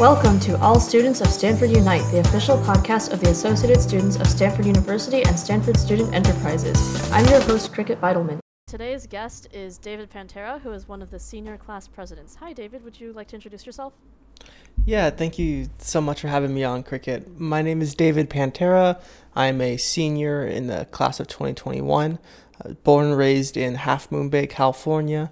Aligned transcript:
Welcome 0.00 0.40
to 0.40 0.58
All 0.62 0.80
Students 0.80 1.20
of 1.20 1.26
Stanford 1.26 1.72
Unite, 1.72 2.10
the 2.10 2.20
official 2.20 2.56
podcast 2.56 3.12
of 3.12 3.20
the 3.20 3.28
Associated 3.28 3.82
Students 3.82 4.16
of 4.16 4.26
Stanford 4.26 4.64
University 4.64 5.22
and 5.24 5.38
Stanford 5.38 5.76
Student 5.76 6.14
Enterprises. 6.14 7.12
I'm 7.12 7.26
your 7.26 7.42
host, 7.42 7.74
Cricket 7.74 8.00
Beidelman. 8.00 8.38
Today's 8.66 9.06
guest 9.06 9.48
is 9.52 9.76
David 9.76 10.10
Pantera, 10.10 10.58
who 10.62 10.72
is 10.72 10.88
one 10.88 11.02
of 11.02 11.10
the 11.10 11.18
senior 11.18 11.58
class 11.58 11.86
presidents. 11.86 12.36
Hi, 12.36 12.54
David. 12.54 12.82
Would 12.82 12.98
you 12.98 13.12
like 13.12 13.28
to 13.28 13.34
introduce 13.34 13.66
yourself? 13.66 13.92
Yeah, 14.86 15.10
thank 15.10 15.38
you 15.38 15.68
so 15.76 16.00
much 16.00 16.22
for 16.22 16.28
having 16.28 16.54
me 16.54 16.64
on 16.64 16.82
Cricket. 16.82 17.38
My 17.38 17.60
name 17.60 17.82
is 17.82 17.94
David 17.94 18.30
Pantera. 18.30 18.98
I'm 19.36 19.60
a 19.60 19.76
senior 19.76 20.46
in 20.46 20.68
the 20.68 20.86
class 20.86 21.20
of 21.20 21.28
2021, 21.28 22.18
uh, 22.64 22.70
born 22.84 23.08
and 23.08 23.18
raised 23.18 23.54
in 23.54 23.74
Half 23.74 24.10
Moon 24.10 24.30
Bay, 24.30 24.46
California. 24.46 25.30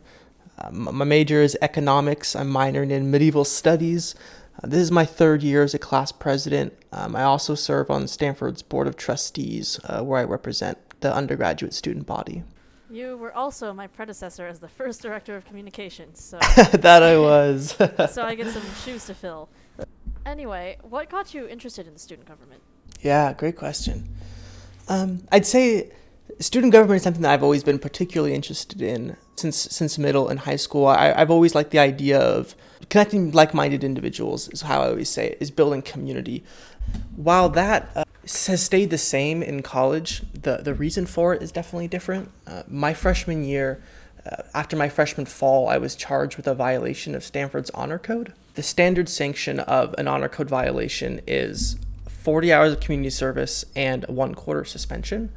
Uh, 0.59 0.71
my 0.73 1.05
major 1.05 1.41
is 1.41 1.57
economics. 1.63 2.37
I'm 2.37 2.53
minoring 2.53 2.91
in 2.91 3.11
medieval 3.11 3.47
studies. 3.47 4.15
Uh, 4.63 4.67
this 4.67 4.81
is 4.81 4.91
my 4.91 5.05
third 5.05 5.43
year 5.43 5.63
as 5.63 5.75
a 5.75 5.79
class 5.79 6.13
president. 6.13 6.73
Um, 6.93 7.15
I 7.15 7.23
also 7.23 7.55
serve 7.55 7.91
on 7.91 8.09
Stanford's 8.09 8.63
Board 8.63 8.87
of 8.87 8.97
Trustees, 8.97 9.79
uh, 9.85 10.03
where 10.03 10.21
I 10.21 10.25
represent 10.25 10.79
the 11.01 11.15
undergraduate 11.15 11.75
student 11.75 12.07
body. 12.07 12.43
You 12.91 13.17
were 13.19 13.35
also 13.35 13.73
my 13.73 13.87
predecessor 13.87 14.47
as 14.47 14.59
the 14.59 14.69
first 14.69 15.03
director 15.03 15.37
of 15.37 15.45
communications. 15.45 16.23
So 16.23 16.39
that 16.73 17.03
I 17.03 17.19
was. 17.19 17.77
so 18.11 18.23
I 18.23 18.35
get 18.35 18.49
some 18.49 18.63
shoes 18.85 19.05
to 19.07 19.15
fill. 19.15 19.49
Anyway, 20.25 20.79
what 20.83 21.09
got 21.11 21.35
you 21.35 21.47
interested 21.47 21.87
in 21.87 21.93
the 21.93 21.99
student 21.99 22.27
government? 22.27 22.63
Yeah, 23.03 23.33
great 23.35 23.57
question. 23.57 24.09
Um, 24.89 25.23
I'd 25.31 25.47
say 25.47 25.91
student 26.41 26.73
government 26.73 26.97
is 26.97 27.03
something 27.03 27.23
that 27.23 27.33
I've 27.33 27.43
always 27.43 27.65
been 27.65 27.79
particularly 27.79 28.35
interested 28.35 28.81
in 28.81 29.17
since 29.37 29.57
since 29.57 29.99
middle 29.99 30.29
and 30.29 30.41
high 30.41 30.57
school. 30.57 30.87
I, 30.87 31.13
I've 31.13 31.31
always 31.31 31.55
liked 31.55 31.71
the 31.71 31.79
idea 31.79 32.19
of 32.19 32.55
connecting 32.89 33.33
like-minded 33.33 33.85
individuals. 33.85 34.49
Is 34.49 34.63
how 34.63 34.83
I 34.83 34.89
always 34.89 35.09
say 35.09 35.29
it, 35.31 35.39
is 35.41 35.51
building 35.51 35.83
community. 35.83 36.45
While 37.17 37.49
that 37.51 37.91
uh, 37.95 38.05
has 38.23 38.63
stayed 38.63 38.91
the 38.91 38.99
same 38.99 39.43
in 39.43 39.63
college, 39.63 40.23
the 40.33 40.59
the 40.59 40.75
reason 40.75 41.07
for 41.07 41.35
it 41.35 41.43
is 41.43 41.53
definitely 41.53 41.89
different. 41.89 42.31
Uh, 42.47 42.63
my 42.69 42.95
freshman 42.95 43.45
year. 43.45 43.83
Uh, 44.27 44.43
after 44.53 44.77
my 44.77 44.89
freshman 44.91 45.25
fall, 45.25 45.69
I 45.69 45.79
was 45.79 45.95
charged 45.95 46.37
with 46.37 46.47
a 46.49 46.55
violation 46.55 47.15
of 47.15 47.25
Stanford's 47.25 47.71
honor 47.71 47.99
code. 47.99 48.35
The 48.57 48.65
standard 48.65 49.09
sanction 49.09 49.61
of 49.61 49.95
an 49.97 50.09
honor 50.09 50.29
code 50.29 50.51
violation 50.51 51.21
is 51.27 51.77
40 52.09 52.53
hours 52.53 52.73
of 52.73 52.81
community 52.81 53.09
service 53.11 53.65
and 53.75 54.05
a 54.07 54.13
one 54.13 54.35
quarter 54.35 54.65
suspension. 54.65 55.33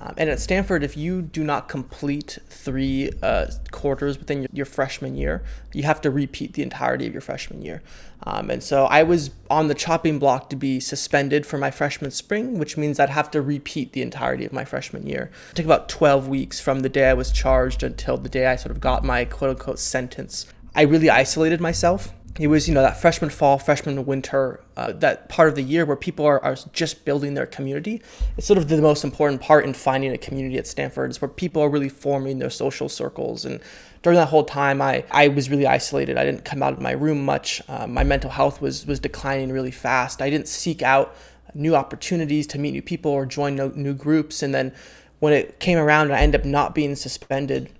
Um, 0.00 0.14
and 0.16 0.30
at 0.30 0.40
Stanford, 0.40 0.82
if 0.82 0.96
you 0.96 1.22
do 1.22 1.42
not 1.44 1.68
complete 1.68 2.38
three 2.48 3.10
uh, 3.22 3.46
quarters 3.70 4.18
within 4.18 4.42
your, 4.42 4.48
your, 4.52 4.66
freshman 4.66 5.16
year, 5.16 5.42
you 5.72 5.82
have 5.84 6.00
to 6.02 6.10
repeat 6.10 6.54
the 6.54 6.62
entirety 6.62 7.06
of 7.06 7.12
your 7.12 7.20
freshman 7.20 7.62
year. 7.62 7.82
Um, 8.22 8.50
and 8.50 8.62
so 8.62 8.86
I 8.86 9.02
was 9.02 9.30
on 9.50 9.68
the 9.68 9.74
chopping 9.74 10.18
block 10.18 10.50
to 10.50 10.56
be 10.56 10.80
suspended 10.80 11.46
for 11.46 11.58
my 11.58 11.70
freshman 11.70 12.10
spring, 12.10 12.58
which 12.58 12.76
means 12.76 12.98
I'd 12.98 13.10
have 13.10 13.30
to 13.32 13.42
repeat 13.42 13.92
the 13.92 14.02
entirety 14.02 14.44
of 14.44 14.52
my 14.52 14.64
freshman 14.64 15.06
year. 15.06 15.30
It 15.50 15.56
took 15.56 15.66
about 15.66 15.88
12 15.88 16.28
weeks 16.28 16.60
from 16.60 16.80
the 16.80 16.88
day 16.88 17.10
I 17.10 17.14
was 17.14 17.30
charged 17.30 17.82
until 17.82 18.16
the 18.16 18.28
day 18.28 18.46
I 18.46 18.56
sort 18.56 18.72
of 18.72 18.80
got 18.80 19.04
my 19.04 19.24
quote 19.24 19.50
unquote 19.50 19.78
sentence. 19.78 20.46
I 20.74 20.82
really 20.82 21.10
isolated 21.10 21.60
myself 21.60 22.12
it 22.38 22.48
was 22.48 22.68
you 22.68 22.74
know 22.74 22.82
that 22.82 23.00
freshman 23.00 23.30
fall 23.30 23.58
freshman 23.58 24.04
winter 24.04 24.60
uh, 24.76 24.92
that 24.92 25.28
part 25.28 25.48
of 25.48 25.54
the 25.54 25.62
year 25.62 25.84
where 25.84 25.96
people 25.96 26.24
are, 26.24 26.42
are 26.44 26.56
just 26.72 27.04
building 27.04 27.34
their 27.34 27.46
community 27.46 28.02
it's 28.36 28.46
sort 28.46 28.58
of 28.58 28.68
the 28.68 28.80
most 28.80 29.04
important 29.04 29.40
part 29.40 29.64
in 29.64 29.72
finding 29.72 30.12
a 30.12 30.18
community 30.18 30.58
at 30.58 30.66
stanford 30.66 31.10
is 31.10 31.20
where 31.20 31.28
people 31.28 31.62
are 31.62 31.68
really 31.68 31.88
forming 31.88 32.38
their 32.38 32.50
social 32.50 32.88
circles. 32.88 33.44
And 33.44 33.60
during 34.02 34.16
that 34.16 34.28
whole 34.28 34.44
time 34.44 34.80
i, 34.82 35.04
I 35.10 35.28
was 35.28 35.50
really 35.50 35.66
isolated. 35.66 36.16
I 36.16 36.24
didn't 36.24 36.44
come 36.44 36.62
out 36.62 36.72
of 36.72 36.80
my 36.80 36.92
room 36.92 37.24
much. 37.24 37.62
Uh, 37.68 37.86
my 37.86 38.04
mental 38.04 38.30
health 38.30 38.60
was 38.60 38.86
was 38.86 39.00
declining 39.00 39.50
really 39.50 39.70
fast. 39.70 40.22
I 40.22 40.30
didn't 40.30 40.48
seek 40.48 40.82
out 40.82 41.16
new 41.54 41.74
opportunities 41.74 42.46
to 42.48 42.58
meet 42.58 42.72
new 42.72 42.82
people 42.82 43.10
or 43.10 43.24
join 43.24 43.56
no, 43.56 43.68
new 43.74 43.94
groups. 43.94 44.42
And 44.42 44.54
then 44.54 44.72
when 45.18 45.32
it 45.32 45.58
came 45.60 45.78
around 45.78 46.12
i 46.12 46.20
ended 46.20 46.40
up 46.40 46.46
not 46.46 46.74
being 46.74 46.94
suspended 46.94 47.70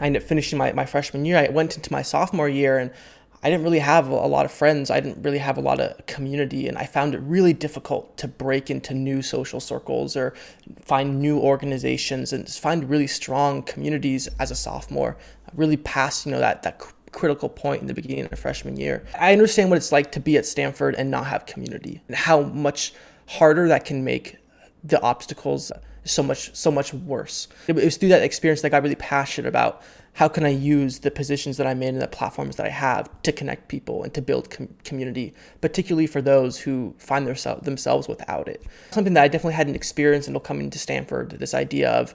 i 0.00 0.06
ended 0.06 0.22
up 0.22 0.28
finishing 0.28 0.58
my, 0.58 0.72
my 0.72 0.86
freshman 0.86 1.24
year. 1.24 1.36
I 1.36 1.48
went 1.48 1.76
into 1.76 1.92
my 1.92 2.02
sophomore 2.02 2.48
year 2.48 2.78
and 2.78 2.90
I 3.42 3.48
didn't 3.48 3.64
really 3.64 3.78
have 3.78 4.08
a 4.08 4.26
lot 4.26 4.44
of 4.44 4.52
friends. 4.52 4.90
I 4.90 5.00
didn't 5.00 5.22
really 5.22 5.38
have 5.38 5.56
a 5.56 5.62
lot 5.62 5.80
of 5.80 6.06
community, 6.06 6.68
and 6.68 6.76
I 6.76 6.84
found 6.84 7.14
it 7.14 7.18
really 7.18 7.54
difficult 7.54 8.16
to 8.18 8.28
break 8.28 8.70
into 8.70 8.92
new 8.92 9.22
social 9.22 9.60
circles 9.60 10.14
or 10.14 10.34
find 10.82 11.20
new 11.20 11.38
organizations 11.38 12.32
and 12.32 12.46
find 12.48 12.88
really 12.88 13.06
strong 13.06 13.62
communities 13.62 14.28
as 14.38 14.50
a 14.50 14.54
sophomore. 14.54 15.16
Really 15.54 15.78
past 15.78 16.26
you 16.26 16.32
know 16.32 16.38
that 16.38 16.62
that 16.64 16.82
critical 17.12 17.48
point 17.48 17.80
in 17.80 17.88
the 17.88 17.94
beginning 17.94 18.28
of 18.30 18.38
freshman 18.38 18.76
year. 18.76 19.04
I 19.18 19.32
understand 19.32 19.70
what 19.70 19.76
it's 19.76 19.90
like 19.90 20.12
to 20.12 20.20
be 20.20 20.36
at 20.36 20.46
Stanford 20.46 20.94
and 20.96 21.10
not 21.10 21.26
have 21.26 21.46
community, 21.46 22.02
and 22.08 22.16
how 22.16 22.42
much 22.42 22.92
harder 23.26 23.68
that 23.68 23.84
can 23.84 24.04
make 24.04 24.36
the 24.84 25.00
obstacles 25.02 25.72
so 26.04 26.22
much 26.22 26.54
so 26.54 26.70
much 26.70 26.92
worse. 26.92 27.48
It 27.68 27.74
was 27.74 27.96
through 27.96 28.10
that 28.10 28.22
experience 28.22 28.60
that 28.60 28.68
I 28.68 28.70
got 28.70 28.82
really 28.82 28.94
passionate 28.96 29.48
about 29.48 29.82
how 30.14 30.28
can 30.28 30.44
I 30.44 30.50
use 30.50 30.98
the 31.00 31.10
positions 31.10 31.56
that 31.56 31.66
I'm 31.66 31.82
in 31.82 31.94
and 31.94 32.02
the 32.02 32.08
platforms 32.08 32.56
that 32.56 32.66
I 32.66 32.70
have 32.70 33.08
to 33.22 33.32
connect 33.32 33.68
people 33.68 34.02
and 34.02 34.12
to 34.14 34.20
build 34.20 34.50
com- 34.50 34.68
community, 34.84 35.34
particularly 35.60 36.06
for 36.06 36.20
those 36.20 36.58
who 36.58 36.94
find 36.98 37.26
their, 37.26 37.36
themselves 37.62 38.08
without 38.08 38.48
it. 38.48 38.62
Something 38.90 39.14
that 39.14 39.22
I 39.22 39.28
definitely 39.28 39.54
hadn't 39.54 39.76
experienced 39.76 40.28
until 40.28 40.40
coming 40.40 40.68
to 40.70 40.78
Stanford. 40.78 41.30
This 41.30 41.54
idea 41.54 41.90
of 41.90 42.14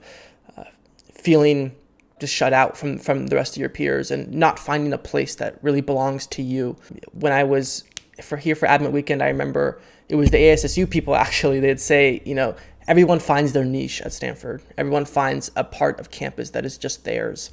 uh, 0.57 0.66
feeling 1.13 1.75
just 2.19 2.34
shut 2.34 2.53
out 2.53 2.78
from 2.78 2.97
from 2.97 3.28
the 3.28 3.35
rest 3.35 3.55
of 3.55 3.59
your 3.59 3.69
peers 3.69 4.09
and 4.11 4.31
not 4.31 4.57
finding 4.57 4.94
a 4.94 4.97
place 4.97 5.35
that 5.35 5.57
really 5.61 5.81
belongs 5.81 6.28
to 6.28 6.41
you. 6.41 6.78
When 7.11 7.34
I 7.34 7.44
was 7.44 7.84
for 8.22 8.38
here 8.38 8.55
for 8.55 8.67
Admit 8.67 8.91
Weekend, 8.91 9.22
I 9.22 9.28
remember 9.28 9.81
it 10.07 10.16
was 10.16 10.31
the 10.31 10.38
ASSU 10.38 10.89
people 10.89 11.16
actually. 11.28 11.59
They'd 11.59 11.79
say, 11.79 12.22
you 12.25 12.35
know, 12.35 12.55
everyone 12.88 13.19
finds 13.19 13.53
their 13.53 13.66
niche 13.66 14.01
at 14.01 14.13
Stanford. 14.13 14.61
Everyone 14.78 15.05
finds 15.05 15.51
a 15.55 15.63
part 15.63 16.00
of 16.00 16.11
campus 16.11 16.51
that 16.51 16.66
is 16.66 16.78
just 16.78 17.03
theirs. 17.03 17.50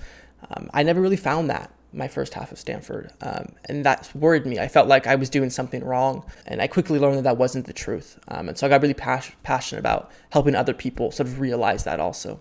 Um, 0.50 0.70
I 0.75 0.82
never 0.82 1.00
really 1.00 1.16
found 1.16 1.50
that 1.50 1.72
my 1.92 2.08
first 2.08 2.34
half 2.34 2.50
of 2.53 2.58
Stanford, 2.58 3.12
um, 3.20 3.53
and 3.66 3.84
that 3.84 4.10
worried 4.14 4.47
me. 4.47 4.58
I 4.58 4.69
felt 4.69 4.88
like 4.88 5.06
I 5.06 5.14
was 5.14 5.28
doing 5.28 5.50
something 5.50 5.84
wrong, 5.84 6.25
and 6.47 6.62
I 6.62 6.66
quickly 6.66 6.98
learned 6.98 7.19
that 7.19 7.25
that 7.25 7.36
wasn't 7.36 7.66
the 7.66 7.72
truth. 7.72 8.19
Um, 8.28 8.48
and 8.48 8.56
so 8.56 8.66
I 8.66 8.70
got 8.70 8.81
really 8.81 8.94
pas- 8.94 9.32
passionate 9.42 9.81
about 9.81 10.10
helping 10.31 10.54
other 10.54 10.72
people 10.72 11.10
sort 11.10 11.28
of 11.28 11.38
realize 11.38 11.84
that 11.84 12.00
also. 12.00 12.41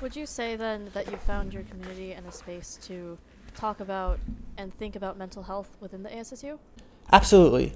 Would 0.00 0.16
you 0.16 0.26
say 0.26 0.56
then 0.56 0.90
that 0.94 1.10
you 1.10 1.16
found 1.16 1.52
your 1.52 1.62
community 1.64 2.12
and 2.12 2.26
a 2.26 2.32
space 2.32 2.78
to 2.82 3.18
talk 3.54 3.80
about 3.80 4.18
and 4.56 4.76
think 4.78 4.96
about 4.96 5.18
mental 5.18 5.42
health 5.42 5.76
within 5.80 6.02
the 6.02 6.10
ASSU? 6.10 6.58
Absolutely. 7.12 7.74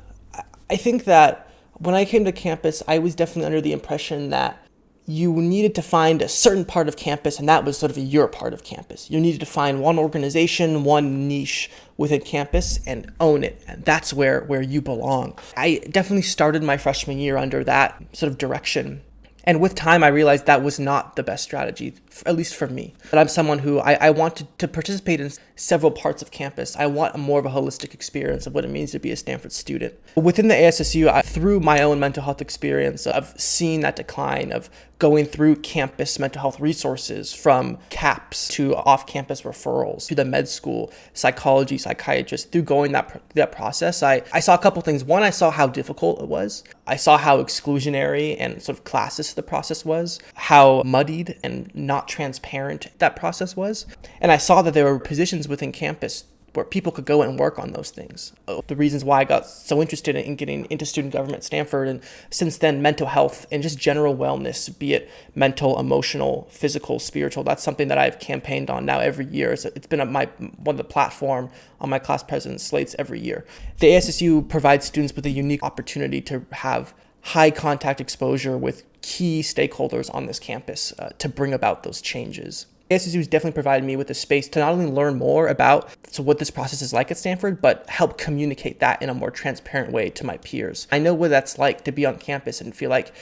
I 0.70 0.76
think 0.76 1.04
that 1.04 1.50
when 1.78 1.94
I 1.94 2.04
came 2.04 2.24
to 2.24 2.32
campus, 2.32 2.82
I 2.86 2.98
was 2.98 3.14
definitely 3.14 3.46
under 3.46 3.60
the 3.60 3.72
impression 3.72 4.30
that 4.30 4.64
you 5.06 5.32
needed 5.32 5.74
to 5.74 5.82
find 5.82 6.22
a 6.22 6.28
certain 6.28 6.64
part 6.64 6.88
of 6.88 6.96
campus, 6.96 7.38
and 7.38 7.48
that 7.48 7.64
was 7.64 7.76
sort 7.76 7.90
of 7.90 7.98
your 7.98 8.28
part 8.28 8.54
of 8.54 8.62
campus. 8.62 9.10
You 9.10 9.20
needed 9.20 9.40
to 9.40 9.46
find 9.46 9.80
one 9.80 9.98
organization, 9.98 10.84
one 10.84 11.26
niche 11.26 11.70
within 11.96 12.20
campus, 12.20 12.78
and 12.86 13.12
own 13.18 13.42
it. 13.42 13.62
And 13.66 13.84
that's 13.84 14.12
where, 14.12 14.42
where 14.42 14.62
you 14.62 14.80
belong. 14.80 15.38
I 15.56 15.80
definitely 15.90 16.22
started 16.22 16.62
my 16.62 16.76
freshman 16.76 17.18
year 17.18 17.36
under 17.36 17.64
that 17.64 18.00
sort 18.12 18.30
of 18.30 18.38
direction. 18.38 19.02
And 19.44 19.60
with 19.60 19.74
time, 19.74 20.04
I 20.04 20.08
realized 20.08 20.46
that 20.46 20.62
was 20.62 20.78
not 20.78 21.16
the 21.16 21.24
best 21.24 21.42
strategy, 21.42 21.94
at 22.26 22.36
least 22.36 22.54
for 22.54 22.66
me. 22.66 22.94
But 23.10 23.18
I'm 23.18 23.28
someone 23.28 23.60
who 23.60 23.78
I, 23.78 23.94
I 23.94 24.10
wanted 24.10 24.46
to 24.58 24.68
participate 24.68 25.20
in 25.20 25.30
several 25.56 25.90
parts 25.90 26.22
of 26.22 26.30
campus. 26.30 26.76
I 26.76 26.86
want 26.86 27.14
a 27.14 27.18
more 27.18 27.38
of 27.38 27.46
a 27.46 27.50
holistic 27.50 27.94
experience 27.94 28.46
of 28.46 28.54
what 28.54 28.64
it 28.64 28.70
means 28.70 28.90
to 28.92 28.98
be 28.98 29.10
a 29.10 29.16
Stanford 29.16 29.52
student. 29.52 29.94
Within 30.16 30.48
the 30.48 30.54
ASSU, 30.54 31.08
I, 31.08 31.22
through 31.22 31.60
my 31.60 31.82
own 31.82 32.00
mental 32.00 32.22
health 32.22 32.40
experience 32.40 33.06
of 33.06 33.32
seeing 33.38 33.80
that 33.80 33.96
decline, 33.96 34.52
of 34.52 34.68
going 35.02 35.26
through 35.26 35.56
campus 35.56 36.20
mental 36.20 36.40
health 36.40 36.60
resources 36.60 37.32
from 37.32 37.76
CAPS 37.90 38.46
to 38.46 38.76
off 38.76 39.04
campus 39.04 39.42
referrals 39.42 40.06
to 40.06 40.14
the 40.14 40.24
med 40.24 40.46
school, 40.46 40.92
psychology, 41.12 41.76
psychiatrist, 41.76 42.52
through 42.52 42.62
going 42.62 42.92
that, 42.92 43.20
that 43.34 43.50
process, 43.50 44.04
I, 44.04 44.22
I 44.32 44.38
saw 44.38 44.54
a 44.54 44.58
couple 44.58 44.80
things. 44.82 45.02
One, 45.02 45.24
I 45.24 45.30
saw 45.30 45.50
how 45.50 45.66
difficult 45.66 46.22
it 46.22 46.28
was. 46.28 46.62
I 46.86 46.94
saw 46.94 47.18
how 47.18 47.42
exclusionary 47.42 48.36
and 48.38 48.62
sort 48.62 48.78
of 48.78 48.84
classist 48.84 49.34
the 49.34 49.42
process 49.42 49.84
was, 49.84 50.20
how 50.34 50.82
muddied 50.84 51.36
and 51.42 51.68
not 51.74 52.01
transparent 52.08 52.86
that 52.98 53.16
process 53.16 53.56
was. 53.56 53.86
And 54.20 54.30
I 54.32 54.36
saw 54.36 54.62
that 54.62 54.74
there 54.74 54.84
were 54.84 54.98
positions 54.98 55.48
within 55.48 55.72
campus 55.72 56.24
where 56.54 56.64
people 56.66 56.92
could 56.92 57.06
go 57.06 57.22
and 57.22 57.38
work 57.38 57.58
on 57.58 57.72
those 57.72 57.90
things. 57.90 58.32
Oh, 58.46 58.62
the 58.66 58.76
reasons 58.76 59.04
why 59.04 59.20
I 59.20 59.24
got 59.24 59.46
so 59.46 59.80
interested 59.80 60.14
in 60.16 60.36
getting 60.36 60.66
into 60.66 60.84
student 60.84 61.12
government 61.12 61.44
Stanford, 61.44 61.88
and 61.88 62.02
since 62.28 62.58
then, 62.58 62.82
mental 62.82 63.06
health 63.06 63.46
and 63.50 63.62
just 63.62 63.78
general 63.78 64.14
wellness, 64.14 64.78
be 64.78 64.92
it 64.92 65.10
mental, 65.34 65.80
emotional, 65.80 66.46
physical, 66.50 66.98
spiritual, 66.98 67.42
that's 67.42 67.62
something 67.62 67.88
that 67.88 67.96
I've 67.96 68.18
campaigned 68.18 68.68
on 68.68 68.84
now 68.84 69.00
every 69.00 69.24
year. 69.24 69.52
It's 69.52 69.86
been 69.86 70.12
my 70.12 70.26
one 70.58 70.74
of 70.74 70.78
the 70.78 70.84
platform 70.84 71.50
on 71.80 71.88
my 71.88 71.98
class 71.98 72.22
president 72.22 72.60
slates 72.60 72.94
every 72.98 73.20
year. 73.20 73.46
The 73.78 73.88
ASSU 73.88 74.46
provides 74.46 74.84
students 74.84 75.16
with 75.16 75.24
a 75.24 75.30
unique 75.30 75.62
opportunity 75.62 76.20
to 76.22 76.44
have 76.50 76.92
high 77.22 77.50
contact 77.50 78.00
exposure 78.00 78.58
with 78.58 78.84
key 79.02 79.42
stakeholders 79.42 80.12
on 80.14 80.26
this 80.26 80.38
campus 80.38 80.92
uh, 80.98 81.10
to 81.18 81.28
bring 81.28 81.52
about 81.52 81.82
those 81.82 82.00
changes. 82.00 82.66
ASSU 82.90 83.16
has 83.16 83.26
definitely 83.26 83.54
provided 83.54 83.86
me 83.86 83.96
with 83.96 84.10
a 84.10 84.14
space 84.14 84.48
to 84.48 84.58
not 84.58 84.72
only 84.72 84.86
learn 84.86 85.16
more 85.16 85.48
about 85.48 85.88
so 86.10 86.22
what 86.22 86.38
this 86.38 86.50
process 86.50 86.82
is 86.82 86.92
like 86.92 87.10
at 87.10 87.16
Stanford, 87.16 87.62
but 87.62 87.88
help 87.88 88.18
communicate 88.18 88.80
that 88.80 89.00
in 89.00 89.08
a 89.08 89.14
more 89.14 89.30
transparent 89.30 89.92
way 89.92 90.10
to 90.10 90.26
my 90.26 90.36
peers. 90.38 90.86
I 90.92 90.98
know 90.98 91.14
what 91.14 91.30
that's 91.30 91.58
like 91.58 91.84
to 91.84 91.92
be 91.92 92.04
on 92.04 92.18
campus 92.18 92.60
and 92.60 92.74
feel 92.74 92.90
like 92.90 93.12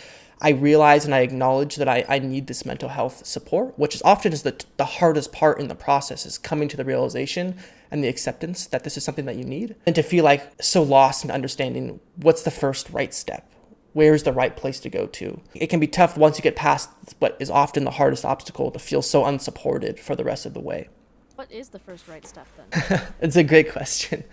I 0.42 0.50
realize 0.50 1.04
and 1.04 1.14
I 1.14 1.20
acknowledge 1.20 1.76
that 1.76 1.88
I, 1.88 2.04
I 2.08 2.18
need 2.18 2.46
this 2.46 2.64
mental 2.64 2.88
health 2.88 3.26
support, 3.26 3.78
which 3.78 3.94
is 3.94 4.02
often 4.02 4.32
is 4.32 4.42
the, 4.42 4.64
the 4.78 4.86
hardest 4.86 5.32
part 5.32 5.60
in 5.60 5.68
the 5.68 5.74
process 5.74 6.24
is 6.24 6.38
coming 6.38 6.66
to 6.68 6.76
the 6.76 6.84
realization 6.84 7.58
and 7.90 8.02
the 8.02 8.08
acceptance 8.08 8.66
that 8.66 8.82
this 8.82 8.96
is 8.96 9.04
something 9.04 9.26
that 9.26 9.36
you 9.36 9.44
need 9.44 9.76
and 9.84 9.94
to 9.94 10.02
feel 10.02 10.24
like 10.24 10.50
so 10.60 10.82
lost 10.82 11.24
in 11.24 11.30
understanding 11.30 12.00
what's 12.16 12.42
the 12.42 12.50
first 12.50 12.88
right 12.90 13.12
step 13.12 13.50
where's 13.92 14.22
the 14.22 14.32
right 14.32 14.56
place 14.56 14.80
to 14.80 14.88
go 14.88 15.06
to. 15.06 15.40
It 15.54 15.68
can 15.68 15.80
be 15.80 15.86
tough 15.86 16.16
once 16.16 16.38
you 16.38 16.42
get 16.42 16.56
past 16.56 16.90
what 17.18 17.36
is 17.40 17.50
often 17.50 17.84
the 17.84 17.90
hardest 17.92 18.24
obstacle 18.24 18.70
to 18.70 18.78
feel 18.78 19.02
so 19.02 19.24
unsupported 19.24 19.98
for 19.98 20.14
the 20.14 20.24
rest 20.24 20.46
of 20.46 20.54
the 20.54 20.60
way. 20.60 20.88
What 21.34 21.50
is 21.50 21.70
the 21.70 21.78
first 21.78 22.06
right 22.06 22.26
step 22.26 22.46
then? 22.56 23.02
it's 23.20 23.36
a 23.36 23.44
great 23.44 23.72
question. 23.72 24.24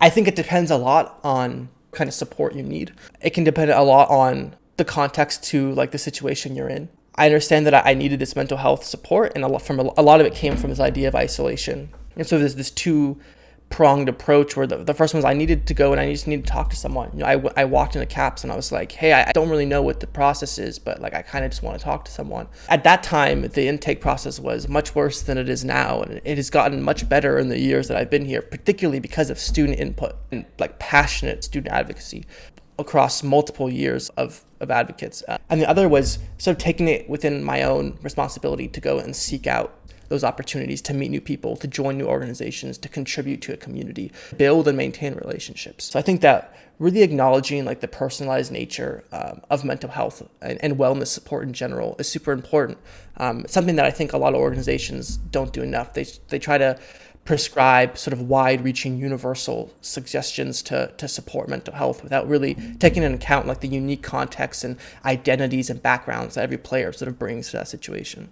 I 0.00 0.10
think 0.10 0.28
it 0.28 0.36
depends 0.36 0.70
a 0.70 0.76
lot 0.76 1.18
on 1.24 1.68
kind 1.90 2.08
of 2.08 2.14
support 2.14 2.54
you 2.54 2.62
need. 2.62 2.92
It 3.20 3.30
can 3.30 3.44
depend 3.44 3.70
a 3.70 3.82
lot 3.82 4.08
on 4.08 4.56
the 4.76 4.84
context 4.84 5.44
to 5.44 5.72
like 5.74 5.90
the 5.90 5.98
situation 5.98 6.56
you're 6.56 6.68
in. 6.68 6.88
I 7.14 7.26
understand 7.26 7.66
that 7.66 7.86
I 7.86 7.94
needed 7.94 8.20
this 8.20 8.34
mental 8.34 8.56
health 8.56 8.84
support, 8.84 9.32
and 9.34 9.44
a 9.44 9.48
lot 9.48 9.62
from 9.62 9.78
a 9.78 10.02
lot 10.02 10.20
of 10.20 10.26
it 10.26 10.34
came 10.34 10.56
from 10.56 10.70
this 10.70 10.80
idea 10.80 11.08
of 11.08 11.14
isolation. 11.14 11.90
And 12.16 12.26
so 12.26 12.38
there's 12.38 12.54
this 12.54 12.70
two 12.70 13.20
pronged 13.72 14.08
approach 14.08 14.54
where 14.54 14.66
the, 14.66 14.76
the 14.76 14.92
first 14.92 15.14
one 15.14 15.18
was 15.18 15.24
I 15.24 15.32
needed 15.32 15.66
to 15.66 15.74
go 15.74 15.92
and 15.92 16.00
I 16.00 16.12
just 16.12 16.28
needed 16.28 16.44
to 16.44 16.52
talk 16.52 16.68
to 16.70 16.76
someone. 16.76 17.10
You 17.14 17.20
know, 17.20 17.26
I, 17.26 17.62
I 17.62 17.64
walked 17.64 17.96
into 17.96 18.06
CAPS 18.06 18.44
and 18.44 18.52
I 18.52 18.56
was 18.56 18.70
like, 18.70 18.92
hey, 18.92 19.14
I, 19.14 19.30
I 19.30 19.32
don't 19.32 19.48
really 19.48 19.64
know 19.64 19.82
what 19.82 19.98
the 19.98 20.06
process 20.06 20.58
is, 20.58 20.78
but 20.78 21.00
like 21.00 21.14
I 21.14 21.22
kind 21.22 21.44
of 21.44 21.50
just 21.50 21.62
want 21.62 21.78
to 21.78 21.82
talk 21.82 22.04
to 22.04 22.12
someone. 22.12 22.46
At 22.68 22.84
that 22.84 23.02
time, 23.02 23.42
the 23.42 23.66
intake 23.66 24.02
process 24.02 24.38
was 24.38 24.68
much 24.68 24.94
worse 24.94 25.22
than 25.22 25.38
it 25.38 25.48
is 25.48 25.64
now. 25.64 26.02
And 26.02 26.20
it 26.22 26.36
has 26.36 26.50
gotten 26.50 26.82
much 26.82 27.08
better 27.08 27.38
in 27.38 27.48
the 27.48 27.58
years 27.58 27.88
that 27.88 27.96
I've 27.96 28.10
been 28.10 28.26
here, 28.26 28.42
particularly 28.42 29.00
because 29.00 29.30
of 29.30 29.38
student 29.38 29.80
input 29.80 30.16
and 30.30 30.44
like 30.58 30.78
passionate 30.78 31.42
student 31.42 31.72
advocacy 31.72 32.26
across 32.78 33.22
multiple 33.22 33.70
years 33.70 34.10
of, 34.10 34.44
of 34.60 34.70
advocates. 34.70 35.22
Uh, 35.26 35.38
and 35.48 35.60
the 35.60 35.68
other 35.68 35.88
was 35.88 36.18
sort 36.36 36.56
of 36.56 36.62
taking 36.62 36.88
it 36.88 37.08
within 37.08 37.42
my 37.42 37.62
own 37.62 37.98
responsibility 38.02 38.68
to 38.68 38.80
go 38.80 38.98
and 38.98 39.16
seek 39.16 39.46
out 39.46 39.81
those 40.08 40.24
opportunities 40.24 40.82
to 40.82 40.94
meet 40.94 41.10
new 41.10 41.20
people, 41.20 41.56
to 41.56 41.66
join 41.66 41.98
new 41.98 42.06
organizations, 42.06 42.78
to 42.78 42.88
contribute 42.88 43.40
to 43.42 43.52
a 43.52 43.56
community, 43.56 44.12
build 44.36 44.68
and 44.68 44.76
maintain 44.76 45.14
relationships. 45.14 45.84
So 45.84 45.98
I 45.98 46.02
think 46.02 46.20
that 46.20 46.54
really 46.78 47.02
acknowledging 47.02 47.64
like 47.64 47.80
the 47.80 47.88
personalized 47.88 48.50
nature 48.50 49.04
um, 49.12 49.40
of 49.50 49.64
mental 49.64 49.90
health 49.90 50.22
and, 50.40 50.58
and, 50.62 50.76
wellness 50.76 51.08
support 51.08 51.44
in 51.44 51.52
general 51.52 51.94
is 51.98 52.08
super 52.08 52.32
important. 52.32 52.78
Um, 53.18 53.44
something 53.46 53.76
that 53.76 53.86
I 53.86 53.90
think 53.90 54.12
a 54.12 54.18
lot 54.18 54.34
of 54.34 54.40
organizations 54.40 55.16
don't 55.16 55.52
do 55.52 55.62
enough. 55.62 55.92
They 55.92 56.06
they 56.28 56.38
try 56.38 56.58
to 56.58 56.78
prescribe 57.24 57.96
sort 57.96 58.12
of 58.12 58.22
wide-reaching 58.22 58.98
universal 58.98 59.72
suggestions 59.80 60.60
to, 60.60 60.92
to 60.96 61.06
support 61.06 61.48
mental 61.48 61.74
health 61.74 62.02
without 62.02 62.26
really 62.26 62.54
taking 62.80 63.04
into 63.04 63.16
account 63.16 63.46
like 63.46 63.60
the 63.60 63.68
unique 63.68 64.02
context 64.02 64.64
and 64.64 64.76
identities 65.04 65.70
and 65.70 65.80
backgrounds 65.80 66.34
that 66.34 66.42
every 66.42 66.58
player 66.58 66.92
sort 66.92 67.08
of 67.08 67.18
brings 67.18 67.50
to 67.50 67.56
that 67.58 67.68
situation. 67.68 68.28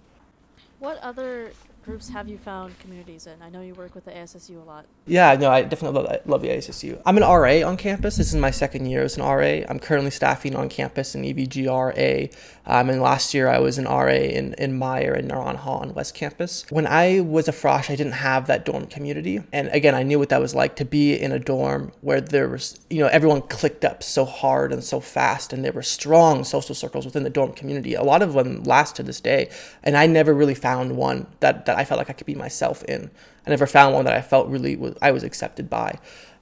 What 0.81 0.97
other 1.03 1.53
groups 1.83 2.09
have 2.09 2.27
you 2.29 2.37
found 2.37 2.77
communities 2.79 3.27
in? 3.27 3.41
I 3.41 3.49
know 3.49 3.61
you 3.61 3.73
work 3.73 3.95
with 3.95 4.05
the 4.05 4.11
ASSU 4.11 4.61
a 4.61 4.65
lot. 4.65 4.85
Yeah, 5.07 5.35
no, 5.35 5.49
I 5.49 5.63
definitely 5.63 6.01
love, 6.01 6.21
love 6.25 6.41
the 6.41 6.49
ASSU. 6.49 7.01
I'm 7.05 7.17
an 7.17 7.23
RA 7.23 7.67
on 7.67 7.77
campus. 7.77 8.17
This 8.17 8.29
is 8.29 8.35
my 8.35 8.51
second 8.51 8.85
year 8.85 9.03
as 9.03 9.17
an 9.17 9.23
RA. 9.23 9.65
I'm 9.67 9.79
currently 9.79 10.11
staffing 10.11 10.55
on 10.55 10.69
campus 10.69 11.15
in 11.15 11.23
EVGRA. 11.23 12.33
Um, 12.65 12.89
and 12.89 13.01
last 13.01 13.33
year 13.33 13.47
I 13.47 13.59
was 13.59 13.77
an 13.77 13.85
RA 13.85 14.09
in, 14.09 14.53
in 14.53 14.77
Meyer 14.77 15.13
and 15.13 15.29
Neuron 15.29 15.55
Hall 15.55 15.79
on 15.79 15.93
West 15.93 16.13
Campus. 16.13 16.65
When 16.69 16.85
I 16.85 17.21
was 17.21 17.47
a 17.47 17.51
frosh, 17.51 17.89
I 17.89 17.95
didn't 17.95 18.13
have 18.13 18.47
that 18.47 18.65
dorm 18.65 18.85
community. 18.85 19.41
And 19.51 19.67
again, 19.69 19.95
I 19.95 20.03
knew 20.03 20.19
what 20.19 20.29
that 20.29 20.39
was 20.39 20.53
like 20.53 20.75
to 20.75 20.85
be 20.85 21.19
in 21.19 21.31
a 21.31 21.39
dorm 21.39 21.91
where 22.01 22.21
there 22.21 22.47
was, 22.47 22.79
you 22.89 22.99
know, 22.99 23.07
everyone 23.07 23.41
clicked 23.41 23.83
up 23.83 24.03
so 24.03 24.25
hard 24.25 24.71
and 24.71 24.83
so 24.83 24.99
fast 24.99 25.51
and 25.51 25.65
there 25.65 25.71
were 25.71 25.81
strong 25.81 26.43
social 26.43 26.75
circles 26.75 27.05
within 27.05 27.23
the 27.23 27.29
dorm 27.29 27.53
community. 27.53 27.95
A 27.95 28.03
lot 28.03 28.21
of 28.21 28.33
them 28.33 28.63
last 28.63 28.95
to 28.97 29.03
this 29.03 29.19
day. 29.19 29.49
And 29.83 29.97
I 29.97 30.05
never 30.05 30.33
really 30.33 30.55
found 30.55 30.95
one 30.95 31.25
that, 31.39 31.65
that 31.65 31.70
I 31.77 31.85
felt 31.85 31.97
like 31.97 32.09
I 32.09 32.13
could 32.13 32.27
be 32.27 32.35
myself 32.35 32.83
in. 32.83 33.11
I 33.45 33.49
never 33.49 33.67
found 33.67 33.93
one 33.93 34.05
that 34.05 34.13
I 34.13 34.21
felt 34.21 34.47
really 34.49 34.75
was, 34.75 34.95
I 35.01 35.11
was 35.11 35.23
accepted 35.23 35.69
by. 35.69 35.99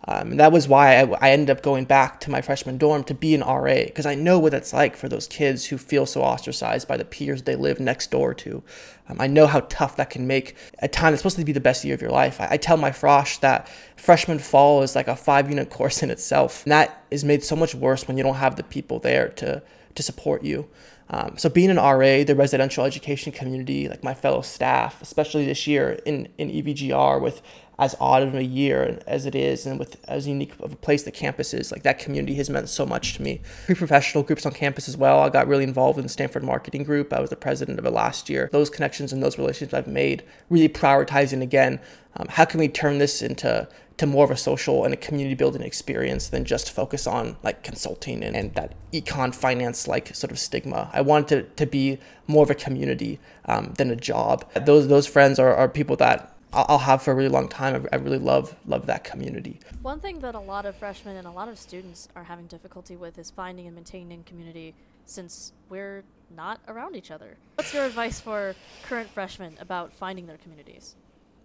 Um, 0.08 0.32
and 0.32 0.40
that 0.40 0.54
was 0.54 0.68
why 0.68 0.96
I, 0.96 1.18
I, 1.20 1.32
ended 1.32 1.50
up 1.50 1.62
going 1.62 1.84
back 1.84 2.22
to 2.22 2.32
my 2.32 2.42
freshman 2.42 2.78
dorm 2.78 3.04
to 3.04 3.14
be 3.14 3.36
an 3.36 3.42
RA 3.42 3.84
because 3.84 4.06
I 4.06 4.16
know 4.16 4.40
what 4.40 4.54
it's 4.54 4.72
like 4.72 4.96
for 4.96 5.10
those 5.10 5.28
kids 5.28 5.66
who 5.66 5.78
feel 5.78 6.06
so 6.06 6.22
ostracized 6.22 6.88
by 6.88 6.96
the 6.96 7.04
peers 7.04 7.44
they 7.44 7.58
live 7.58 7.82
next 7.82 8.10
door 8.10 8.34
to. 8.36 8.64
Um, 9.10 9.20
I 9.20 9.28
know 9.28 9.46
how 9.46 9.60
tough 9.62 9.98
that 9.98 10.10
can 10.10 10.26
make 10.26 10.56
a 10.80 10.88
time 10.88 11.12
that's 11.12 11.22
supposed 11.22 11.36
to 11.36 11.44
be 11.44 11.52
the 11.52 11.60
best 11.60 11.84
year 11.84 11.96
of 11.96 12.02
your 12.02 12.12
life. 12.12 12.40
I, 12.40 12.48
I 12.52 12.58
tell 12.58 12.78
my 12.78 12.92
frosh 12.92 13.42
that 13.42 13.68
freshman 13.98 14.40
fall 14.40 14.84
is 14.84 14.96
like 14.96 15.10
a 15.10 15.18
five 15.18 15.50
unit 15.50 15.70
course 15.70 16.02
in 16.02 16.10
itself. 16.10 16.64
And 16.64 16.72
that 16.72 17.04
is 17.12 17.26
made 17.26 17.44
so 17.44 17.58
much 17.58 17.76
worse 17.76 18.08
when 18.08 18.18
you 18.18 18.24
don't 18.24 18.36
have 18.36 18.56
the 18.56 18.64
people 18.64 19.00
there 19.00 19.28
to, 19.30 19.62
to 19.96 20.04
support 20.04 20.44
you. 20.44 20.70
Um, 21.12 21.38
so 21.38 21.50
being 21.50 21.70
an 21.70 21.78
RA, 21.78 22.24
the 22.24 22.36
residential 22.36 22.86
education 22.86 23.32
community, 23.32 23.88
like 23.88 24.04
my 24.04 24.14
fellow 24.14 24.42
staff, 24.42 25.02
especially 25.02 25.46
this 25.46 25.66
year 25.66 26.00
in, 26.06 26.28
in 26.38 26.50
EVGR 26.50 27.20
with 27.22 27.42
as 27.80 27.96
odd 28.02 28.22
of 28.22 28.36
a 28.36 28.44
year 28.44 29.00
as 29.08 29.26
it 29.26 29.34
is 29.34 29.66
and 29.66 29.80
with 29.80 29.98
as 30.08 30.28
unique 30.28 30.54
of 30.60 30.74
a 30.74 30.76
place 30.76 31.04
the 31.04 31.12
campus 31.12 31.54
is, 31.54 31.72
like 31.72 31.82
that 31.84 31.98
community 31.98 32.36
has 32.36 32.50
meant 32.50 32.68
so 32.68 32.86
much 32.86 33.16
to 33.16 33.22
me. 33.22 33.42
Pre-professional 33.66 34.24
groups 34.24 34.46
on 34.46 34.52
campus 34.52 34.90
as 34.90 34.98
well. 34.98 35.22
I 35.22 35.30
got 35.30 35.48
really 35.48 35.64
involved 35.64 35.98
in 35.98 36.04
the 36.04 36.10
Stanford 36.10 36.44
Marketing 36.44 36.84
Group. 36.84 37.14
I 37.14 37.22
was 37.22 37.30
the 37.30 37.38
president 37.38 37.80
of 37.80 37.86
it 37.86 37.92
last 37.92 38.30
year. 38.30 38.50
Those 38.52 38.70
connections 38.70 39.14
and 39.14 39.24
those 39.24 39.38
relationships 39.38 39.74
I've 39.74 39.88
made, 39.88 40.24
really 40.50 40.68
prioritizing 40.68 41.42
again, 41.42 41.80
um, 42.18 42.28
how 42.28 42.44
can 42.44 42.60
we 42.60 42.68
turn 42.68 42.98
this 42.98 43.22
into 43.22 43.68
to 44.00 44.06
more 44.06 44.24
of 44.24 44.32
a 44.32 44.38
social 44.38 44.86
and 44.86 44.94
a 44.94 44.98
community 44.98 45.36
building 45.36 45.62
experience 45.62 46.30
than 46.30 46.46
just 46.46 46.72
focus 46.72 47.06
on 47.06 47.36
like 47.44 47.64
consulting 47.64 48.24
and, 48.24 48.36
and 48.36 48.54
that 48.56 48.74
econ 48.94 49.36
finance 49.36 49.88
like 49.88 50.16
sort 50.16 50.32
of 50.32 50.40
stigma. 50.40 50.90
I 50.94 51.02
wanted 51.02 51.40
it 51.40 51.58
to 51.58 51.66
be 51.66 52.00
more 52.26 52.44
of 52.44 52.50
a 52.50 52.56
community 52.56 53.20
um, 53.46 53.74
than 53.78 53.92
a 53.92 53.98
job. 53.98 54.50
Those 54.66 54.88
those 54.88 55.06
friends 55.06 55.38
are, 55.38 55.54
are 55.54 55.68
people 55.68 55.98
that 55.98 56.34
I'll 56.54 56.80
have 56.80 57.04
for 57.04 57.12
a 57.12 57.16
really 57.16 57.30
long 57.30 57.50
time. 57.50 57.88
I 57.92 57.98
really 57.98 58.18
love 58.18 58.56
love 58.66 58.86
that 58.86 59.04
community. 59.04 59.60
One 59.82 60.00
thing 60.00 60.20
that 60.22 60.34
a 60.34 60.40
lot 60.40 60.66
of 60.66 60.78
freshmen 60.78 61.18
and 61.18 61.28
a 61.28 61.32
lot 61.32 61.50
of 61.50 61.60
students 61.60 62.08
are 62.16 62.24
having 62.24 62.48
difficulty 62.48 62.96
with 62.96 63.20
is 63.20 63.30
finding 63.30 63.68
and 63.68 63.76
maintaining 63.76 64.24
community 64.24 64.74
since 65.06 65.52
we're 65.70 66.04
not 66.34 66.62
around 66.70 66.96
each 66.96 67.12
other. 67.12 67.36
What's 67.56 67.74
your 67.74 67.84
advice 67.84 68.22
for 68.22 68.56
current 68.84 69.10
freshmen 69.10 69.58
about 69.60 69.94
finding 69.94 70.26
their 70.26 70.38
communities? 70.38 70.96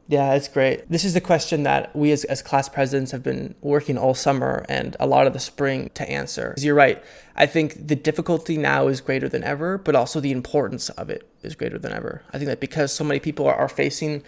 Yeah, 0.06 0.34
it's 0.34 0.48
great. 0.48 0.90
This 0.90 1.04
is 1.04 1.14
the 1.14 1.20
question 1.20 1.62
that 1.62 1.94
we 1.96 2.12
as, 2.12 2.24
as 2.24 2.42
class 2.42 2.68
presidents 2.68 3.10
have 3.12 3.22
been 3.22 3.54
working 3.62 3.96
all 3.96 4.12
summer 4.14 4.66
and 4.68 4.96
a 5.00 5.06
lot 5.06 5.26
of 5.26 5.32
the 5.32 5.38
spring 5.38 5.90
to 5.94 6.08
answer. 6.08 6.54
You're 6.58 6.74
right. 6.74 7.02
I 7.36 7.46
think 7.46 7.86
the 7.86 7.96
difficulty 7.96 8.58
now 8.58 8.88
is 8.88 9.00
greater 9.00 9.28
than 9.28 9.42
ever, 9.42 9.78
but 9.78 9.96
also 9.96 10.20
the 10.20 10.32
importance 10.32 10.90
of 10.90 11.08
it 11.08 11.26
is 11.42 11.54
greater 11.54 11.78
than 11.78 11.92
ever. 11.92 12.22
I 12.32 12.38
think 12.38 12.48
that 12.48 12.60
because 12.60 12.92
so 12.92 13.02
many 13.02 13.18
people 13.18 13.46
are, 13.46 13.54
are 13.54 13.68
facing 13.68 14.12
you 14.12 14.22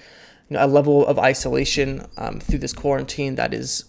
know, 0.50 0.64
a 0.64 0.66
level 0.66 1.06
of 1.06 1.18
isolation 1.18 2.06
um, 2.16 2.40
through 2.40 2.60
this 2.60 2.72
quarantine 2.72 3.34
that 3.34 3.52
is 3.52 3.84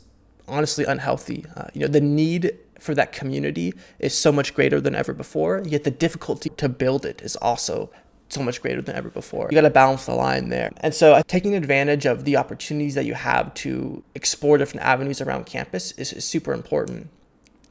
honestly 0.47 0.83
unhealthy. 0.83 1.45
Uh, 1.55 1.67
you 1.73 1.81
know, 1.81 1.87
the 1.87 2.01
need 2.01 2.57
for 2.79 2.93
that 2.95 3.11
community 3.11 3.73
is 3.99 4.15
so 4.15 4.31
much 4.31 4.53
greater 4.53 4.81
than 4.81 4.93
ever 4.93 5.13
before, 5.13 5.63
yet 5.65 5.83
the 5.83 5.91
difficulty 5.91 6.49
to 6.49 6.69
build 6.69 7.05
it 7.05 7.21
is 7.21 7.35
also 7.37 7.89
so 8.29 8.41
much 8.41 8.61
greater 8.61 8.81
than 8.81 8.95
ever 8.95 9.09
before. 9.09 9.47
You 9.49 9.55
got 9.55 9.61
to 9.61 9.69
balance 9.69 10.05
the 10.05 10.13
line 10.13 10.49
there. 10.49 10.71
And 10.81 10.93
so, 10.93 11.13
uh, 11.13 11.23
taking 11.27 11.55
advantage 11.55 12.05
of 12.05 12.25
the 12.25 12.37
opportunities 12.37 12.95
that 12.95 13.05
you 13.05 13.13
have 13.13 13.53
to 13.55 14.03
explore 14.15 14.57
different 14.57 14.85
avenues 14.85 15.21
around 15.21 15.45
campus 15.45 15.91
is, 15.93 16.13
is 16.13 16.25
super 16.25 16.53
important. 16.53 17.09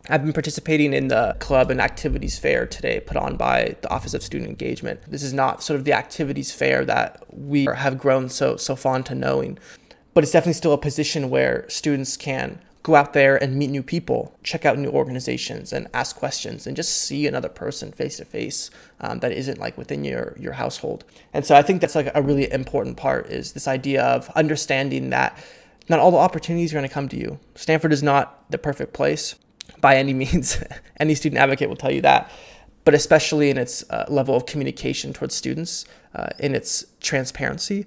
I've 0.08 0.22
been 0.22 0.32
participating 0.32 0.92
in 0.92 1.08
the 1.08 1.36
club 1.40 1.70
and 1.70 1.80
activities 1.80 2.38
fair 2.38 2.66
today 2.66 3.00
put 3.00 3.16
on 3.16 3.36
by 3.36 3.76
the 3.80 3.90
Office 3.90 4.14
of 4.14 4.22
Student 4.22 4.48
Engagement. 4.50 5.00
This 5.08 5.22
is 5.22 5.32
not 5.32 5.64
sort 5.64 5.78
of 5.78 5.84
the 5.84 5.92
activities 5.92 6.52
fair 6.52 6.84
that 6.84 7.25
we 7.28 7.64
have 7.64 7.98
grown 7.98 8.28
so 8.28 8.56
so 8.56 8.76
fond 8.76 9.06
to 9.06 9.14
knowing, 9.14 9.58
but 10.14 10.22
it's 10.22 10.32
definitely 10.32 10.52
still 10.54 10.72
a 10.72 10.78
position 10.78 11.28
where 11.28 11.68
students 11.68 12.16
can 12.16 12.60
go 12.86 12.94
out 12.94 13.14
there 13.14 13.36
and 13.42 13.56
meet 13.56 13.68
new 13.68 13.82
people, 13.82 14.38
check 14.44 14.64
out 14.64 14.78
new 14.78 14.90
organizations, 14.90 15.72
and 15.72 15.88
ask 15.92 16.14
questions, 16.14 16.68
and 16.68 16.76
just 16.76 17.02
see 17.02 17.26
another 17.26 17.48
person 17.48 17.90
face 17.90 18.18
to 18.18 18.24
face 18.24 18.70
that 19.00 19.32
isn't 19.32 19.58
like 19.58 19.76
within 19.76 20.04
your 20.04 20.36
your 20.38 20.52
household. 20.52 21.04
And 21.32 21.44
so 21.44 21.56
I 21.56 21.62
think 21.62 21.80
that's 21.80 21.96
like 21.96 22.12
a 22.14 22.22
really 22.22 22.50
important 22.52 22.96
part 22.96 23.26
is 23.26 23.52
this 23.52 23.66
idea 23.66 24.04
of 24.04 24.30
understanding 24.36 25.10
that 25.10 25.36
not 25.88 25.98
all 25.98 26.12
the 26.12 26.16
opportunities 26.16 26.72
are 26.72 26.76
going 26.76 26.88
to 26.88 26.94
come 26.94 27.08
to 27.08 27.18
you. 27.18 27.40
Stanford 27.56 27.92
is 27.92 28.04
not 28.04 28.48
the 28.52 28.58
perfect 28.58 28.92
place 28.92 29.34
by 29.80 29.96
any 29.96 30.14
means. 30.14 30.62
any 31.00 31.16
student 31.16 31.40
advocate 31.40 31.68
will 31.68 31.76
tell 31.76 31.92
you 31.92 32.02
that. 32.02 32.30
But 32.84 32.94
especially 32.94 33.50
in 33.50 33.58
its 33.58 33.84
uh, 33.90 34.04
level 34.08 34.36
of 34.36 34.46
communication 34.46 35.12
towards 35.12 35.34
students, 35.34 35.86
uh, 36.14 36.28
in 36.38 36.54
its 36.54 36.86
transparency, 37.00 37.84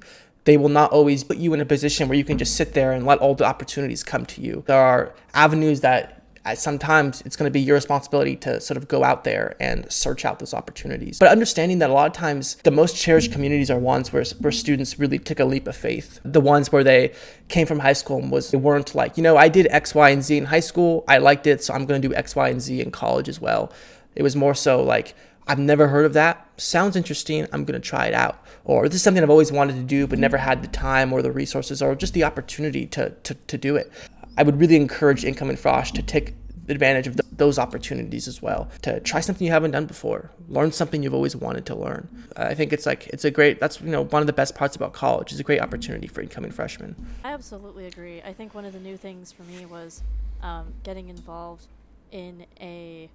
they 0.50 0.58
will 0.58 0.68
not 0.68 0.92
always 0.92 1.24
put 1.24 1.38
you 1.38 1.54
in 1.54 1.62
a 1.62 1.66
position 1.66 2.10
where 2.10 2.18
you 2.18 2.24
can 2.24 2.40
just 2.40 2.56
sit 2.56 2.74
there 2.74 2.92
and 2.92 3.06
let 3.06 3.20
all 3.20 3.36
the 3.36 3.46
opportunities 3.46 4.04
come 4.04 4.26
to 4.26 4.42
you. 4.42 4.64
There 4.66 4.82
are 4.82 5.14
avenues 5.36 5.82
that 5.82 6.24
sometimes 6.56 7.22
it's 7.22 7.36
going 7.36 7.48
to 7.48 7.54
be 7.54 7.62
your 7.62 7.76
responsibility 7.76 8.36
to 8.38 8.60
sort 8.60 8.76
of 8.76 8.88
go 8.88 9.04
out 9.04 9.24
there 9.24 9.56
and 9.60 9.80
search 9.92 10.26
out 10.26 10.40
those 10.40 10.56
opportunities. 10.56 11.20
But 11.20 11.30
understanding 11.30 11.78
that 11.80 11.92
a 11.92 11.94
lot 11.94 12.08
of 12.08 12.14
times 12.14 12.56
the 12.64 12.72
most 12.72 12.98
cherished 12.98 13.32
communities 13.32 13.70
are 13.70 13.78
ones 13.78 14.12
where, 14.12 14.24
where 14.40 14.52
students 14.52 14.98
really 14.98 15.20
took 15.20 15.40
a 15.40 15.46
leap 15.46 15.68
of 15.68 15.76
faith. 15.76 16.20
The 16.24 16.42
ones 16.42 16.72
where 16.72 16.84
they 16.84 17.14
came 17.50 17.68
from 17.68 17.78
high 17.78 17.94
school 17.94 18.18
and 18.18 18.32
was 18.32 18.50
they 18.50 18.58
weren't 18.58 18.96
like, 18.96 19.18
you 19.18 19.22
know, 19.22 19.38
I 19.38 19.50
did 19.50 19.68
X, 19.70 19.94
Y, 19.94 20.10
and 20.10 20.24
Z 20.24 20.36
in 20.36 20.46
high 20.46 20.62
school. 20.62 21.04
I 21.08 21.20
liked 21.20 21.46
it, 21.46 21.64
so 21.64 21.76
I'm 21.76 21.86
going 21.86 22.02
to 22.02 22.08
do 22.08 22.16
X, 22.16 22.36
Y, 22.36 22.50
and 22.50 22.60
Z 22.60 22.82
in 22.82 22.90
college 22.90 23.30
as 23.30 23.40
well. 23.40 23.72
It 24.16 24.24
was 24.24 24.36
more 24.36 24.56
so 24.56 24.82
like, 24.82 25.14
I've 25.50 25.58
never 25.60 25.88
heard 25.88 26.06
of 26.06 26.14
that. 26.14 26.48
Sounds 26.58 26.96
interesting. 26.96 27.48
I'm 27.52 27.66
going 27.66 27.80
to 27.80 27.86
try 27.86 28.06
it 28.06 28.14
out. 28.14 28.46
Or 28.66 28.88
this 28.88 28.98
is 28.98 29.02
something 29.02 29.24
I've 29.24 29.32
always 29.32 29.52
wanted 29.52 29.78
to 29.78 29.82
do, 29.82 30.06
but 30.06 30.20
never 30.20 30.38
had 30.38 30.62
the 30.62 30.68
time 30.68 31.12
or 31.12 31.24
the 31.24 31.32
resources 31.32 31.82
or 31.82 31.96
just 31.96 32.14
the 32.14 32.24
opportunity 32.24 32.86
to, 32.86 33.10
to, 33.10 33.34
to 33.34 33.58
do 33.58 33.76
it. 33.76 33.92
I 34.38 34.44
would 34.44 34.60
really 34.60 34.76
encourage 34.76 35.26
income 35.26 35.50
and 35.50 35.58
Frosh 35.58 35.92
to 35.94 36.04
take 36.04 36.36
advantage 36.70 37.08
of 37.08 37.20
those 37.36 37.58
opportunities 37.58 38.28
as 38.28 38.44
well 38.44 38.70
to 38.84 39.00
try 39.00 39.20
something 39.20 39.44
you 39.44 39.52
haven't 39.52 39.72
done 39.72 39.88
before 39.88 40.30
learn 40.50 40.72
something 40.72 41.02
you've 41.02 41.16
always 41.16 41.36
wanted 41.36 41.66
to 41.66 41.74
learn 41.74 42.08
i 42.38 42.54
think 42.54 42.72
it's 42.72 42.86
like 42.86 43.08
it's 43.08 43.26
a 43.26 43.32
great 43.32 43.60
that's 43.60 43.82
you 43.82 43.90
know 43.90 44.04
one 44.04 44.22
of 44.22 44.28
the 44.28 44.34
best 44.34 44.54
parts 44.54 44.76
about 44.76 44.94
college 44.94 45.32
is 45.32 45.40
a 45.40 45.44
great 45.44 45.60
opportunity 45.62 46.06
for 46.06 46.22
incoming 46.22 46.52
freshmen 46.52 46.96
i 47.24 47.32
absolutely 47.32 47.88
agree 47.88 48.22
i 48.22 48.32
think 48.32 48.54
one 48.54 48.66
of 48.66 48.74
the 48.74 48.80
new 48.80 48.96
things 48.96 49.32
for 49.32 49.42
me 49.44 49.66
was 49.66 50.04
um, 50.44 50.72
getting 50.84 51.10
involved 51.10 51.66
in 52.12 52.46
a 52.62 53.10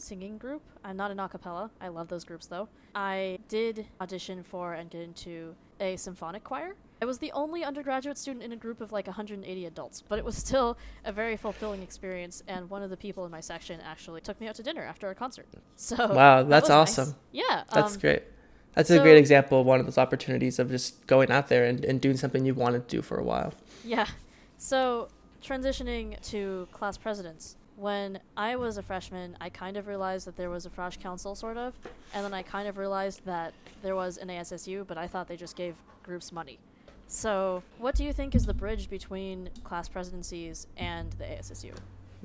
singing 0.00 0.38
group. 0.38 0.62
I'm 0.84 0.96
not 0.96 1.10
an 1.10 1.18
acapella. 1.18 1.70
I 1.80 1.88
love 1.88 2.08
those 2.08 2.24
groups 2.24 2.46
though. 2.46 2.68
I 2.94 3.38
did 3.48 3.86
audition 4.00 4.42
for 4.42 4.74
and 4.74 4.90
get 4.90 5.02
into 5.02 5.54
a 5.80 5.96
symphonic 5.96 6.44
choir. 6.44 6.74
I 7.02 7.06
was 7.06 7.18
the 7.18 7.32
only 7.32 7.64
undergraduate 7.64 8.18
student 8.18 8.44
in 8.44 8.52
a 8.52 8.56
group 8.56 8.80
of 8.80 8.92
like 8.92 9.06
180 9.06 9.66
adults, 9.66 10.02
but 10.06 10.18
it 10.18 10.24
was 10.24 10.36
still 10.36 10.76
a 11.04 11.12
very 11.12 11.36
fulfilling 11.36 11.82
experience. 11.82 12.42
And 12.46 12.68
one 12.68 12.82
of 12.82 12.90
the 12.90 12.96
people 12.96 13.24
in 13.24 13.30
my 13.30 13.40
section 13.40 13.80
actually 13.80 14.20
took 14.20 14.40
me 14.40 14.48
out 14.48 14.56
to 14.56 14.62
dinner 14.62 14.82
after 14.82 15.08
a 15.08 15.14
concert. 15.14 15.46
So 15.76 15.96
wow, 16.12 16.42
that's 16.42 16.68
that 16.68 16.74
awesome. 16.74 17.08
Nice. 17.08 17.16
Yeah, 17.32 17.64
that's 17.72 17.94
um, 17.94 18.00
great. 18.00 18.22
That's 18.74 18.88
so, 18.88 19.00
a 19.00 19.02
great 19.02 19.16
example 19.16 19.60
of 19.60 19.66
one 19.66 19.80
of 19.80 19.86
those 19.86 19.98
opportunities 19.98 20.58
of 20.58 20.70
just 20.70 21.06
going 21.06 21.30
out 21.30 21.48
there 21.48 21.64
and, 21.64 21.84
and 21.84 22.00
doing 22.00 22.16
something 22.16 22.44
you've 22.44 22.58
wanted 22.58 22.86
to 22.88 22.96
do 22.96 23.02
for 23.02 23.18
a 23.18 23.24
while. 23.24 23.52
Yeah. 23.84 24.06
So 24.58 25.08
transitioning 25.42 26.20
to 26.30 26.68
class 26.70 26.98
presidents 26.98 27.56
when 27.80 28.20
I 28.36 28.56
was 28.56 28.76
a 28.76 28.82
freshman, 28.82 29.36
I 29.40 29.48
kind 29.48 29.78
of 29.78 29.86
realized 29.86 30.26
that 30.26 30.36
there 30.36 30.50
was 30.50 30.66
a 30.66 30.70
Frosh 30.70 31.00
Council, 31.00 31.34
sort 31.34 31.56
of, 31.56 31.72
and 32.12 32.22
then 32.22 32.34
I 32.34 32.42
kind 32.42 32.68
of 32.68 32.76
realized 32.76 33.24
that 33.24 33.54
there 33.82 33.96
was 33.96 34.18
an 34.18 34.28
ASSU, 34.28 34.86
but 34.86 34.98
I 34.98 35.06
thought 35.06 35.28
they 35.28 35.36
just 35.36 35.56
gave 35.56 35.74
groups 36.02 36.30
money. 36.30 36.58
So, 37.06 37.62
what 37.78 37.94
do 37.94 38.04
you 38.04 38.12
think 38.12 38.34
is 38.34 38.44
the 38.44 38.54
bridge 38.54 38.90
between 38.90 39.48
class 39.64 39.88
presidencies 39.88 40.66
and 40.76 41.10
the 41.14 41.24
ASSU? 41.24 41.72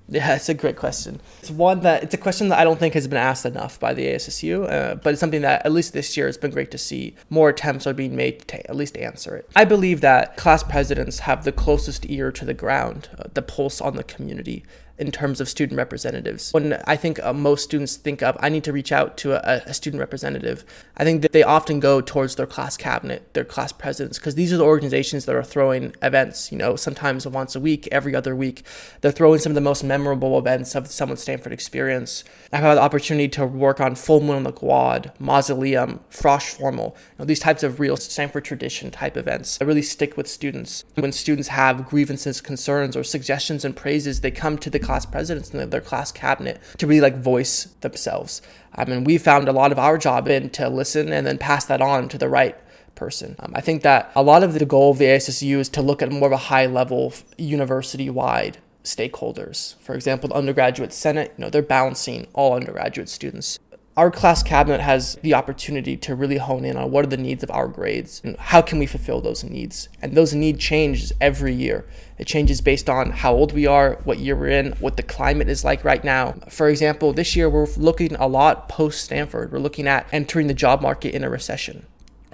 Yeah, 0.08 0.36
it's 0.36 0.50
a 0.50 0.54
great 0.54 0.76
question. 0.76 1.20
It's 1.40 1.50
one 1.50 1.80
that 1.80 2.04
it's 2.04 2.14
a 2.14 2.18
question 2.18 2.50
that 2.50 2.60
I 2.60 2.64
don't 2.64 2.78
think 2.78 2.94
has 2.94 3.08
been 3.08 3.18
asked 3.18 3.46
enough 3.46 3.80
by 3.80 3.94
the 3.96 4.06
ASSU, 4.06 4.70
uh, 4.72 4.96
but 4.96 5.14
it's 5.14 5.20
something 5.20 5.42
that 5.42 5.66
at 5.66 5.72
least 5.72 5.94
this 5.94 6.16
year 6.16 6.28
it's 6.28 6.38
been 6.38 6.52
great 6.52 6.70
to 6.72 6.78
see 6.78 7.16
more 7.32 7.50
attempts 7.50 7.88
are 7.88 7.94
being 7.94 8.16
made 8.16 8.48
to 8.50 8.70
at 8.70 8.76
least 8.76 8.98
answer 8.98 9.36
it. 9.36 9.50
I 9.56 9.66
believe 9.66 10.02
that 10.02 10.38
class 10.38 10.62
presidents 10.62 11.20
have 11.20 11.44
the 11.44 11.52
closest 11.52 12.08
ear 12.08 12.32
to 12.34 12.46
the 12.46 12.54
ground, 12.54 13.10
uh, 13.18 13.24
the 13.34 13.42
pulse 13.42 13.82
on 13.82 13.96
the 13.96 14.04
community 14.04 14.64
in 14.98 15.12
terms 15.12 15.42
of 15.42 15.50
student 15.50 15.78
representatives. 15.78 16.54
When 16.54 16.74
I 16.86 16.96
think 16.96 17.22
uh, 17.24 17.34
most 17.34 17.64
students 17.64 17.98
think 17.98 18.24
of, 18.24 18.38
I 18.40 18.50
need 18.50 18.64
to 18.64 18.72
reach 18.72 18.92
out 18.92 19.18
to 19.18 19.34
a, 19.34 19.62
a, 19.66 19.74
student 19.74 20.00
representative, 20.00 20.64
I 20.96 21.04
think 21.04 21.22
that 21.22 21.34
they 21.34 21.44
often 21.44 21.80
go 21.80 22.00
towards 22.00 22.36
their 22.36 22.46
class 22.46 22.78
cabinet, 22.78 23.34
their 23.34 23.44
class 23.44 23.74
presidents, 23.74 24.18
because 24.18 24.36
these 24.36 24.54
are 24.54 24.58
the 24.58 24.64
organizations 24.64 25.26
that 25.26 25.36
are 25.36 25.44
throwing 25.44 25.94
events, 26.02 26.52
you 26.52 26.58
know, 26.58 26.76
sometimes 26.76 27.28
once 27.28 27.56
a 27.56 27.60
week, 27.60 27.90
every 27.92 28.16
other 28.16 28.36
week. 28.36 28.64
They're 29.02 29.12
throwing 29.12 29.40
some 29.40 29.52
of 29.52 29.56
the 29.56 29.62
most 29.62 29.84
memorable 29.84 30.40
events 30.40 30.76
of 30.76 30.88
someone's 30.88 31.22
Stanford 31.22 31.52
experience. 31.52 32.24
I've 32.54 32.64
had 32.64 32.76
the 32.76 32.82
opportunity 32.82 33.28
to 33.30 33.46
work 33.46 33.82
on 33.82 33.96
Full 33.96 34.22
Moon 34.22 34.38
on 34.38 34.44
the 34.44 34.54
Quad, 34.54 35.12
Mausoleum, 35.20 36.00
Frosh 36.10 36.56
Formal, 36.56 36.96
you 36.98 37.16
know, 37.20 37.26
these 37.26 37.40
types 37.40 37.64
of 37.64 37.80
real 37.82 37.98
Stanford 37.98 38.46
tradition 38.46 38.92
type 38.92 39.18
events 39.18 39.58
that 39.58 39.66
really 39.66 39.82
stick 39.82 40.16
with 40.16 40.28
students. 40.28 40.86
When 40.96 41.12
students 41.12 41.50
have 41.50 41.88
grievances, 41.88 42.40
concerns, 42.40 42.96
or 42.96 43.04
suggestions 43.04 43.66
and 43.66 43.76
praises, 43.76 44.22
they 44.22 44.32
come 44.32 44.58
to 44.60 44.70
the 44.70 44.85
class 44.86 45.06
presidents 45.06 45.52
and 45.52 45.72
their 45.72 45.82
class 45.82 46.12
cabinet 46.12 46.62
to 46.78 46.88
really 46.88 47.02
like 47.02 47.18
voice 47.18 47.66
themselves. 47.82 48.42
I 48.74 48.86
mean, 48.86 49.04
we 49.04 49.18
found 49.18 49.48
a 49.48 49.54
lot 49.54 49.72
of 49.72 49.80
our 49.80 49.98
job 49.98 50.28
in 50.28 50.50
to 50.52 50.70
listen 50.70 51.12
and 51.12 51.26
then 51.26 51.38
pass 51.38 51.66
that 51.66 51.82
on 51.82 52.10
to 52.10 52.18
the 52.18 52.30
right 52.30 52.58
person. 52.96 53.36
Um, 53.40 53.52
I 53.56 53.62
think 53.62 53.84
that 53.84 54.12
a 54.16 54.24
lot 54.24 54.44
of 54.44 54.54
the 54.54 54.66
goal 54.66 54.92
of 54.92 54.98
the 54.98 55.06
ASSU 55.06 55.58
is 55.58 55.70
to 55.70 55.82
look 55.82 56.02
at 56.02 56.12
more 56.12 56.28
of 56.28 56.32
a 56.32 56.38
high 56.38 56.66
level, 56.66 57.14
university 57.38 58.10
wide 58.10 58.58
stakeholders. 58.84 59.76
For 59.80 59.96
example, 59.96 60.30
the 60.30 60.36
undergraduate 60.36 60.94
senate, 60.94 61.34
you 61.38 61.44
know, 61.44 61.50
they're 61.50 61.62
balancing 61.62 62.28
all 62.34 62.54
undergraduate 62.54 63.10
students 63.10 63.60
our 63.98 64.12
class 64.12 64.44
cabinet 64.44 64.82
has 64.82 65.16
the 65.22 65.34
opportunity 65.34 65.96
to 65.96 66.16
really 66.16 66.38
hone 66.38 66.66
in 66.66 66.76
on 66.76 66.92
what 66.92 67.06
are 67.06 67.10
the 67.10 67.18
needs 67.18 67.44
of 67.44 67.52
our 67.52 67.68
grades 67.68 68.22
and 68.26 68.36
how 68.38 68.62
can 68.62 68.78
we 68.78 68.86
fulfill 68.86 69.22
those 69.22 69.44
needs. 69.44 69.88
And 70.02 70.16
those 70.16 70.34
needs 70.34 70.60
change 70.60 71.14
every 71.22 71.54
year. 71.54 71.86
It 72.18 72.28
changes 72.28 72.60
based 72.60 72.90
on 72.90 73.12
how 73.12 73.34
old 73.34 73.54
we 73.54 73.66
are, 73.66 74.00
what 74.04 74.20
year 74.20 74.36
we're 74.36 74.50
in, 74.50 74.74
what 74.74 74.98
the 74.98 75.04
climate 75.04 75.48
is 75.48 75.64
like 75.64 75.86
right 75.86 76.04
now. 76.04 76.34
For 76.50 76.68
example, 76.68 77.14
this 77.14 77.38
year 77.38 77.50
we're 77.50 77.68
looking 77.78 78.16
a 78.16 78.28
lot 78.28 78.68
post 78.68 79.02
Stanford. 79.02 79.54
We're 79.54 79.60
looking 79.60 79.88
at 79.88 80.08
entering 80.12 80.48
the 80.48 80.54
job 80.54 80.82
market 80.82 81.16
in 81.16 81.24
a 81.24 81.30
recession. 81.30 81.86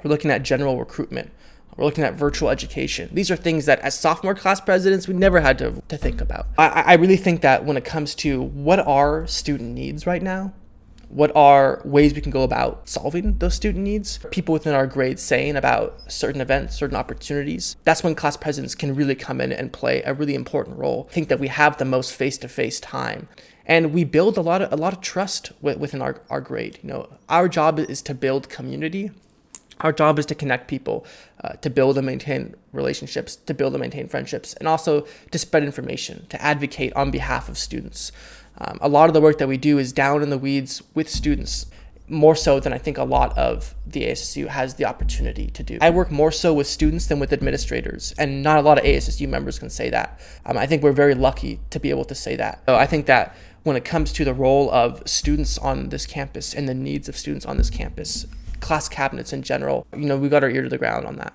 We're 0.03 0.09
looking 0.09 0.31
at 0.31 0.41
general 0.41 0.79
recruitment. 0.79 1.31
We're 1.77 1.85
looking 1.85 2.03
at 2.03 2.15
virtual 2.15 2.49
education. 2.49 3.09
These 3.13 3.29
are 3.29 3.35
things 3.35 3.65
that, 3.67 3.79
as 3.79 3.97
sophomore 3.97 4.35
class 4.35 4.59
presidents, 4.59 5.07
we 5.07 5.13
never 5.13 5.39
had 5.39 5.57
to, 5.59 5.81
to 5.87 5.97
think 5.97 6.21
about. 6.21 6.47
I, 6.57 6.67
I 6.67 6.93
really 6.95 7.17
think 7.17 7.41
that 7.41 7.65
when 7.65 7.77
it 7.77 7.85
comes 7.85 8.13
to 8.15 8.41
what 8.41 8.79
are 8.79 9.25
student 9.27 9.73
needs 9.73 10.05
right 10.05 10.21
now, 10.21 10.53
what 11.11 11.35
are 11.35 11.81
ways 11.83 12.13
we 12.13 12.21
can 12.21 12.31
go 12.31 12.43
about 12.43 12.87
solving 12.87 13.37
those 13.37 13.53
student 13.53 13.83
needs? 13.83 14.19
People 14.31 14.53
within 14.53 14.73
our 14.73 14.87
grade 14.87 15.19
saying 15.19 15.57
about 15.57 15.99
certain 16.11 16.39
events, 16.39 16.77
certain 16.77 16.95
opportunities. 16.95 17.75
That's 17.83 18.03
when 18.03 18.15
class 18.15 18.37
presidents 18.37 18.75
can 18.75 18.95
really 18.95 19.15
come 19.15 19.41
in 19.41 19.51
and 19.51 19.73
play 19.73 20.01
a 20.03 20.13
really 20.13 20.35
important 20.35 20.77
role. 20.77 21.07
I 21.09 21.13
think 21.13 21.27
that 21.29 21.39
we 21.39 21.49
have 21.49 21.77
the 21.77 21.85
most 21.85 22.13
face-to-face 22.13 22.79
time 22.79 23.27
and 23.65 23.93
we 23.93 24.03
build 24.03 24.37
a 24.37 24.41
lot 24.41 24.61
of 24.61 24.71
a 24.71 24.75
lot 24.75 24.93
of 24.93 25.01
trust 25.01 25.51
within 25.61 26.01
our, 26.01 26.21
our 26.29 26.41
grade 26.41 26.79
you 26.81 26.89
know 26.89 27.07
our 27.29 27.47
job 27.47 27.79
is 27.79 28.01
to 28.01 28.13
build 28.13 28.49
community 28.49 29.11
our 29.81 29.91
job 29.91 30.19
is 30.19 30.25
to 30.25 30.35
connect 30.35 30.67
people 30.67 31.05
uh, 31.43 31.53
to 31.53 31.69
build 31.69 31.97
and 31.97 32.05
maintain 32.05 32.55
relationships 32.71 33.35
to 33.35 33.53
build 33.53 33.73
and 33.73 33.81
maintain 33.81 34.07
friendships 34.07 34.53
and 34.55 34.67
also 34.67 35.05
to 35.31 35.37
spread 35.37 35.63
information 35.63 36.25
to 36.29 36.41
advocate 36.41 36.91
on 36.93 37.11
behalf 37.11 37.49
of 37.49 37.57
students 37.57 38.11
um, 38.61 38.77
a 38.79 38.87
lot 38.87 39.09
of 39.09 39.13
the 39.13 39.21
work 39.21 39.39
that 39.39 39.47
we 39.47 39.57
do 39.57 39.79
is 39.79 39.91
down 39.91 40.21
in 40.21 40.29
the 40.29 40.37
weeds 40.37 40.83
with 40.93 41.09
students, 41.09 41.65
more 42.07 42.35
so 42.35 42.59
than 42.59 42.73
I 42.73 42.77
think 42.77 42.97
a 42.97 43.03
lot 43.03 43.35
of 43.37 43.73
the 43.87 44.03
ASSU 44.03 44.47
has 44.47 44.75
the 44.75 44.85
opportunity 44.85 45.47
to 45.47 45.63
do. 45.63 45.79
I 45.81 45.89
work 45.89 46.11
more 46.11 46.31
so 46.31 46.53
with 46.53 46.67
students 46.67 47.07
than 47.07 47.19
with 47.19 47.33
administrators, 47.33 48.13
and 48.19 48.43
not 48.43 48.59
a 48.59 48.61
lot 48.61 48.77
of 48.77 48.83
ASSU 48.83 49.27
members 49.27 49.57
can 49.57 49.69
say 49.69 49.89
that. 49.89 50.19
Um, 50.45 50.57
I 50.57 50.67
think 50.67 50.83
we're 50.83 50.91
very 50.91 51.15
lucky 51.15 51.59
to 51.71 51.79
be 51.79 51.89
able 51.89 52.05
to 52.05 52.15
say 52.15 52.35
that. 52.35 52.61
So 52.67 52.75
I 52.75 52.85
think 52.85 53.07
that 53.07 53.35
when 53.63 53.75
it 53.75 53.85
comes 53.85 54.13
to 54.13 54.25
the 54.25 54.33
role 54.33 54.69
of 54.71 55.01
students 55.07 55.57
on 55.57 55.89
this 55.89 56.05
campus 56.05 56.53
and 56.53 56.69
the 56.69 56.73
needs 56.73 57.09
of 57.09 57.17
students 57.17 57.45
on 57.45 57.57
this 57.57 57.69
campus, 57.69 58.27
class 58.59 58.87
cabinets 58.87 59.33
in 59.33 59.41
general, 59.41 59.87
you 59.95 60.05
know, 60.05 60.17
we 60.17 60.29
got 60.29 60.43
our 60.43 60.49
ear 60.49 60.61
to 60.61 60.69
the 60.69 60.77
ground 60.77 61.05
on 61.07 61.15
that. 61.15 61.33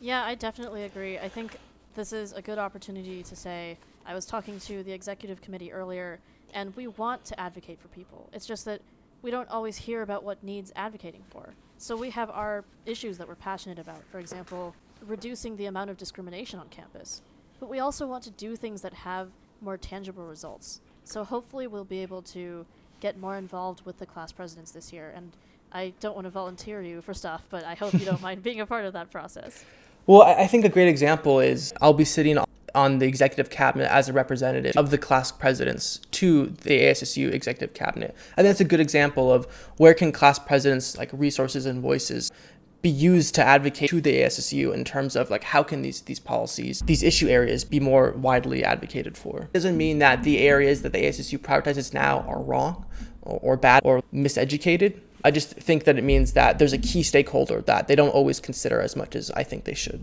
Yeah, 0.00 0.24
I 0.24 0.34
definitely 0.34 0.84
agree. 0.84 1.18
I 1.18 1.28
think 1.28 1.58
this 1.94 2.12
is 2.12 2.32
a 2.32 2.40
good 2.40 2.58
opportunity 2.58 3.22
to 3.22 3.36
say 3.36 3.76
I 4.06 4.14
was 4.14 4.26
talking 4.26 4.58
to 4.60 4.82
the 4.82 4.92
executive 4.92 5.40
committee 5.40 5.72
earlier, 5.72 6.20
and 6.54 6.74
we 6.76 6.86
want 6.86 7.24
to 7.26 7.38
advocate 7.38 7.80
for 7.80 7.88
people. 7.88 8.28
It's 8.32 8.46
just 8.46 8.64
that 8.64 8.80
we 9.22 9.30
don't 9.30 9.48
always 9.50 9.76
hear 9.76 10.02
about 10.02 10.24
what 10.24 10.42
needs 10.42 10.72
advocating 10.74 11.22
for. 11.30 11.50
So 11.78 11.96
we 11.96 12.10
have 12.10 12.30
our 12.30 12.64
issues 12.86 13.18
that 13.18 13.28
we're 13.28 13.34
passionate 13.34 13.78
about. 13.78 14.02
For 14.10 14.18
example, 14.18 14.74
reducing 15.06 15.56
the 15.56 15.66
amount 15.66 15.90
of 15.90 15.96
discrimination 15.96 16.58
on 16.58 16.68
campus. 16.68 17.22
But 17.58 17.68
we 17.68 17.78
also 17.78 18.06
want 18.06 18.24
to 18.24 18.30
do 18.30 18.56
things 18.56 18.82
that 18.82 18.94
have 18.94 19.28
more 19.60 19.76
tangible 19.76 20.26
results. 20.26 20.80
So 21.04 21.24
hopefully 21.24 21.66
we'll 21.66 21.84
be 21.84 22.00
able 22.00 22.22
to 22.22 22.66
get 23.00 23.18
more 23.18 23.36
involved 23.36 23.84
with 23.84 23.98
the 23.98 24.06
class 24.06 24.32
presidents 24.32 24.72
this 24.72 24.92
year. 24.92 25.12
And 25.14 25.32
I 25.72 25.92
don't 26.00 26.14
want 26.14 26.26
to 26.26 26.30
volunteer 26.30 26.82
you 26.82 27.00
for 27.02 27.14
stuff, 27.14 27.42
but 27.50 27.64
I 27.64 27.74
hope 27.74 27.94
you 27.94 28.04
don't 28.04 28.22
mind 28.28 28.42
being 28.42 28.60
a 28.60 28.66
part 28.66 28.84
of 28.84 28.92
that 28.94 29.10
process. 29.10 29.64
Well, 30.06 30.22
I 30.22 30.46
think 30.46 30.64
a 30.64 30.68
great 30.68 30.88
example 30.88 31.40
is 31.40 31.72
I'll 31.80 31.92
be 31.92 32.04
sitting 32.04 32.38
on 32.74 32.98
the 32.98 33.06
executive 33.06 33.50
cabinet 33.50 33.90
as 33.90 34.08
a 34.08 34.12
representative 34.12 34.76
of 34.76 34.90
the 34.90 34.98
class 34.98 35.32
presidents 35.32 36.00
to 36.12 36.46
the 36.46 36.80
ASSU 36.80 37.32
executive 37.32 37.74
cabinet. 37.74 38.14
I 38.32 38.42
think 38.42 38.48
that's 38.48 38.60
a 38.60 38.64
good 38.64 38.80
example 38.80 39.32
of 39.32 39.46
where 39.76 39.94
can 39.94 40.12
class 40.12 40.38
presidents 40.38 40.96
like 40.96 41.10
resources 41.12 41.66
and 41.66 41.80
voices 41.80 42.30
be 42.82 42.88
used 42.88 43.34
to 43.34 43.44
advocate 43.44 43.90
to 43.90 44.00
the 44.00 44.22
ASSU 44.22 44.72
in 44.72 44.84
terms 44.84 45.14
of 45.14 45.30
like 45.30 45.44
how 45.44 45.62
can 45.62 45.82
these 45.82 46.00
these 46.02 46.20
policies, 46.20 46.82
these 46.86 47.02
issue 47.02 47.28
areas 47.28 47.64
be 47.64 47.78
more 47.78 48.12
widely 48.12 48.64
advocated 48.64 49.16
for. 49.16 49.42
It 49.42 49.52
doesn't 49.52 49.76
mean 49.76 49.98
that 49.98 50.22
the 50.22 50.38
areas 50.38 50.82
that 50.82 50.92
the 50.92 51.04
ASSU 51.04 51.38
prioritizes 51.38 51.92
now 51.92 52.20
are 52.20 52.40
wrong 52.40 52.86
or, 53.22 53.38
or 53.42 53.56
bad 53.56 53.82
or 53.84 54.02
miseducated. 54.14 55.00
I 55.22 55.30
just 55.30 55.50
think 55.50 55.84
that 55.84 55.98
it 55.98 56.04
means 56.04 56.32
that 56.32 56.58
there's 56.58 56.72
a 56.72 56.78
key 56.78 57.02
stakeholder 57.02 57.60
that 57.62 57.88
they 57.88 57.94
don't 57.94 58.08
always 58.10 58.40
consider 58.40 58.80
as 58.80 58.96
much 58.96 59.14
as 59.14 59.30
I 59.32 59.42
think 59.42 59.64
they 59.64 59.74
should. 59.74 60.02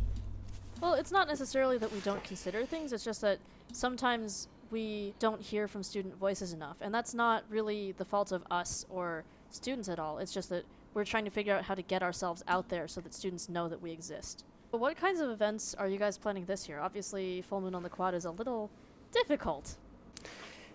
Well, 0.81 0.93
it's 0.93 1.11
not 1.11 1.27
necessarily 1.27 1.77
that 1.79 1.91
we 1.91 1.99
don't 2.01 2.23
consider 2.23 2.65
things, 2.65 2.93
it's 2.93 3.03
just 3.03 3.21
that 3.21 3.39
sometimes 3.73 4.47
we 4.69 5.13
don't 5.19 5.41
hear 5.41 5.67
from 5.67 5.83
student 5.83 6.15
voices 6.17 6.53
enough. 6.53 6.77
And 6.81 6.93
that's 6.93 7.13
not 7.13 7.43
really 7.49 7.93
the 7.93 8.05
fault 8.05 8.31
of 8.31 8.43
us 8.51 8.85
or 8.89 9.23
students 9.49 9.89
at 9.89 9.99
all. 9.99 10.17
It's 10.19 10.33
just 10.33 10.49
that 10.49 10.65
we're 10.93 11.05
trying 11.05 11.25
to 11.25 11.31
figure 11.31 11.55
out 11.55 11.63
how 11.63 11.75
to 11.75 11.81
get 11.81 12.03
ourselves 12.03 12.43
out 12.47 12.69
there 12.69 12.87
so 12.87 13.01
that 13.01 13.13
students 13.13 13.49
know 13.49 13.69
that 13.69 13.81
we 13.81 13.91
exist. 13.91 14.43
But 14.71 14.79
what 14.79 14.97
kinds 14.97 15.19
of 15.19 15.29
events 15.29 15.73
are 15.75 15.87
you 15.87 15.97
guys 15.97 16.17
planning 16.17 16.45
this 16.45 16.67
year? 16.67 16.79
Obviously, 16.79 17.41
Full 17.43 17.61
Moon 17.61 17.75
on 17.75 17.83
the 17.83 17.89
Quad 17.89 18.13
is 18.13 18.25
a 18.25 18.31
little 18.31 18.69
difficult. 19.11 19.75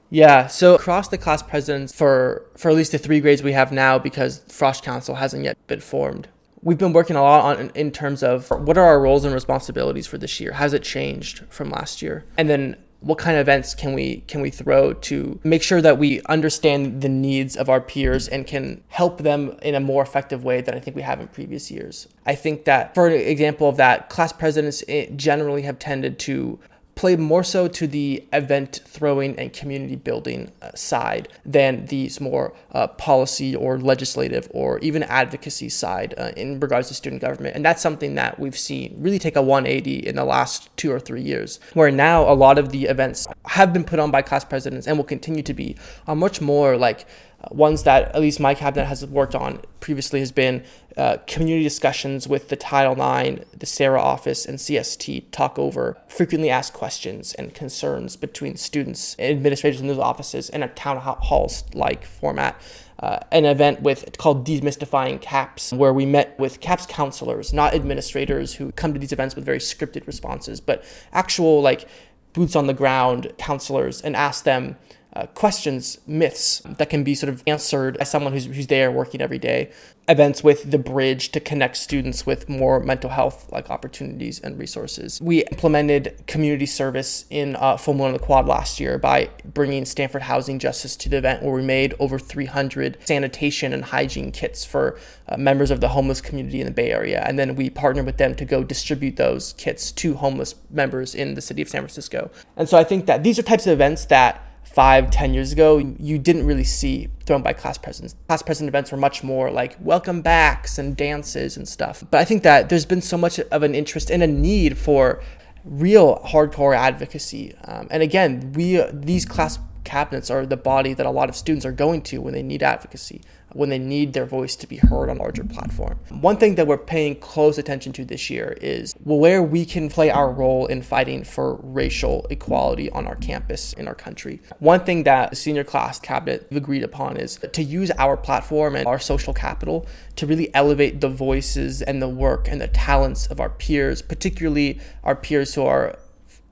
Yeah, 0.08 0.46
so 0.46 0.74
across 0.74 1.08
the 1.08 1.18
class 1.18 1.42
presidents 1.42 1.94
for 1.94 2.46
for 2.56 2.70
at 2.70 2.76
least 2.76 2.92
the 2.92 2.98
three 2.98 3.20
grades 3.20 3.42
we 3.42 3.52
have 3.52 3.72
now, 3.72 3.98
because 3.98 4.40
Frosh 4.40 4.82
Council 4.82 5.14
hasn't 5.16 5.44
yet 5.44 5.56
been 5.66 5.80
formed, 5.80 6.28
we've 6.62 6.78
been 6.78 6.92
working 6.92 7.16
a 7.16 7.22
lot 7.22 7.58
on 7.58 7.70
in 7.74 7.90
terms 7.90 8.22
of 8.22 8.48
what 8.50 8.78
are 8.78 8.84
our 8.84 9.00
roles 9.00 9.24
and 9.24 9.34
responsibilities 9.34 10.06
for 10.06 10.18
this 10.18 10.40
year. 10.40 10.52
Has 10.52 10.72
it 10.72 10.82
changed 10.82 11.44
from 11.48 11.70
last 11.70 12.02
year? 12.02 12.24
And 12.38 12.48
then 12.48 12.76
what 13.02 13.18
kind 13.18 13.36
of 13.36 13.40
events 13.40 13.74
can 13.74 13.94
we 13.94 14.18
can 14.28 14.40
we 14.40 14.48
throw 14.50 14.92
to 14.92 15.40
make 15.42 15.62
sure 15.62 15.82
that 15.82 15.98
we 15.98 16.22
understand 16.28 17.02
the 17.02 17.08
needs 17.08 17.56
of 17.56 17.68
our 17.68 17.80
peers 17.80 18.28
and 18.28 18.46
can 18.46 18.82
help 18.88 19.18
them 19.18 19.58
in 19.62 19.74
a 19.74 19.80
more 19.80 20.02
effective 20.02 20.44
way 20.44 20.60
than 20.60 20.74
I 20.74 20.78
think 20.78 20.94
we 20.94 21.02
have 21.02 21.20
in 21.20 21.26
previous 21.28 21.70
years. 21.70 22.06
I 22.24 22.36
think 22.36 22.64
that 22.64 22.94
for 22.94 23.08
an 23.08 23.14
example 23.14 23.68
of 23.68 23.76
that, 23.76 24.08
class 24.08 24.32
presidents 24.32 24.84
eh, 24.86 25.06
generally 25.16 25.62
have 25.62 25.80
tended 25.80 26.18
to 26.20 26.60
play 27.02 27.16
more 27.16 27.42
so 27.42 27.66
to 27.66 27.88
the 27.88 28.24
event 28.32 28.80
throwing 28.86 29.36
and 29.36 29.52
community 29.52 29.96
building 29.96 30.52
uh, 30.62 30.70
side 30.76 31.26
than 31.44 31.84
these 31.86 32.20
more 32.20 32.54
uh, 32.70 32.86
policy 32.86 33.56
or 33.56 33.76
legislative 33.76 34.48
or 34.54 34.78
even 34.78 35.02
advocacy 35.02 35.68
side 35.68 36.14
uh, 36.16 36.30
in 36.36 36.60
regards 36.60 36.86
to 36.86 36.94
student 36.94 37.20
government. 37.20 37.56
And 37.56 37.64
that's 37.64 37.82
something 37.82 38.14
that 38.14 38.38
we've 38.38 38.56
seen 38.56 38.94
really 38.98 39.18
take 39.18 39.34
a 39.34 39.42
180 39.42 40.06
in 40.06 40.14
the 40.14 40.24
last 40.24 40.70
two 40.76 40.92
or 40.92 41.00
three 41.00 41.22
years, 41.22 41.58
where 41.74 41.90
now 41.90 42.22
a 42.22 42.34
lot 42.34 42.56
of 42.56 42.68
the 42.68 42.84
events 42.84 43.26
have 43.46 43.72
been 43.72 43.82
put 43.82 43.98
on 43.98 44.12
by 44.12 44.22
class 44.22 44.44
presidents 44.44 44.86
and 44.86 44.96
will 44.96 45.04
continue 45.04 45.42
to 45.42 45.54
be 45.54 45.74
are 46.06 46.14
much 46.14 46.40
more 46.40 46.76
like 46.76 47.04
ones 47.50 47.82
that 47.82 48.14
at 48.14 48.20
least 48.20 48.40
my 48.40 48.54
cabinet 48.54 48.86
has 48.86 49.04
worked 49.06 49.34
on 49.34 49.60
previously 49.80 50.20
has 50.20 50.30
been 50.32 50.62
uh, 50.96 51.16
community 51.26 51.62
discussions 51.64 52.28
with 52.28 52.48
the 52.48 52.56
Title 52.56 52.92
IX, 52.92 53.44
the 53.56 53.66
SARA 53.66 54.00
office, 54.00 54.46
and 54.46 54.58
CST 54.58 55.24
talk 55.32 55.58
over 55.58 55.96
frequently 56.06 56.50
asked 56.50 56.72
questions 56.72 57.34
and 57.34 57.54
concerns 57.54 58.16
between 58.16 58.56
students 58.56 59.16
and 59.18 59.34
administrators 59.36 59.80
in 59.80 59.88
those 59.88 59.98
offices 59.98 60.50
in 60.50 60.62
a 60.62 60.68
town 60.68 60.98
halls 60.98 61.64
like 61.74 62.04
format. 62.04 62.60
Uh, 62.98 63.18
an 63.32 63.44
event 63.44 63.80
with 63.82 64.16
called 64.18 64.46
Demystifying 64.46 65.20
CAPS, 65.20 65.72
where 65.72 65.92
we 65.92 66.06
met 66.06 66.38
with 66.38 66.60
CAPS 66.60 66.86
counselors, 66.86 67.52
not 67.52 67.74
administrators 67.74 68.54
who 68.54 68.70
come 68.72 68.92
to 68.92 69.00
these 69.00 69.12
events 69.12 69.34
with 69.34 69.44
very 69.44 69.58
scripted 69.58 70.06
responses, 70.06 70.60
but 70.60 70.84
actual 71.12 71.60
like 71.60 71.88
boots 72.32 72.54
on 72.54 72.68
the 72.68 72.74
ground 72.74 73.32
counselors 73.38 74.00
and 74.02 74.14
ask 74.14 74.44
them 74.44 74.76
uh, 75.14 75.26
questions, 75.26 75.98
myths 76.06 76.60
that 76.64 76.88
can 76.88 77.04
be 77.04 77.14
sort 77.14 77.32
of 77.32 77.42
answered 77.46 77.96
as 77.98 78.10
someone 78.10 78.32
who's, 78.32 78.46
who's 78.46 78.66
there 78.68 78.90
working 78.90 79.20
every 79.20 79.38
day. 79.38 79.70
Events 80.08 80.42
with 80.42 80.70
the 80.70 80.78
bridge 80.78 81.30
to 81.30 81.38
connect 81.38 81.76
students 81.76 82.26
with 82.26 82.48
more 82.48 82.80
mental 82.80 83.10
health 83.10 83.52
like 83.52 83.70
opportunities 83.70 84.40
and 84.40 84.58
resources. 84.58 85.20
We 85.22 85.44
implemented 85.44 86.24
community 86.26 86.66
service 86.66 87.24
in 87.30 87.54
uh, 87.56 87.78
on 87.86 88.12
the 88.12 88.18
Quad 88.18 88.46
last 88.46 88.80
year 88.80 88.98
by 88.98 89.30
bringing 89.44 89.84
Stanford 89.84 90.22
Housing 90.22 90.58
Justice 90.58 90.96
to 90.96 91.08
the 91.08 91.18
event, 91.18 91.42
where 91.42 91.52
we 91.52 91.62
made 91.62 91.94
over 92.00 92.18
300 92.18 92.98
sanitation 93.06 93.72
and 93.72 93.84
hygiene 93.84 94.32
kits 94.32 94.64
for 94.64 94.98
uh, 95.28 95.36
members 95.36 95.70
of 95.70 95.80
the 95.80 95.88
homeless 95.88 96.20
community 96.20 96.60
in 96.60 96.66
the 96.66 96.72
Bay 96.72 96.90
Area, 96.90 97.22
and 97.24 97.38
then 97.38 97.54
we 97.54 97.70
partnered 97.70 98.06
with 98.06 98.16
them 98.16 98.34
to 98.34 98.44
go 98.44 98.64
distribute 98.64 99.16
those 99.16 99.52
kits 99.52 99.92
to 99.92 100.14
homeless 100.14 100.54
members 100.70 101.14
in 101.14 101.34
the 101.34 101.40
city 101.40 101.62
of 101.62 101.68
San 101.68 101.82
Francisco. 101.82 102.30
And 102.56 102.68
so 102.68 102.76
I 102.76 102.82
think 102.82 103.06
that 103.06 103.22
these 103.22 103.38
are 103.38 103.42
types 103.42 103.66
of 103.66 103.72
events 103.72 104.06
that 104.06 104.42
five, 104.74 105.10
ten 105.10 105.34
years 105.34 105.52
ago, 105.52 105.78
you 105.78 106.18
didn't 106.18 106.46
really 106.46 106.64
see 106.64 107.08
thrown 107.26 107.42
by 107.42 107.52
class 107.52 107.78
presidents. 107.78 108.14
Class 108.26 108.42
president 108.42 108.68
events 108.68 108.90
were 108.90 108.98
much 108.98 109.22
more 109.22 109.50
like 109.50 109.76
welcome 109.80 110.22
backs 110.22 110.78
and 110.78 110.96
dances 110.96 111.56
and 111.56 111.68
stuff. 111.68 112.02
But 112.10 112.20
I 112.20 112.24
think 112.24 112.42
that 112.42 112.68
there's 112.68 112.86
been 112.86 113.02
so 113.02 113.16
much 113.16 113.38
of 113.38 113.62
an 113.62 113.74
interest 113.74 114.10
and 114.10 114.22
a 114.22 114.26
need 114.26 114.78
for 114.78 115.22
real 115.64 116.20
hardcore 116.24 116.76
advocacy. 116.76 117.54
Um, 117.64 117.86
and 117.90 118.02
again, 118.02 118.52
we 118.54 118.82
these 118.92 119.24
class 119.24 119.58
cabinets 119.84 120.30
are 120.30 120.46
the 120.46 120.56
body 120.56 120.94
that 120.94 121.06
a 121.06 121.10
lot 121.10 121.28
of 121.28 121.36
students 121.36 121.66
are 121.66 121.72
going 121.72 122.02
to 122.02 122.18
when 122.18 122.32
they 122.32 122.42
need 122.42 122.62
advocacy 122.62 123.20
when 123.54 123.68
they 123.68 123.78
need 123.78 124.12
their 124.12 124.26
voice 124.26 124.56
to 124.56 124.66
be 124.66 124.76
heard 124.76 125.08
on 125.08 125.18
larger 125.18 125.44
platform. 125.44 125.98
One 126.08 126.36
thing 126.36 126.54
that 126.56 126.66
we're 126.66 126.78
paying 126.78 127.16
close 127.16 127.58
attention 127.58 127.92
to 127.94 128.04
this 128.04 128.30
year 128.30 128.56
is 128.60 128.94
where 129.04 129.42
we 129.42 129.64
can 129.64 129.88
play 129.88 130.10
our 130.10 130.30
role 130.30 130.66
in 130.66 130.82
fighting 130.82 131.24
for 131.24 131.56
racial 131.62 132.26
equality 132.30 132.90
on 132.90 133.06
our 133.06 133.16
campus 133.16 133.72
in 133.74 133.88
our 133.88 133.94
country. 133.94 134.40
One 134.58 134.84
thing 134.84 135.04
that 135.04 135.30
the 135.30 135.36
senior 135.36 135.64
class 135.64 136.00
cabinet 136.00 136.46
agreed 136.50 136.82
upon 136.82 137.16
is 137.16 137.38
to 137.52 137.62
use 137.62 137.90
our 137.98 138.16
platform 138.16 138.76
and 138.76 138.86
our 138.86 138.98
social 138.98 139.32
capital 139.32 139.86
to 140.16 140.26
really 140.26 140.54
elevate 140.54 141.00
the 141.00 141.08
voices 141.08 141.82
and 141.82 142.00
the 142.00 142.08
work 142.08 142.48
and 142.48 142.60
the 142.60 142.68
talents 142.68 143.26
of 143.26 143.40
our 143.40 143.50
peers, 143.50 144.02
particularly 144.02 144.80
our 145.04 145.16
peers 145.16 145.54
who 145.54 145.64
are 145.64 145.98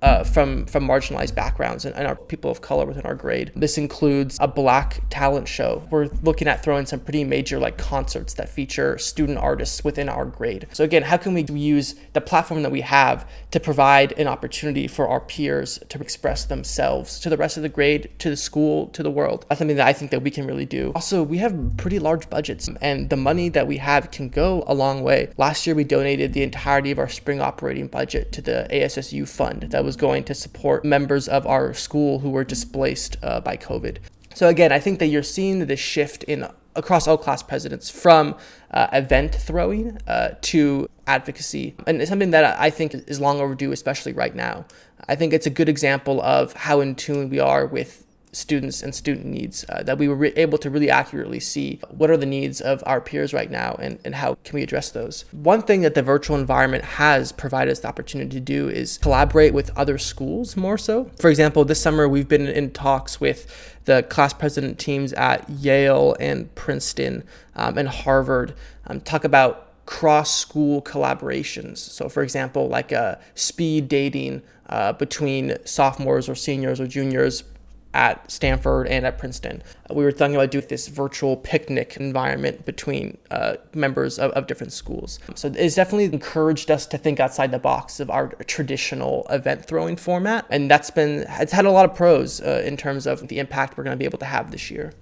uh, 0.03 0.25
from 0.25 0.67
from 0.67 0.87
marginalized 0.87 1.35
backgrounds 1.35 1.85
and, 1.85 1.95
and, 1.95 2.07
our 2.07 2.17
people 2.17 2.51
of 2.51 2.61
color 2.61 2.87
within 2.87 3.05
our 3.05 3.15
grade. 3.15 3.53
This 3.55 3.77
includes 3.77 4.39
a 4.41 4.49
black 4.49 5.03
talent 5.11 5.47
show. 5.47 5.87
We're 5.91 6.09
looking 6.23 6.49
at 6.49 6.65
throwing 6.65 6.87
some 6.87 7.01
pretty 7.01 7.23
major 7.25 7.59
like 7.59 7.77
concerts 7.77 8.35
that 8.35 8.49
feature 8.49 8.97
student 8.99 9.39
artists 9.39 9.85
within 9.85 10.09
our 10.09 10.25
grade. 10.25 10.67
So 10.73 10.85
again, 10.85 11.03
how 11.03 11.19
can 11.19 11.35
we 11.35 11.43
use 11.43 11.95
the 12.15 12.21
platform 12.21 12.63
that 12.63 12.73
we 12.73 12.81
have 12.81 13.29
to 13.51 13.61
provide 13.61 14.13
an 14.13 14.27
opportunity 14.27 14.89
for 14.89 15.07
our 15.09 15.21
peers 15.21 15.79
to 15.91 16.01
express 16.01 16.45
themselves 16.45 17.21
to 17.21 17.29
the 17.29 17.37
rest 17.37 17.57
of 17.57 17.63
the 17.63 17.69
grade, 17.69 18.11
to 18.19 18.31
the 18.31 18.37
school, 18.37 18.87
to 18.89 19.03
the 19.03 19.11
world? 19.11 19.45
That's 19.49 19.59
something 19.59 19.77
that 19.77 19.87
I 19.87 19.93
think 19.93 20.11
that 20.13 20.23
we 20.23 20.31
can 20.31 20.47
really 20.47 20.67
do. 20.67 20.93
Also, 20.95 21.23
we 21.23 21.39
have 21.39 21.77
pretty 21.77 21.99
large 21.99 22.31
budgets 22.31 22.69
and 22.81 23.11
the 23.11 23.17
money 23.17 23.51
that 23.51 23.67
we 23.67 23.77
have 23.77 24.11
can 24.11 24.31
go 24.31 24.65
a 24.67 24.75
long 24.75 25.03
way. 25.03 25.31
Last 25.37 25.67
year 25.67 25.77
we 25.77 25.85
donated 25.85 26.33
the 26.33 26.43
entirety 26.43 26.91
of 26.91 26.99
our 26.99 27.09
spring 27.09 27.41
operating 27.41 27.87
budget 27.87 28.33
to 28.33 28.41
the 28.41 28.67
ASSU 28.71 29.29
fund 29.29 29.63
that 29.71 29.85
was 29.85 29.90
was 29.91 29.97
going 29.97 30.23
to 30.23 30.35
support 30.35 30.85
members 30.85 31.27
of 31.27 31.45
our 31.49 31.75
school 31.75 32.21
who 32.21 32.31
were 32.31 32.45
displaced 32.45 33.17
uh, 33.25 33.41
by 33.41 33.57
COVID. 33.57 33.97
So 34.35 34.47
again, 34.47 34.71
I 34.71 34.79
think 34.79 35.01
that 35.01 35.07
you're 35.07 35.25
seeing 35.25 35.67
this 35.67 35.81
shift 35.81 36.23
in 36.25 36.47
across 36.77 37.09
all 37.09 37.19
class 37.19 37.43
presidents 37.43 37.91
from 37.91 38.37
uh, 38.71 38.87
event 38.93 39.35
throwing 39.35 39.99
uh, 40.07 40.37
to 40.43 40.89
advocacy, 41.09 41.75
and 41.89 42.01
it's 42.01 42.09
something 42.09 42.31
that 42.31 42.45
I 42.61 42.71
think 42.71 42.95
is 43.09 43.19
long 43.21 43.41
overdue, 43.41 43.73
especially 43.73 44.13
right 44.13 44.33
now. 44.33 44.65
I 45.09 45.17
think 45.17 45.33
it's 45.33 45.47
a 45.47 45.51
good 45.51 45.69
example 45.69 46.23
of 46.23 46.53
how 46.53 46.81
in 46.81 46.95
tune 46.95 47.29
we 47.29 47.41
are 47.41 47.67
with 47.67 48.07
students 48.33 48.83
and 48.83 48.95
student 48.95 49.27
needs 49.27 49.65
uh, 49.69 49.83
that 49.83 49.99
we 49.99 50.09
were 50.09 50.15
re- 50.15 50.33
able 50.37 50.59
to 50.59 50.71
really 50.71 50.91
accurately 50.91 51.41
see 51.41 51.81
what 51.91 52.11
are 52.11 52.17
the 52.17 52.27
needs 52.27 52.61
of 52.61 52.83
our 52.87 53.01
peers 53.01 53.33
right 53.33 53.51
now 53.51 53.77
and, 53.81 53.99
and 54.05 54.15
how 54.15 54.37
can 54.45 54.55
we 54.55 54.63
address 54.63 54.91
those 54.91 55.25
one 55.33 55.63
thing 55.63 55.81
that 55.81 55.95
the 55.95 56.03
virtual 56.03 56.37
environment 56.37 56.85
has 56.85 57.33
provided 57.33 57.71
us 57.73 57.81
the 57.81 57.89
opportunity 57.89 58.31
to 58.31 58.41
do 58.41 58.69
is 58.69 58.99
collaborate 58.99 59.53
with 59.53 59.77
other 59.77 59.99
schools 59.99 60.57
more 60.57 60.79
so 60.79 61.11
for 61.19 61.29
example 61.29 61.65
this 61.65 61.81
summer 61.81 62.09
we've 62.09 62.29
been 62.29 62.47
in 62.47 62.71
talks 62.71 63.21
with 63.21 63.77
the 63.87 64.03
class 64.05 64.33
president 64.33 64.79
teams 64.79 65.13
at 65.15 65.49
yale 65.51 66.17
and 66.21 66.55
princeton 66.55 67.25
um, 67.57 67.77
and 67.77 67.89
harvard 67.89 68.55
um, 68.87 69.01
talk 69.01 69.25
about 69.25 69.67
cross 69.87 70.37
school 70.37 70.81
collaborations. 70.81 71.79
So, 71.79 72.09
for 72.09 72.23
example, 72.23 72.69
like 72.69 72.93
a 72.93 73.19
speed 73.35 73.89
dating 73.89 74.43
uh, 74.69 74.93
between 74.93 75.57
sophomores 75.65 76.29
or 76.29 76.37
seniors 76.37 76.81
or 76.81 76.87
juniors 76.87 77.43
at 77.93 78.31
Stanford 78.31 78.87
and 78.87 79.05
at 79.05 79.19
Princeton. 79.19 79.63
We 79.93 80.05
were 80.05 80.13
thinking 80.13 80.37
about 80.37 80.51
doing 80.51 80.67
this 80.69 80.89
virtual 80.89 81.37
picnic 81.37 81.97
environment 81.97 82.65
between 82.65 83.19
uh, 83.31 83.57
members 83.75 84.19
of, 84.19 84.31
of 84.33 84.47
different 84.47 84.73
schools. 84.73 85.19
So 85.35 85.53
it's 85.55 85.75
definitely 85.75 86.05
encouraged 86.05 86.71
us 86.71 86.87
to 86.87 86.99
think 86.99 87.19
outside 87.19 87.51
the 87.51 87.59
box 87.59 87.99
of 87.99 88.11
our 88.11 88.29
traditional 88.47 89.27
event 89.31 89.65
throwing 89.65 89.97
format. 89.97 90.47
And 90.51 90.71
that's 90.71 90.91
been, 90.91 91.27
it's 91.41 91.53
had 91.53 91.67
a 91.67 91.71
lot 91.71 91.85
of 91.85 91.95
pros 91.95 92.41
uh, 92.41 92.63
in 92.65 92.77
terms 92.77 93.07
of 93.07 93.27
the 93.29 93.39
impact 93.39 93.77
we're 93.77 93.85
going 93.85 93.97
to 93.97 93.99
be 93.99 94.05
able 94.05 94.19
to 94.19 94.25
have 94.25 94.51
this 94.51 94.71
year. 94.71 94.93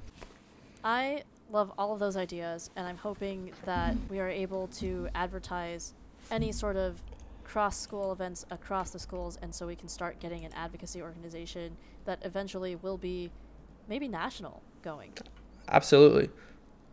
I 0.83 1.24
love 1.51 1.72
all 1.79 1.92
of 1.92 1.98
those 1.98 2.16
ideas, 2.16 2.70
and 2.77 2.87
I'm 2.87 2.96
hoping 2.96 3.53
that 3.64 3.96
we 4.09 4.20
are 4.20 4.29
able 4.29 4.68
to 4.79 5.09
advertise 5.14 5.94
any 6.31 6.53
sort 6.53 6.77
of 6.77 7.01
cross 7.49 7.79
school 7.79 8.13
events 8.13 8.45
across 8.51 8.91
the 8.91 8.99
schools, 8.99 9.39
and 9.41 9.55
so 9.55 9.67
we 9.67 9.75
can 9.75 9.89
start 9.89 10.21
getting 10.21 10.45
an 10.45 10.53
advocacy 10.53 11.01
organization 11.01 11.77
that 12.05 12.19
eventually 12.23 12.77
will 12.77 12.99
be 12.99 13.31
maybe 13.89 14.07
national 14.07 14.63
going. 14.83 15.13
Absolutely. 15.69 16.29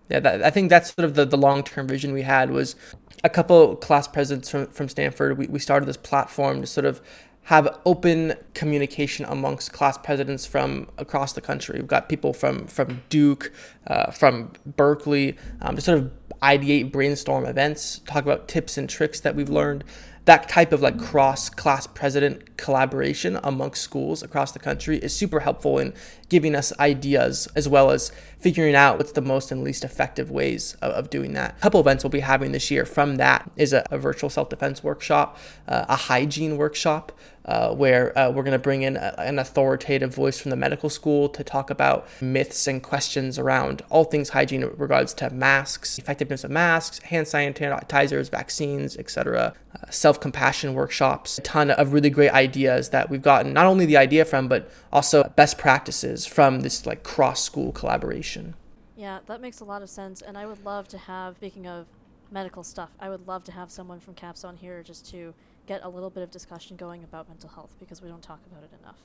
Yeah, 0.10 0.20
that, 0.22 0.44
I 0.44 0.50
think 0.52 0.70
that's 0.70 0.94
sort 0.94 1.06
of 1.06 1.16
the, 1.16 1.26
the 1.26 1.38
long 1.38 1.64
term 1.64 1.88
vision 1.88 2.14
we 2.14 2.22
had 2.22 2.52
was 2.52 2.76
a 3.24 3.30
couple 3.30 3.76
class 3.76 4.08
presidents 4.08 4.50
from, 4.50 4.68
from 4.68 4.88
Stanford. 4.88 5.38
We, 5.38 5.48
we 5.48 5.60
started 5.60 5.88
this 5.88 5.98
platform 5.98 6.62
to 6.62 6.68
sort 6.68 6.86
of 6.86 7.02
have 7.44 7.80
open 7.86 8.34
communication 8.54 9.24
amongst 9.26 9.72
class 9.72 9.98
presidents 9.98 10.46
from 10.46 10.88
across 10.98 11.34
the 11.34 11.42
country. 11.42 11.80
We've 11.80 11.88
got 11.88 12.10
people 12.10 12.34
from 12.34 12.66
from 12.68 13.04
Duke, 13.10 13.52
uh, 13.88 14.10
from 14.12 14.54
Berkeley, 14.66 15.38
um, 15.62 15.76
to 15.76 15.82
sort 15.82 16.00
of 16.00 16.12
ideate, 16.42 16.92
brainstorm 16.92 17.46
events, 17.46 18.00
talk 18.00 18.24
about 18.24 18.48
tips 18.48 18.78
and 18.78 18.90
tricks 18.90 19.20
that 19.22 19.36
we've 19.36 19.50
learned, 19.50 19.84
that 20.26 20.50
type 20.50 20.74
of 20.74 20.82
like 20.82 21.00
cross 21.00 21.50
class 21.50 21.88
president 21.88 22.58
collaboration 22.58 23.40
amongst 23.44 23.82
schools 23.82 24.24
across 24.24 24.52
the 24.52 24.60
country 24.60 24.98
is 24.98 25.16
super 25.16 25.40
helpful 25.40 25.80
in 25.80 25.94
giving 26.36 26.54
us 26.54 26.78
ideas 26.82 27.48
as 27.56 27.66
well 27.66 27.92
as 27.92 28.12
figuring 28.40 28.76
out 28.76 28.98
what's 28.98 29.14
the 29.14 29.22
most 29.22 29.54
and 29.54 29.64
least 29.64 29.86
effective 29.86 30.30
ways 30.30 30.76
of, 30.82 30.92
of 30.92 31.10
doing 31.10 31.32
that. 31.32 31.56
A 31.58 31.62
couple 31.62 31.80
events 31.80 32.04
we'll 32.04 32.12
be 32.12 32.20
having 32.20 32.52
this 32.52 32.70
year 32.70 32.86
from 32.86 33.16
that 33.16 33.50
is 33.56 33.72
a, 33.72 33.86
a 33.90 33.98
virtual 33.98 34.30
self 34.30 34.50
defense 34.50 34.84
workshop, 34.84 35.38
uh, 35.70 35.86
a 35.88 35.96
hygiene 35.96 36.58
workshop, 36.58 37.14
uh, 37.46 37.74
where 37.74 38.18
uh, 38.18 38.30
we're 38.32 38.44
going 38.44 38.52
to 38.52 38.60
bring 38.60 38.82
in 38.82 38.98
a, 38.98 39.14
an 39.20 39.40
authoritative 39.40 40.14
voice 40.14 40.40
from 40.40 40.50
the 40.50 40.56
medical 40.56 40.90
school 40.90 41.30
to 41.30 41.44
talk 41.44 41.70
about 41.70 42.08
myths 42.22 42.68
and 42.68 42.82
questions 42.82 43.38
around 43.38 43.84
all 43.90 44.04
things 44.04 44.30
hygiene 44.30 44.64
in 44.64 44.72
regards 44.78 45.14
to 45.14 45.30
masks, 45.30 45.98
effectiveness 46.00 46.44
of 46.44 46.52
masks, 46.52 47.00
hand 47.00 47.28
sanitizers, 47.28 48.30
vaccines, 48.30 48.98
etc. 48.98 49.54
Uh, 49.76 49.78
self-compassion 49.92 50.74
workshops, 50.74 51.38
a 51.38 51.42
ton 51.42 51.70
of 51.72 51.94
really 51.94 52.10
great 52.10 52.32
ideas 52.32 52.90
that 52.90 53.10
we've 53.10 53.22
gotten 53.22 53.54
not 53.54 53.66
only 53.66 53.86
the 53.86 53.98
idea 53.98 54.26
from, 54.26 54.48
but 54.48 54.70
also 54.92 55.24
best 55.36 55.58
practices 55.58 56.25
from 56.26 56.62
this 56.62 56.86
like 56.86 57.04
cross-school 57.04 57.72
collaboration. 57.72 58.56
Yeah, 58.98 59.20
that 59.26 59.42
makes 59.42 59.60
a 59.60 59.66
lot 59.66 59.82
of 59.82 59.90
sense, 59.90 60.22
and 60.22 60.38
I 60.38 60.46
would 60.46 60.64
love 60.64 60.88
to 60.90 60.98
have. 60.98 61.36
Speaking 61.38 61.68
of 61.68 61.86
medical 62.32 62.64
stuff, 62.64 62.90
I 63.00 63.10
would 63.10 63.28
love 63.28 63.44
to 63.46 63.52
have 63.52 63.70
someone 63.70 64.00
from 64.00 64.14
CAPS 64.14 64.44
on 64.44 64.56
here 64.58 64.84
just 64.84 65.10
to 65.12 65.34
get 65.68 65.84
a 65.84 65.90
little 65.90 66.10
bit 66.10 66.24
of 66.24 66.32
discussion 66.32 66.76
going 66.76 67.04
about 67.04 67.28
mental 67.28 67.50
health 67.50 67.76
because 67.80 68.02
we 68.02 68.08
don't 68.08 68.22
talk 68.22 68.40
about 68.52 68.64
it 68.64 68.70
enough. 68.82 68.98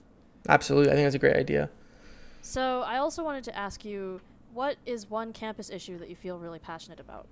Absolutely. 0.48 0.90
I 0.90 0.94
think 0.94 1.06
that's 1.06 1.14
a 1.14 1.18
great 1.18 1.36
idea. 1.36 1.70
So, 2.42 2.82
I 2.82 2.96
also 2.96 3.24
wanted 3.24 3.44
to 3.44 3.56
ask 3.56 3.84
you 3.84 4.20
what 4.52 4.76
is 4.86 5.08
one 5.08 5.32
campus 5.32 5.70
issue 5.70 5.98
that 5.98 6.08
you 6.08 6.16
feel 6.16 6.38
really 6.38 6.58
passionate 6.58 7.00
about? 7.00 7.26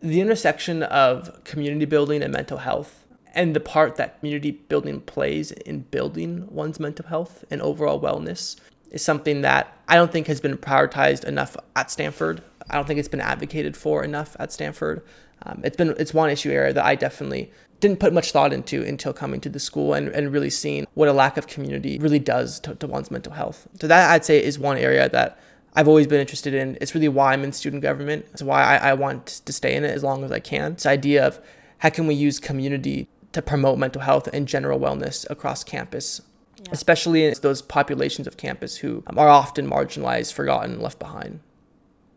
The 0.00 0.20
intersection 0.20 0.82
of 0.84 1.42
community 1.44 1.84
building 1.84 2.22
and 2.22 2.32
mental 2.32 2.58
health, 2.58 3.04
and 3.34 3.54
the 3.54 3.60
part 3.60 3.96
that 3.96 4.18
community 4.18 4.50
building 4.50 5.00
plays 5.00 5.50
in 5.52 5.80
building 5.80 6.46
one's 6.50 6.80
mental 6.80 7.06
health 7.06 7.44
and 7.50 7.60
overall 7.62 8.00
wellness, 8.00 8.56
is 8.90 9.02
something 9.02 9.42
that 9.42 9.76
I 9.86 9.96
don't 9.96 10.10
think 10.10 10.26
has 10.26 10.40
been 10.40 10.56
prioritized 10.56 11.24
enough 11.24 11.56
at 11.76 11.90
Stanford. 11.90 12.42
I 12.70 12.76
don't 12.76 12.86
think 12.86 12.98
it's 12.98 13.08
been 13.08 13.20
advocated 13.20 13.76
for 13.76 14.04
enough 14.04 14.36
at 14.38 14.52
Stanford. 14.52 15.02
Um, 15.42 15.60
it's 15.64 15.76
been 15.76 15.94
it's 15.98 16.12
one 16.12 16.30
issue 16.30 16.50
area 16.50 16.72
that 16.72 16.84
I 16.84 16.94
definitely 16.94 17.50
didn't 17.80 18.00
put 18.00 18.12
much 18.12 18.32
thought 18.32 18.52
into 18.52 18.82
until 18.82 19.12
coming 19.12 19.40
to 19.40 19.48
the 19.48 19.60
school 19.60 19.94
and, 19.94 20.08
and 20.08 20.32
really 20.32 20.50
seeing 20.50 20.86
what 20.94 21.08
a 21.08 21.12
lack 21.12 21.36
of 21.36 21.46
community 21.46 21.98
really 21.98 22.18
does 22.18 22.58
to, 22.60 22.74
to 22.74 22.86
one's 22.86 23.10
mental 23.10 23.32
health. 23.32 23.68
So 23.80 23.86
that 23.86 24.10
I'd 24.10 24.24
say 24.24 24.42
is 24.42 24.58
one 24.58 24.76
area 24.76 25.08
that 25.10 25.38
I've 25.74 25.86
always 25.86 26.08
been 26.08 26.20
interested 26.20 26.54
in. 26.54 26.76
It's 26.80 26.94
really 26.94 27.08
why 27.08 27.32
I'm 27.32 27.44
in 27.44 27.52
student 27.52 27.82
government. 27.82 28.26
It's 28.32 28.42
why 28.42 28.64
I, 28.64 28.90
I 28.90 28.94
want 28.94 29.26
to 29.26 29.52
stay 29.52 29.76
in 29.76 29.84
it 29.84 29.92
as 29.92 30.02
long 30.02 30.24
as 30.24 30.32
I 30.32 30.40
can. 30.40 30.74
This 30.74 30.86
idea 30.86 31.24
of 31.24 31.40
how 31.78 31.90
can 31.90 32.08
we 32.08 32.14
use 32.14 32.40
community 32.40 33.06
to 33.38 33.42
promote 33.42 33.78
mental 33.78 34.02
health 34.02 34.26
and 34.32 34.48
general 34.48 34.80
wellness 34.80 35.24
across 35.30 35.62
campus, 35.62 36.20
yeah. 36.56 36.70
especially 36.72 37.24
in 37.24 37.32
those 37.40 37.62
populations 37.62 38.26
of 38.26 38.36
campus 38.36 38.78
who 38.78 39.04
are 39.16 39.28
often 39.28 39.64
marginalized, 39.70 40.32
forgotten, 40.32 40.80
left 40.80 40.98
behind. 40.98 41.38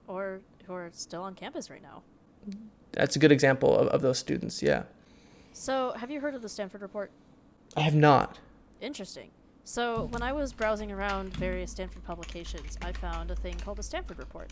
Or 0.07 0.41
who 0.65 0.73
are 0.73 0.89
still 0.93 1.21
on 1.21 1.36
campus 1.36 1.69
right 1.69 1.84
now. 1.84 2.01
That's 2.93 3.15
a 3.15 3.19
good 3.19 3.31
example 3.31 3.77
of, 3.77 3.89
of 3.89 4.01
those 4.01 4.17
students, 4.17 4.63
yeah. 4.63 4.84
So, 5.53 5.93
have 5.95 6.10
you 6.10 6.19
heard 6.19 6.34
of 6.34 6.41
the 6.41 6.49
Stanford 6.49 6.81
Report? 6.81 7.12
I 7.77 7.81
have 7.81 7.93
not. 7.93 8.39
Interesting. 8.81 9.29
So, 9.63 10.07
when 10.10 10.23
I 10.23 10.34
was 10.34 10.53
browsing 10.53 10.91
around 10.91 11.38
various 11.38 11.69
Stanford 11.69 12.03
publications, 12.03 12.79
I 12.81 12.93
found 12.93 13.29
a 13.29 13.36
thing 13.36 13.57
called 13.63 13.77
the 13.77 13.84
Stanford 13.84 14.17
Report. 14.17 14.51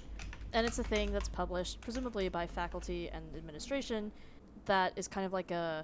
And 0.53 0.67
it's 0.67 0.77
a 0.77 0.84
thing 0.84 1.12
that's 1.12 1.29
published, 1.29 1.82
presumably 1.82 2.29
by 2.29 2.45
faculty 2.45 3.10
and 3.10 3.23
administration, 3.36 4.12
that 4.65 4.93
is 4.95 5.08
kind 5.08 5.25
of 5.25 5.34
like 5.34 5.49
a. 5.49 5.84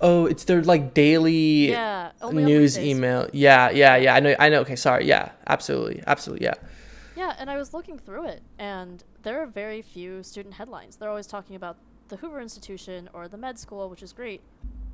Oh, 0.00 0.26
it's 0.26 0.44
their 0.44 0.62
like 0.62 0.94
daily 0.94 1.70
yeah, 1.70 2.12
news 2.30 2.78
email. 2.78 3.28
Yeah, 3.32 3.70
yeah, 3.70 3.96
yeah. 3.96 4.14
I 4.14 4.20
know. 4.20 4.34
I 4.38 4.48
know. 4.48 4.60
Okay, 4.60 4.76
sorry. 4.76 5.06
Yeah, 5.06 5.32
absolutely, 5.46 6.02
absolutely. 6.06 6.44
Yeah. 6.44 6.54
Yeah, 7.16 7.34
and 7.38 7.48
I 7.48 7.56
was 7.56 7.72
looking 7.72 7.98
through 7.98 8.26
it, 8.26 8.42
and 8.58 9.04
there 9.22 9.40
are 9.40 9.46
very 9.46 9.82
few 9.82 10.22
student 10.24 10.54
headlines. 10.54 10.96
They're 10.96 11.08
always 11.08 11.28
talking 11.28 11.54
about 11.54 11.76
the 12.08 12.16
Hoover 12.16 12.40
Institution 12.40 13.08
or 13.12 13.28
the 13.28 13.36
med 13.36 13.58
school, 13.58 13.88
which 13.88 14.02
is 14.02 14.12
great. 14.12 14.42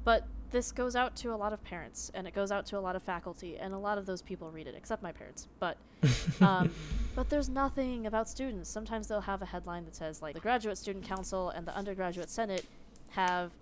But 0.04 0.26
this 0.50 0.72
goes 0.72 0.96
out 0.96 1.14
to 1.16 1.32
a 1.32 1.36
lot 1.36 1.52
of 1.52 1.62
parents 1.62 2.10
and 2.14 2.26
it 2.26 2.34
goes 2.34 2.50
out 2.50 2.66
to 2.66 2.78
a 2.78 2.80
lot 2.80 2.96
of 2.96 3.02
faculty, 3.02 3.56
and 3.58 3.72
a 3.74 3.78
lot 3.78 3.98
of 3.98 4.06
those 4.06 4.22
people 4.22 4.50
read 4.50 4.66
it, 4.66 4.74
except 4.74 5.02
my 5.02 5.12
parents. 5.12 5.48
But 5.58 5.76
um, 6.40 6.72
but 7.14 7.28
there's 7.28 7.48
nothing 7.48 8.06
about 8.06 8.28
students. 8.28 8.70
Sometimes 8.70 9.08
they'll 9.08 9.20
have 9.20 9.42
a 9.42 9.46
headline 9.46 9.84
that 9.84 9.94
says 9.94 10.22
like 10.22 10.34
the 10.34 10.40
Graduate 10.40 10.78
Student 10.78 11.04
Council 11.04 11.50
and 11.50 11.66
the 11.66 11.76
Undergraduate 11.76 12.30
Senate 12.30 12.66
have 13.10 13.52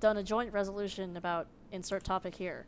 done 0.00 0.16
a 0.16 0.22
joint 0.22 0.52
resolution 0.52 1.16
about 1.16 1.46
insert 1.72 2.04
topic 2.04 2.34
here, 2.34 2.66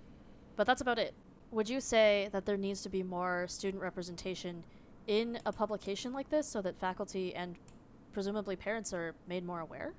but 0.56 0.66
that's 0.66 0.80
about 0.80 0.98
it. 0.98 1.14
Would 1.50 1.68
you 1.68 1.80
say 1.80 2.28
that 2.32 2.46
there 2.46 2.56
needs 2.56 2.82
to 2.82 2.88
be 2.88 3.02
more 3.02 3.46
student 3.48 3.82
representation 3.82 4.64
in 5.06 5.38
a 5.46 5.52
publication 5.52 6.12
like 6.12 6.30
this 6.30 6.46
so 6.46 6.62
that 6.62 6.78
faculty 6.78 7.34
and 7.34 7.56
presumably 8.12 8.56
parents 8.56 8.92
are 8.92 9.14
made 9.28 9.44
more 9.44 9.60
aware? 9.60 9.94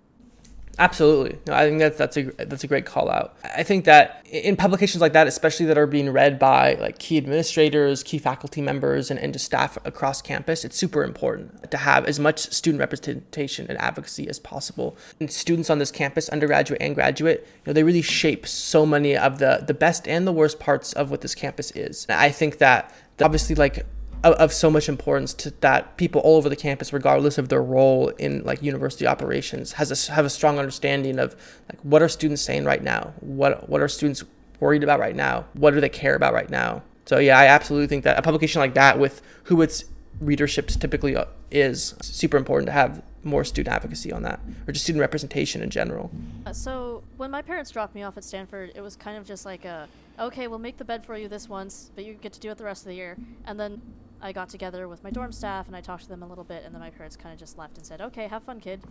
Absolutely. 0.80 1.38
No, 1.48 1.54
I 1.54 1.68
think 1.68 1.80
that's 1.80 1.98
that's 1.98 2.18
a 2.18 2.24
that's 2.46 2.64
a 2.64 2.68
great 2.68 2.86
call 2.86 3.10
out. 3.10 3.36
I 3.44 3.64
think 3.64 3.86
that 3.86 4.26
in 4.26 4.56
publications 4.56 5.02
like 5.02 5.14
that, 5.14 5.28
especially 5.28 5.66
that 5.68 5.78
are 5.78 5.88
being 5.88 6.10
read 6.10 6.40
by 6.40 6.76
like 6.76 6.98
key 6.98 7.18
administrators, 7.18 8.04
key 8.04 8.18
faculty 8.18 8.62
members, 8.62 9.12
and, 9.12 9.20
and 9.20 9.34
just 9.34 9.46
staff 9.46 9.78
across 9.86 10.22
campus, 10.22 10.64
it's 10.64 10.78
super 10.78 11.04
important 11.04 11.70
to 11.70 11.78
have 11.78 12.06
as 12.06 12.20
much 12.20 12.40
student 12.40 12.80
representation 12.80 13.66
and 13.70 13.80
advocacy 13.80 14.28
as 14.30 14.40
possible. 14.40 14.98
And 15.20 15.32
students 15.32 15.70
on 15.70 15.80
this 15.80 15.92
campus, 15.92 16.30
undergraduate 16.30 16.82
and 16.82 16.96
graduate, 16.96 17.42
you 17.42 17.62
know, 17.68 17.74
they 17.74 17.84
really 17.84 18.02
shape 18.02 18.48
so 18.48 18.86
many 18.86 19.16
of 19.16 19.40
the 19.40 19.64
the 19.68 19.74
best 19.74 20.08
and 20.08 20.26
the 20.26 20.34
worst 20.34 20.60
parts 20.60 20.94
of 20.94 21.12
what 21.12 21.22
this 21.22 21.36
campus 21.36 21.72
is. 21.72 22.06
And 22.08 22.20
I 22.20 22.30
think 22.30 22.58
that 22.60 22.94
obviously 23.22 23.56
like 23.56 23.86
of, 24.24 24.34
of, 24.36 24.54
so 24.54 24.70
much 24.70 24.88
importance 24.88 25.34
to 25.34 25.52
that 25.62 25.98
people 25.98 26.22
all 26.22 26.38
over 26.38 26.50
the 26.50 26.56
campus, 26.56 26.94
regardless 26.94 27.38
of 27.38 27.50
their 27.50 27.62
role 27.62 28.10
in 28.10 28.44
like 28.44 28.62
university 28.62 29.08
operations, 29.08 29.74
has 29.74 29.92
a, 29.92 30.12
have 30.12 30.26
a 30.26 30.30
strong 30.30 30.60
understanding 30.60 31.20
of 31.20 31.36
like 31.70 31.80
what 31.82 32.02
are 32.02 32.10
students 32.10 32.42
saying 32.42 32.66
right 32.66 32.84
now, 32.84 33.14
what 33.20 33.68
what 33.70 33.82
are 33.82 33.88
students 33.88 34.24
worried 34.60 34.84
about 34.84 35.00
right 35.00 35.16
now, 35.16 35.46
what 35.54 35.74
do 35.74 35.82
they 35.82 35.90
care 35.90 36.16
about 36.16 36.34
right 36.34 36.50
now. 36.50 36.84
So 37.06 37.20
yeah, 37.20 37.38
I 37.38 37.48
absolutely 37.48 37.88
think 37.88 38.04
that 38.04 38.18
a 38.18 38.22
publication 38.22 38.60
like 38.60 38.76
that 38.76 39.00
with 39.00 39.22
who 39.46 39.62
its 39.62 39.86
readership 40.20 40.68
typically 40.68 41.16
uh, 41.16 41.26
is 41.50 41.96
super 42.02 42.38
important 42.38 42.68
to 42.68 42.72
have 42.72 43.02
more 43.24 43.44
student 43.44 43.76
advocacy 43.76 44.12
on 44.12 44.24
that 44.24 44.40
or 44.68 44.72
just 44.72 44.86
student 44.86 45.02
representation 45.02 45.62
in 45.62 45.70
general. 45.70 46.12
Uh, 46.46 46.54
so 46.54 47.04
when 47.18 47.32
my 47.32 47.42
parents 47.42 47.72
dropped 47.72 47.96
me 47.96 48.04
off 48.04 48.18
at 48.18 48.24
Stanford, 48.24 48.72
it 48.76 48.82
was 48.82 48.96
kind 48.96 49.18
of 49.18 49.26
just 49.26 49.46
like 49.46 49.66
a 49.66 49.88
okay, 50.20 50.48
we'll 50.48 50.60
make 50.60 50.78
the 50.78 50.86
bed 50.86 51.04
for 51.04 51.18
you 51.18 51.28
this 51.28 51.50
once, 51.50 51.92
but 51.96 52.06
you 52.06 52.14
get 52.14 52.34
to 52.34 52.40
do 52.40 52.52
it 52.52 52.58
the 52.58 52.64
rest 52.64 52.84
of 52.84 52.90
the 52.90 52.96
year. 52.96 53.18
And 53.46 53.60
then 53.60 53.82
I 54.22 54.32
got 54.32 54.50
together 54.50 54.88
with 54.88 55.04
my 55.04 55.10
dorm 55.10 55.32
staff 55.32 55.68
and 55.68 55.76
I 55.76 55.82
talked 55.82 56.04
to 56.04 56.10
them 56.10 56.24
a 56.24 56.28
little 56.28 56.44
bit, 56.44 56.64
and 56.66 56.74
then 56.74 56.82
my 56.82 56.90
parents 56.90 57.16
kind 57.16 57.34
of 57.34 57.40
just 57.40 57.58
left 57.58 57.78
and 57.78 57.86
said, 57.86 58.02
"Okay, 58.02 58.28
have 58.28 58.44
fun, 58.44 58.60
kid." 58.60 58.82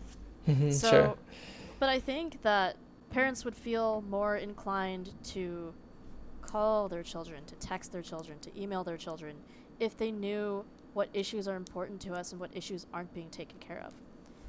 Mm-hmm, 0.48 0.70
so, 0.70 0.90
sure. 0.90 1.14
but 1.78 1.88
I 1.88 2.00
think 2.00 2.42
that 2.42 2.76
parents 3.10 3.44
would 3.44 3.54
feel 3.56 4.02
more 4.08 4.36
inclined 4.36 5.12
to 5.24 5.74
call 6.42 6.88
their 6.88 7.02
children, 7.02 7.44
to 7.46 7.54
text 7.56 7.92
their 7.92 8.02
children, 8.02 8.38
to 8.40 8.60
email 8.60 8.82
their 8.82 8.96
children, 8.96 9.36
if 9.78 9.96
they 9.96 10.10
knew 10.10 10.64
what 10.94 11.08
issues 11.12 11.46
are 11.46 11.56
important 11.56 12.00
to 12.00 12.14
us 12.14 12.32
and 12.32 12.40
what 12.40 12.50
issues 12.54 12.86
aren't 12.92 13.12
being 13.14 13.30
taken 13.30 13.58
care 13.58 13.82
of. 13.86 13.92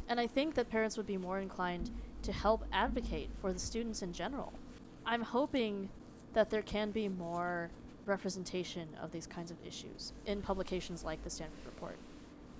And 0.07 0.19
I 0.19 0.27
think 0.27 0.55
that 0.55 0.69
parents 0.69 0.97
would 0.97 1.05
be 1.05 1.17
more 1.17 1.39
inclined 1.39 1.91
to 2.23 2.31
help 2.31 2.63
advocate 2.71 3.29
for 3.39 3.53
the 3.53 3.59
students 3.59 4.01
in 4.01 4.13
general. 4.13 4.53
I'm 5.05 5.21
hoping 5.21 5.89
that 6.33 6.49
there 6.49 6.61
can 6.61 6.91
be 6.91 7.07
more 7.07 7.69
representation 8.05 8.87
of 9.01 9.11
these 9.11 9.27
kinds 9.27 9.51
of 9.51 9.57
issues 9.65 10.13
in 10.25 10.41
publications 10.41 11.03
like 11.03 11.23
the 11.23 11.29
Stanford 11.29 11.65
Report. 11.65 11.97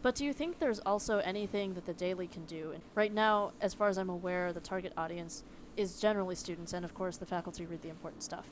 But 0.02 0.16
do 0.16 0.26
you 0.26 0.34
think 0.34 0.58
there's 0.58 0.80
also 0.80 1.20
anything 1.20 1.76
that 1.76 1.86
the 1.86 1.94
Daily 1.94 2.28
can 2.28 2.46
do? 2.46 2.72
And 2.74 2.82
right 2.96 3.14
now, 3.14 3.52
as 3.62 3.74
far 3.74 3.88
as 3.88 3.98
I'm 3.98 4.10
aware, 4.10 4.52
the 4.52 4.60
target 4.60 4.94
audience 4.98 5.44
is 5.78 6.00
generally 6.00 6.36
students, 6.36 6.74
and 6.74 6.84
of 6.84 6.94
course, 6.94 7.18
the 7.18 7.26
faculty 7.26 7.66
read 7.66 7.82
the 7.82 7.90
important 7.90 8.24
stuff. 8.24 8.48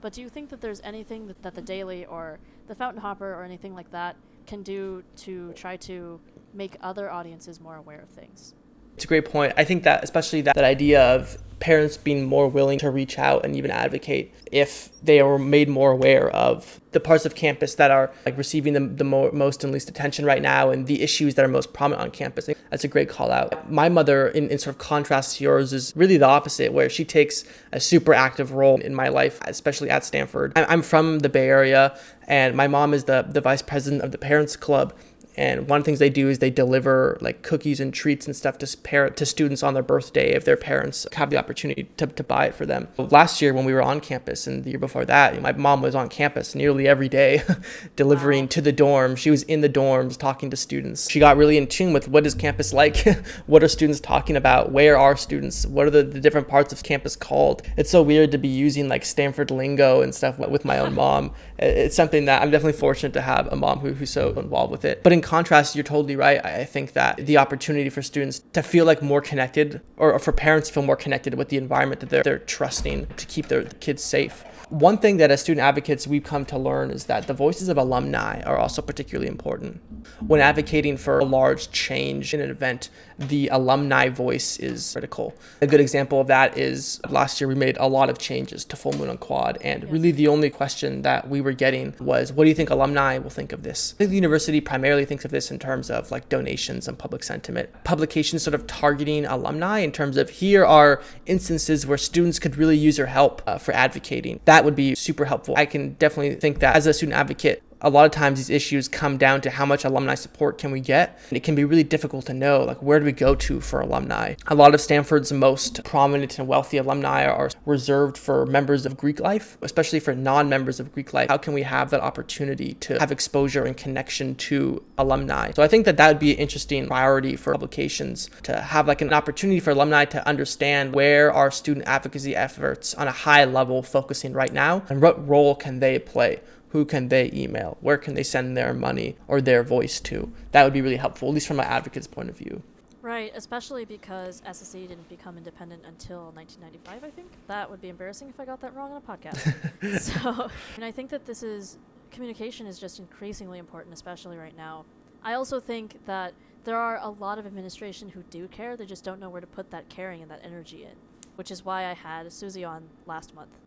But 0.00 0.12
do 0.12 0.20
you 0.20 0.28
think 0.28 0.48
that 0.50 0.60
there's 0.60 0.80
anything 0.82 1.26
that, 1.28 1.42
that 1.42 1.54
the 1.54 1.62
Daily 1.62 2.06
or 2.06 2.38
the 2.68 2.74
Fountain 2.74 3.00
Hopper 3.00 3.34
or 3.34 3.42
anything 3.42 3.74
like 3.74 3.90
that 3.90 4.16
can 4.46 4.62
do 4.62 5.02
to 5.16 5.52
try 5.52 5.76
to 5.78 6.20
make 6.54 6.76
other 6.80 7.10
audiences 7.10 7.60
more 7.60 7.76
aware 7.76 8.00
of 8.00 8.08
things? 8.08 8.54
It's 8.94 9.04
a 9.04 9.08
great 9.08 9.24
point. 9.24 9.54
I 9.56 9.64
think 9.64 9.84
that, 9.84 10.04
especially 10.04 10.42
that, 10.42 10.54
that 10.54 10.64
idea 10.64 11.02
of 11.14 11.38
parents 11.62 11.96
being 11.96 12.24
more 12.24 12.48
willing 12.48 12.76
to 12.76 12.90
reach 12.90 13.20
out 13.20 13.44
and 13.44 13.54
even 13.54 13.70
advocate 13.70 14.34
if 14.50 14.90
they 15.00 15.20
are 15.20 15.38
made 15.38 15.68
more 15.68 15.92
aware 15.92 16.28
of 16.30 16.80
the 16.90 16.98
parts 16.98 17.24
of 17.24 17.36
campus 17.36 17.76
that 17.76 17.88
are 17.88 18.10
like 18.26 18.36
receiving 18.36 18.72
the, 18.72 18.80
the 18.80 19.04
mo- 19.04 19.30
most 19.32 19.62
and 19.62 19.72
least 19.72 19.88
attention 19.88 20.24
right 20.24 20.42
now 20.42 20.70
and 20.70 20.88
the 20.88 21.00
issues 21.02 21.36
that 21.36 21.44
are 21.44 21.48
most 21.48 21.72
prominent 21.72 22.02
on 22.02 22.10
campus. 22.10 22.50
That's 22.70 22.82
a 22.82 22.88
great 22.88 23.08
call 23.08 23.30
out. 23.30 23.70
My 23.70 23.88
mother, 23.88 24.26
in, 24.26 24.50
in 24.50 24.58
sort 24.58 24.74
of 24.74 24.80
contrast 24.80 25.36
to 25.36 25.44
yours, 25.44 25.72
is 25.72 25.92
really 25.94 26.16
the 26.16 26.26
opposite, 26.26 26.72
where 26.72 26.90
she 26.90 27.04
takes 27.04 27.44
a 27.70 27.78
super 27.78 28.12
active 28.12 28.50
role 28.52 28.80
in 28.80 28.92
my 28.92 29.08
life, 29.08 29.38
especially 29.46 29.88
at 29.88 30.04
Stanford. 30.04 30.52
I'm 30.56 30.82
from 30.82 31.20
the 31.20 31.28
Bay 31.28 31.48
Area, 31.48 31.96
and 32.26 32.56
my 32.56 32.66
mom 32.66 32.92
is 32.92 33.04
the, 33.04 33.22
the 33.28 33.40
vice 33.40 33.62
president 33.62 34.02
of 34.02 34.10
the 34.10 34.18
Parents 34.18 34.56
Club 34.56 34.92
And 35.36 35.68
one 35.68 35.78
of 35.78 35.84
the 35.84 35.86
things 35.86 35.98
they 35.98 36.10
do 36.10 36.28
is 36.28 36.38
they 36.38 36.50
deliver 36.50 37.16
like 37.20 37.42
cookies 37.42 37.80
and 37.80 37.92
treats 37.92 38.26
and 38.26 38.36
stuff 38.36 38.58
to 38.58 38.76
parent 38.78 39.16
to 39.16 39.26
students 39.26 39.62
on 39.62 39.74
their 39.74 39.82
birthday 39.82 40.32
if 40.32 40.44
their 40.44 40.56
parents 40.56 41.06
have 41.14 41.30
the 41.30 41.36
opportunity 41.36 41.84
to, 41.96 42.06
to 42.06 42.22
buy 42.22 42.46
it 42.46 42.54
for 42.54 42.66
them. 42.66 42.88
Last 42.98 43.40
year 43.40 43.54
when 43.54 43.64
we 43.64 43.72
were 43.72 43.82
on 43.82 44.00
campus 44.00 44.46
and 44.46 44.64
the 44.64 44.70
year 44.70 44.78
before 44.78 45.04
that, 45.06 45.40
my 45.40 45.52
mom 45.52 45.82
was 45.82 45.94
on 45.94 46.08
campus 46.08 46.54
nearly 46.54 46.86
every 46.86 47.08
day 47.08 47.42
delivering 47.96 48.44
wow. 48.44 48.48
to 48.48 48.60
the 48.60 48.72
dorm. 48.72 49.16
She 49.16 49.30
was 49.30 49.42
in 49.44 49.60
the 49.60 49.68
dorms 49.68 50.18
talking 50.18 50.50
to 50.50 50.56
students. 50.56 51.10
She 51.10 51.18
got 51.18 51.36
really 51.36 51.56
in 51.56 51.66
tune 51.66 51.92
with 51.92 52.08
what 52.08 52.26
is 52.26 52.34
campus 52.34 52.72
like? 52.72 53.04
what 53.46 53.62
are 53.62 53.68
students 53.68 54.00
talking 54.00 54.36
about? 54.36 54.72
Where 54.72 54.98
are 54.98 55.16
students? 55.16 55.66
What 55.66 55.86
are 55.86 55.90
the, 55.90 56.02
the 56.02 56.20
different 56.20 56.48
parts 56.48 56.72
of 56.72 56.82
campus 56.82 57.16
called? 57.16 57.62
It's 57.76 57.90
so 57.90 58.02
weird 58.02 58.32
to 58.32 58.38
be 58.38 58.48
using 58.48 58.88
like 58.88 59.04
Stanford 59.04 59.50
lingo 59.50 60.02
and 60.02 60.14
stuff 60.14 60.38
with 60.38 60.64
my 60.64 60.78
own 60.78 60.94
mom. 61.02 61.32
Uh, 61.62 61.66
it's 61.66 61.94
something 61.94 62.24
that 62.24 62.42
I'm 62.42 62.50
definitely 62.50 62.78
fortunate 62.78 63.12
to 63.12 63.20
have 63.20 63.46
a 63.52 63.56
mom 63.56 63.78
who, 63.78 63.92
who's 63.92 64.10
so 64.10 64.30
involved 64.30 64.72
with 64.72 64.84
it. 64.84 65.02
But 65.02 65.12
in 65.12 65.20
contrast, 65.20 65.76
you're 65.76 65.84
totally 65.84 66.16
right. 66.16 66.44
I 66.44 66.64
think 66.64 66.92
that 66.94 67.18
the 67.18 67.36
opportunity 67.36 67.88
for 67.88 68.02
students 68.02 68.40
to 68.52 68.62
feel 68.62 68.84
like 68.84 69.02
more 69.02 69.20
connected 69.20 69.80
or, 69.96 70.18
for 70.18 70.32
parents 70.32 70.68
to 70.68 70.74
feel 70.74 70.82
more 70.82 70.96
connected 70.96 71.34
with 71.34 71.48
the 71.50 71.56
environment 71.56 72.00
that 72.00 72.10
they're, 72.10 72.22
they're 72.22 72.38
trusting 72.38 73.06
to 73.06 73.26
keep 73.26 73.46
their 73.46 73.64
kids 73.64 74.02
safe 74.02 74.44
one 74.72 74.96
thing 74.96 75.18
that 75.18 75.30
as 75.30 75.42
student 75.42 75.62
advocates 75.62 76.06
we've 76.06 76.24
come 76.24 76.46
to 76.46 76.56
learn 76.56 76.90
is 76.90 77.04
that 77.04 77.26
the 77.26 77.34
voices 77.34 77.68
of 77.68 77.76
alumni 77.76 78.40
are 78.42 78.56
also 78.56 78.80
particularly 78.80 79.28
important. 79.28 79.82
When 80.26 80.40
advocating 80.40 80.96
for 80.96 81.18
a 81.18 81.26
large 81.26 81.70
change 81.70 82.32
in 82.32 82.40
an 82.40 82.50
event, 82.50 82.88
the 83.18 83.48
alumni 83.48 84.08
voice 84.08 84.56
is 84.58 84.92
critical. 84.92 85.34
A 85.60 85.66
good 85.66 85.80
example 85.80 86.22
of 86.22 86.26
that 86.28 86.56
is 86.56 87.00
last 87.10 87.38
year 87.38 87.48
we 87.48 87.54
made 87.54 87.76
a 87.76 87.86
lot 87.86 88.08
of 88.08 88.16
changes 88.16 88.64
to 88.64 88.76
Full 88.76 88.92
Moon 88.92 89.10
on 89.10 89.18
Quad, 89.18 89.58
and 89.60 89.88
really 89.90 90.10
the 90.10 90.26
only 90.26 90.48
question 90.48 91.02
that 91.02 91.28
we 91.28 91.42
were 91.42 91.52
getting 91.52 91.94
was, 92.00 92.32
what 92.32 92.44
do 92.44 92.48
you 92.48 92.54
think 92.54 92.70
alumni 92.70 93.18
will 93.18 93.28
think 93.28 93.52
of 93.52 93.64
this? 93.64 93.92
I 93.96 93.98
think 93.98 94.10
the 94.10 94.16
university 94.16 94.62
primarily 94.62 95.04
thinks 95.04 95.26
of 95.26 95.30
this 95.32 95.50
in 95.50 95.58
terms 95.58 95.90
of 95.90 96.10
like 96.10 96.30
donations 96.30 96.88
and 96.88 96.98
public 96.98 97.24
sentiment. 97.24 97.68
Publications 97.84 98.42
sort 98.42 98.54
of 98.54 98.66
targeting 98.66 99.26
alumni 99.26 99.80
in 99.80 99.92
terms 99.92 100.16
of 100.16 100.30
here 100.30 100.64
are 100.64 101.02
instances 101.26 101.86
where 101.86 101.98
students 101.98 102.38
could 102.38 102.56
really 102.56 102.76
use 102.78 102.96
your 102.96 103.08
help 103.08 103.42
uh, 103.46 103.58
for 103.58 103.72
advocating. 103.72 104.40
That 104.46 104.61
would 104.64 104.76
be 104.76 104.94
super 104.94 105.24
helpful. 105.24 105.54
I 105.56 105.66
can 105.66 105.94
definitely 105.94 106.34
think 106.36 106.60
that 106.60 106.76
as 106.76 106.86
a 106.86 106.94
student 106.94 107.16
advocate, 107.16 107.62
a 107.82 107.90
lot 107.90 108.06
of 108.06 108.12
times 108.12 108.38
these 108.38 108.50
issues 108.50 108.88
come 108.88 109.18
down 109.18 109.40
to 109.42 109.50
how 109.50 109.66
much 109.66 109.84
alumni 109.84 110.14
support 110.14 110.56
can 110.56 110.70
we 110.70 110.80
get. 110.80 111.18
And 111.28 111.36
it 111.36 111.42
can 111.42 111.54
be 111.54 111.64
really 111.64 111.84
difficult 111.84 112.26
to 112.26 112.34
know 112.34 112.64
like 112.64 112.80
where 112.82 112.98
do 112.98 113.04
we 113.04 113.12
go 113.12 113.34
to 113.34 113.60
for 113.60 113.80
alumni? 113.80 114.34
A 114.46 114.54
lot 114.54 114.74
of 114.74 114.80
stanford's 114.80 115.32
most 115.32 115.84
prominent 115.84 116.38
and 116.38 116.48
wealthy 116.48 116.78
alumni 116.78 117.26
are 117.26 117.50
reserved 117.66 118.16
for 118.16 118.46
members 118.46 118.86
of 118.86 118.96
greek 118.96 119.20
life 119.20 119.58
especially 119.62 120.00
for 120.00 120.14
non-members 120.14 120.80
of 120.80 120.92
greek 120.92 121.12
life. 121.12 121.28
How 121.28 121.36
can 121.36 121.52
we 121.52 121.62
have 121.62 121.90
that 121.90 122.00
opportunity 122.00 122.74
to 122.74 122.98
have 122.98 123.12
exposure 123.12 123.64
and 123.64 123.76
connection 123.76 124.34
to 124.36 124.82
alumni? 124.96 125.52
So 125.52 125.62
i 125.62 125.68
think 125.68 125.84
that 125.84 125.96
that 125.96 126.08
would 126.08 126.18
be 126.18 126.32
an 126.32 126.38
interesting 126.38 126.86
priority 126.86 127.36
for 127.36 127.52
publications 127.52 128.30
to 128.44 128.60
have 128.60 128.86
like 128.86 129.00
an 129.00 129.12
opportunity 129.12 129.60
for 129.60 129.70
alumni 129.70 130.04
to 130.06 130.26
understand 130.26 130.94
where 130.94 131.32
our 131.32 131.50
student 131.50 131.86
advocacy 131.86 132.36
efforts 132.36 132.94
on 132.94 133.08
a 133.08 133.12
high 133.12 133.44
level 133.44 133.82
focusing 133.82 134.32
right 134.32 134.52
now 134.52 134.82
and 134.88 135.02
what 135.02 135.26
role 135.28 135.54
can 135.54 135.80
they 135.80 135.98
play 135.98 136.40
who 136.72 136.86
can 136.86 137.08
they 137.08 137.30
email? 137.34 137.76
Where 137.82 137.98
can 137.98 138.14
they 138.14 138.22
send 138.22 138.56
their 138.56 138.72
money 138.72 139.16
or 139.28 139.42
their 139.42 139.62
voice 139.62 140.00
to? 140.00 140.32
That 140.52 140.64
would 140.64 140.72
be 140.72 140.80
really 140.80 140.96
helpful, 140.96 141.28
at 141.28 141.34
least 141.34 141.46
from 141.46 141.58
my 141.58 141.64
advocate's 141.64 142.06
point 142.06 142.30
of 142.30 142.36
view. 142.38 142.62
Right, 143.02 143.30
especially 143.34 143.84
because 143.84 144.40
SSE 144.42 144.88
didn't 144.88 145.08
become 145.10 145.36
independent 145.36 145.84
until 145.84 146.30
1995, 146.34 147.04
I 147.04 147.10
think. 147.10 147.30
That 147.46 147.70
would 147.70 147.82
be 147.82 147.90
embarrassing 147.90 148.30
if 148.30 148.40
I 148.40 148.46
got 148.46 148.62
that 148.62 148.74
wrong 148.74 148.92
on 148.92 148.96
a 148.96 149.00
podcast. 149.00 150.00
so, 150.00 150.48
and 150.76 150.84
I 150.84 150.90
think 150.90 151.10
that 151.10 151.26
this 151.26 151.42
is 151.42 151.76
communication 152.10 152.66
is 152.66 152.78
just 152.78 152.98
increasingly 152.98 153.58
important, 153.58 153.92
especially 153.92 154.38
right 154.38 154.56
now. 154.56 154.86
I 155.22 155.34
also 155.34 155.60
think 155.60 155.98
that 156.06 156.32
there 156.64 156.78
are 156.78 156.98
a 157.02 157.08
lot 157.08 157.38
of 157.38 157.44
administration 157.44 158.08
who 158.08 158.22
do 158.30 158.48
care, 158.48 158.78
they 158.78 158.86
just 158.86 159.04
don't 159.04 159.20
know 159.20 159.28
where 159.28 159.42
to 159.42 159.46
put 159.46 159.70
that 159.72 159.90
caring 159.90 160.22
and 160.22 160.30
that 160.30 160.40
energy 160.42 160.84
in, 160.84 160.94
which 161.36 161.50
is 161.50 161.66
why 161.66 161.86
I 161.90 161.92
had 161.92 162.32
Susie 162.32 162.64
on 162.64 162.84
last 163.04 163.34
month 163.34 163.58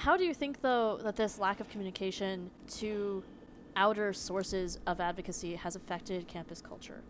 how 0.00 0.16
do 0.16 0.24
you 0.24 0.32
think, 0.32 0.62
though, 0.62 0.98
that 1.02 1.14
this 1.14 1.38
lack 1.38 1.60
of 1.60 1.68
communication 1.68 2.50
to 2.68 3.22
outer 3.76 4.14
sources 4.14 4.78
of 4.86 4.98
advocacy 4.98 5.56
has 5.56 5.76
affected 5.76 6.26
campus 6.26 6.62
culture? 6.62 7.02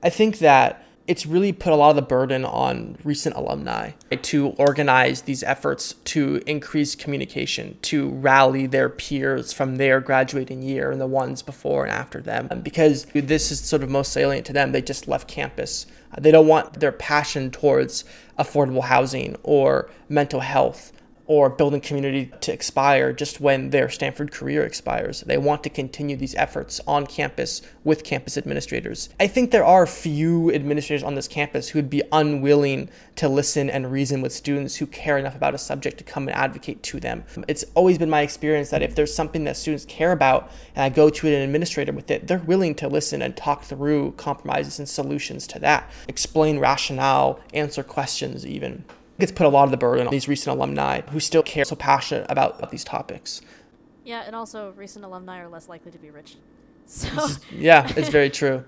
I 0.00 0.08
think 0.08 0.38
that 0.38 0.86
it's 1.08 1.26
really 1.26 1.52
put 1.52 1.72
a 1.72 1.76
lot 1.76 1.90
of 1.90 1.96
the 1.96 2.02
burden 2.02 2.44
on 2.44 2.98
recent 3.02 3.34
alumni 3.34 3.90
to 4.12 4.50
organize 4.50 5.22
these 5.22 5.42
efforts 5.42 5.94
to 6.04 6.40
increase 6.46 6.94
communication, 6.94 7.76
to 7.82 8.10
rally 8.10 8.68
their 8.68 8.88
peers 8.88 9.52
from 9.52 9.74
their 9.74 10.00
graduating 10.00 10.62
year 10.62 10.92
and 10.92 11.00
the 11.00 11.08
ones 11.08 11.42
before 11.42 11.82
and 11.82 11.92
after 11.92 12.20
them. 12.20 12.46
Um, 12.52 12.60
because 12.60 13.06
this 13.06 13.50
is 13.50 13.58
sort 13.58 13.82
of 13.82 13.90
most 13.90 14.12
salient 14.12 14.46
to 14.46 14.52
them. 14.52 14.70
They 14.70 14.82
just 14.82 15.08
left 15.08 15.26
campus. 15.26 15.86
They 16.16 16.30
don't 16.30 16.46
want 16.46 16.78
their 16.78 16.92
passion 16.92 17.50
towards 17.50 18.04
affordable 18.38 18.84
housing 18.84 19.34
or 19.42 19.90
mental 20.08 20.38
health 20.38 20.92
or 21.26 21.48
building 21.48 21.80
community 21.80 22.30
to 22.40 22.52
expire 22.52 23.12
just 23.12 23.40
when 23.40 23.70
their 23.70 23.88
Stanford 23.88 24.32
career 24.32 24.64
expires. 24.64 25.20
They 25.20 25.38
want 25.38 25.62
to 25.64 25.70
continue 25.70 26.16
these 26.16 26.34
efforts 26.34 26.80
on 26.86 27.06
campus 27.06 27.62
with 27.84 28.04
campus 28.04 28.36
administrators. 28.36 29.08
I 29.20 29.26
think 29.28 29.50
there 29.50 29.64
are 29.64 29.86
few 29.86 30.52
administrators 30.52 31.02
on 31.02 31.14
this 31.14 31.28
campus 31.28 31.68
who 31.68 31.78
would 31.78 31.90
be 31.90 32.02
unwilling 32.10 32.90
to 33.16 33.28
listen 33.28 33.70
and 33.70 33.90
reason 33.90 34.20
with 34.20 34.32
students 34.32 34.76
who 34.76 34.86
care 34.86 35.18
enough 35.18 35.36
about 35.36 35.54
a 35.54 35.58
subject 35.58 35.98
to 35.98 36.04
come 36.04 36.28
and 36.28 36.36
advocate 36.36 36.82
to 36.84 37.00
them. 37.00 37.24
It's 37.48 37.64
always 37.74 37.98
been 37.98 38.10
my 38.10 38.22
experience 38.22 38.70
that 38.70 38.82
if 38.82 38.94
there's 38.94 39.14
something 39.14 39.44
that 39.44 39.56
students 39.56 39.84
care 39.84 40.12
about 40.12 40.50
and 40.74 40.84
I 40.84 40.88
go 40.88 41.08
to 41.08 41.26
an 41.28 41.34
administrator 41.34 41.92
with 41.92 42.10
it, 42.10 42.26
they're 42.26 42.38
willing 42.38 42.74
to 42.76 42.88
listen 42.88 43.22
and 43.22 43.36
talk 43.36 43.64
through 43.64 44.12
compromises 44.12 44.78
and 44.78 44.88
solutions 44.88 45.46
to 45.48 45.58
that, 45.60 45.90
explain 46.08 46.58
rationale, 46.58 47.40
answer 47.52 47.82
questions 47.82 48.46
even 48.46 48.84
gets 49.18 49.32
put 49.32 49.46
a 49.46 49.48
lot 49.48 49.64
of 49.64 49.70
the 49.70 49.76
burden 49.76 50.06
on 50.06 50.10
these 50.10 50.28
recent 50.28 50.56
alumni 50.56 51.00
who 51.10 51.20
still 51.20 51.42
care 51.42 51.64
so 51.64 51.76
passionate 51.76 52.26
about, 52.28 52.58
about 52.58 52.70
these 52.70 52.84
topics. 52.84 53.40
Yeah, 54.04 54.22
and 54.26 54.34
also 54.34 54.72
recent 54.76 55.04
alumni 55.04 55.40
are 55.40 55.48
less 55.48 55.68
likely 55.68 55.92
to 55.92 55.98
be 55.98 56.10
rich. 56.10 56.36
So 56.84 57.28
yeah, 57.50 57.90
it's 57.96 58.08
very 58.08 58.28
true. 58.40 58.64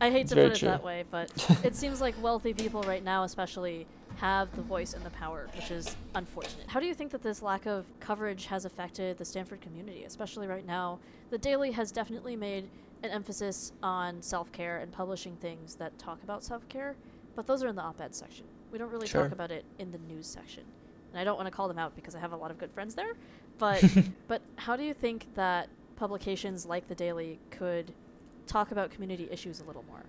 I 0.00 0.10
hate 0.10 0.22
it's 0.22 0.30
to 0.30 0.36
put 0.36 0.52
it 0.52 0.54
true. 0.56 0.68
that 0.68 0.84
way, 0.84 1.04
but 1.10 1.32
it 1.64 1.74
seems 1.74 2.02
like 2.02 2.14
wealthy 2.22 2.52
people 2.52 2.82
right 2.82 3.02
now, 3.02 3.24
especially, 3.24 3.86
have 4.16 4.54
the 4.54 4.62
voice 4.62 4.92
and 4.92 5.04
the 5.04 5.10
power, 5.10 5.48
which 5.56 5.70
is 5.70 5.96
unfortunate. 6.14 6.66
How 6.68 6.80
do 6.80 6.86
you 6.86 6.94
think 6.94 7.10
that 7.12 7.22
this 7.22 7.42
lack 7.42 7.66
of 7.66 7.86
coverage 7.98 8.46
has 8.46 8.64
affected 8.66 9.18
the 9.18 9.24
Stanford 9.24 9.62
community, 9.62 10.04
especially 10.04 10.46
right 10.46 10.66
now? 10.66 10.98
The 11.30 11.38
Daily 11.38 11.72
has 11.72 11.90
definitely 11.92 12.36
made 12.36 12.68
an 13.02 13.10
emphasis 13.10 13.72
on 13.82 14.20
self 14.22 14.52
care 14.52 14.78
and 14.78 14.92
publishing 14.92 15.36
things 15.36 15.76
that 15.76 15.98
talk 15.98 16.22
about 16.22 16.44
self 16.44 16.68
care, 16.68 16.94
but 17.34 17.46
those 17.46 17.62
are 17.62 17.68
in 17.68 17.76
the 17.76 17.82
op 17.82 18.00
ed 18.00 18.14
section. 18.14 18.44
We 18.72 18.78
don't 18.78 18.90
really 18.90 19.06
sure. 19.06 19.22
talk 19.22 19.32
about 19.32 19.50
it 19.50 19.64
in 19.78 19.90
the 19.92 19.98
news 19.98 20.26
section. 20.26 20.64
And 21.12 21.20
I 21.20 21.24
don't 21.24 21.36
want 21.36 21.46
to 21.46 21.50
call 21.50 21.68
them 21.68 21.78
out 21.78 21.94
because 21.96 22.14
I 22.14 22.20
have 22.20 22.32
a 22.32 22.36
lot 22.36 22.50
of 22.50 22.58
good 22.58 22.70
friends 22.72 22.94
there. 22.94 23.12
But 23.58 23.82
but 24.28 24.42
how 24.56 24.76
do 24.76 24.82
you 24.82 24.92
think 24.92 25.34
that 25.34 25.70
publications 25.96 26.66
like 26.66 26.88
the 26.88 26.94
Daily 26.94 27.38
could 27.50 27.90
talk 28.46 28.70
about 28.70 28.90
community 28.90 29.28
issues 29.30 29.60
a 29.60 29.64
little 29.64 29.82
more? 29.88 30.02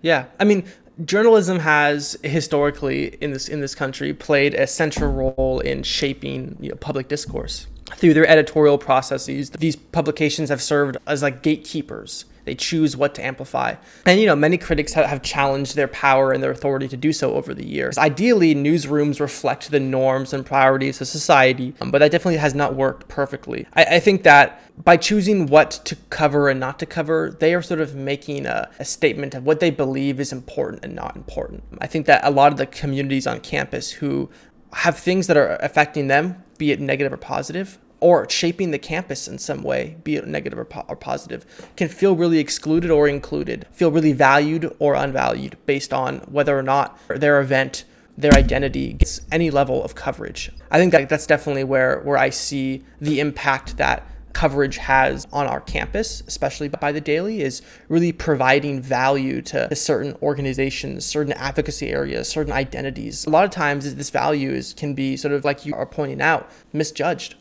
Yeah, 0.00 0.26
I 0.38 0.44
mean, 0.44 0.64
journalism 1.04 1.58
has 1.58 2.16
historically 2.22 3.16
in 3.20 3.32
this 3.32 3.48
in 3.48 3.60
this 3.60 3.74
country 3.74 4.12
played 4.14 4.54
a 4.54 4.66
central 4.66 5.10
role 5.10 5.58
in 5.58 5.82
shaping 5.82 6.56
you 6.60 6.68
know, 6.68 6.76
public 6.76 7.08
discourse 7.08 7.66
through 7.96 8.14
their 8.14 8.28
editorial 8.28 8.78
processes. 8.78 9.50
These 9.50 9.76
publications 9.76 10.50
have 10.50 10.62
served 10.62 10.98
as 11.06 11.22
like 11.22 11.42
gatekeepers 11.42 12.26
they 12.44 12.54
choose 12.54 12.96
what 12.96 13.14
to 13.14 13.24
amplify. 13.24 13.74
And, 14.06 14.20
you 14.20 14.26
know, 14.26 14.36
many 14.36 14.58
critics 14.58 14.92
have 14.92 15.22
challenged 15.22 15.76
their 15.76 15.88
power 15.88 16.32
and 16.32 16.42
their 16.42 16.50
authority 16.50 16.88
to 16.88 16.96
do 16.96 17.12
so 17.12 17.34
over 17.34 17.54
the 17.54 17.66
years. 17.66 17.98
Ideally, 17.98 18.54
newsrooms 18.54 19.20
reflect 19.20 19.70
the 19.70 19.80
norms 19.80 20.32
and 20.32 20.44
priorities 20.44 21.00
of 21.00 21.08
society, 21.08 21.74
um, 21.80 21.90
but 21.90 21.98
that 21.98 22.10
definitely 22.10 22.36
has 22.38 22.54
not 22.54 22.74
worked 22.74 23.08
perfectly. 23.08 23.66
I, 23.74 23.84
I, 23.84 24.00
think 24.00 24.22
that 24.24 24.60
by 24.82 24.96
choosing 24.96 25.46
what 25.46 25.70
to 25.84 25.96
cover 26.10 26.48
and 26.48 26.60
not 26.60 26.78
to 26.80 26.86
cover, 26.86 27.36
they 27.38 27.54
are 27.54 27.62
sort 27.62 27.80
of 27.80 27.94
making 27.94 28.46
a, 28.46 28.68
a 28.78 28.84
statement 28.84 29.34
of 29.34 29.44
what 29.44 29.60
they 29.60 29.70
believe 29.70 30.20
is 30.20 30.32
important 30.32 30.84
and 30.84 30.94
not 30.94 31.16
important. 31.16 31.64
I 31.80 31.86
think 31.86 32.06
that 32.06 32.24
a 32.24 32.30
lot 32.30 32.52
of 32.52 32.58
the 32.58 32.66
communities 32.66 33.26
on 33.26 33.40
campus 33.40 33.90
who 33.90 34.30
have 34.72 34.98
things 34.98 35.28
that 35.28 35.36
are 35.36 35.56
affecting 35.56 36.08
them, 36.08 36.42
be 36.58 36.72
it 36.72 36.80
negative 36.80 37.12
or 37.12 37.16
positive, 37.16 37.78
or 38.04 38.28
shaping 38.28 38.70
the 38.70 38.78
campus 38.78 39.26
in 39.26 39.38
some 39.38 39.62
way, 39.62 39.96
be 40.04 40.14
it 40.14 40.26
negative 40.26 40.58
or, 40.58 40.64
po- 40.66 40.84
or 40.88 40.94
positive, 40.94 41.46
can 41.74 41.88
feel 41.88 42.14
really 42.14 42.38
excluded 42.38 42.90
or 42.90 43.08
included, 43.08 43.66
feel 43.72 43.90
really 43.90 44.12
valued 44.12 44.70
or 44.78 44.92
unvalued 44.92 45.56
based 45.64 45.90
on 45.90 46.18
whether 46.30 46.58
or 46.58 46.62
not 46.62 46.98
their 47.08 47.40
event, 47.40 47.86
their 48.18 48.34
identity 48.34 48.92
gets 48.92 49.22
any 49.32 49.50
level 49.50 49.82
of 49.82 49.94
coverage. 49.94 50.52
I 50.70 50.76
think 50.76 50.92
that 50.92 51.08
that's 51.08 51.26
definitely 51.26 51.64
where, 51.64 52.00
where 52.00 52.18
I 52.18 52.28
see 52.28 52.84
the 53.00 53.20
impact 53.20 53.78
that 53.78 54.06
coverage 54.34 54.76
has 54.76 55.26
on 55.32 55.46
our 55.46 55.62
campus, 55.62 56.22
especially 56.26 56.68
by 56.68 56.92
the 56.92 57.00
Daily, 57.00 57.40
is 57.40 57.62
really 57.88 58.12
providing 58.12 58.82
value 58.82 59.40
to 59.40 59.74
certain 59.74 60.14
organizations, 60.20 61.06
certain 61.06 61.32
advocacy 61.32 61.88
areas, 61.88 62.28
certain 62.28 62.52
identities. 62.52 63.24
A 63.24 63.30
lot 63.30 63.44
of 63.44 63.50
times, 63.50 63.94
this 63.94 64.10
value 64.10 64.50
is 64.50 64.74
can 64.74 64.92
be 64.92 65.16
sort 65.16 65.32
of 65.32 65.42
like 65.42 65.64
you 65.64 65.74
are 65.74 65.86
pointing 65.86 66.20
out, 66.20 66.50
misjudged 66.74 67.36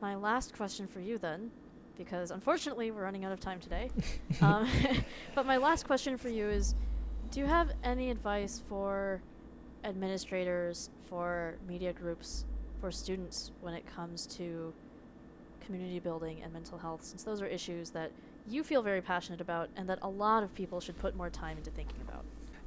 my 0.00 0.14
last 0.14 0.54
question 0.54 0.86
for 0.86 1.00
you 1.00 1.18
then, 1.18 1.50
because 1.96 2.30
unfortunately 2.30 2.90
we're 2.90 3.02
running 3.02 3.24
out 3.24 3.32
of 3.32 3.40
time 3.40 3.60
today. 3.60 3.90
um, 4.40 4.68
but 5.34 5.46
my 5.46 5.56
last 5.56 5.86
question 5.86 6.16
for 6.16 6.28
you 6.28 6.48
is 6.48 6.74
do 7.30 7.40
you 7.40 7.46
have 7.46 7.72
any 7.84 8.10
advice 8.10 8.62
for 8.68 9.22
administrators, 9.84 10.90
for 11.08 11.54
media 11.68 11.92
groups, 11.92 12.44
for 12.80 12.90
students 12.90 13.50
when 13.60 13.74
it 13.74 13.84
comes 13.86 14.26
to 14.26 14.72
community 15.64 16.00
building 16.00 16.40
and 16.42 16.52
mental 16.52 16.78
health, 16.78 17.04
since 17.04 17.22
those 17.22 17.40
are 17.40 17.46
issues 17.46 17.90
that 17.90 18.10
you 18.48 18.64
feel 18.64 18.82
very 18.82 19.00
passionate 19.00 19.40
about 19.40 19.68
and 19.76 19.88
that 19.88 19.98
a 20.02 20.08
lot 20.08 20.42
of 20.42 20.54
people 20.54 20.80
should 20.80 20.98
put 20.98 21.14
more 21.14 21.30
time 21.30 21.56
into 21.56 21.70
thinking 21.70 22.00
about? 22.08 22.19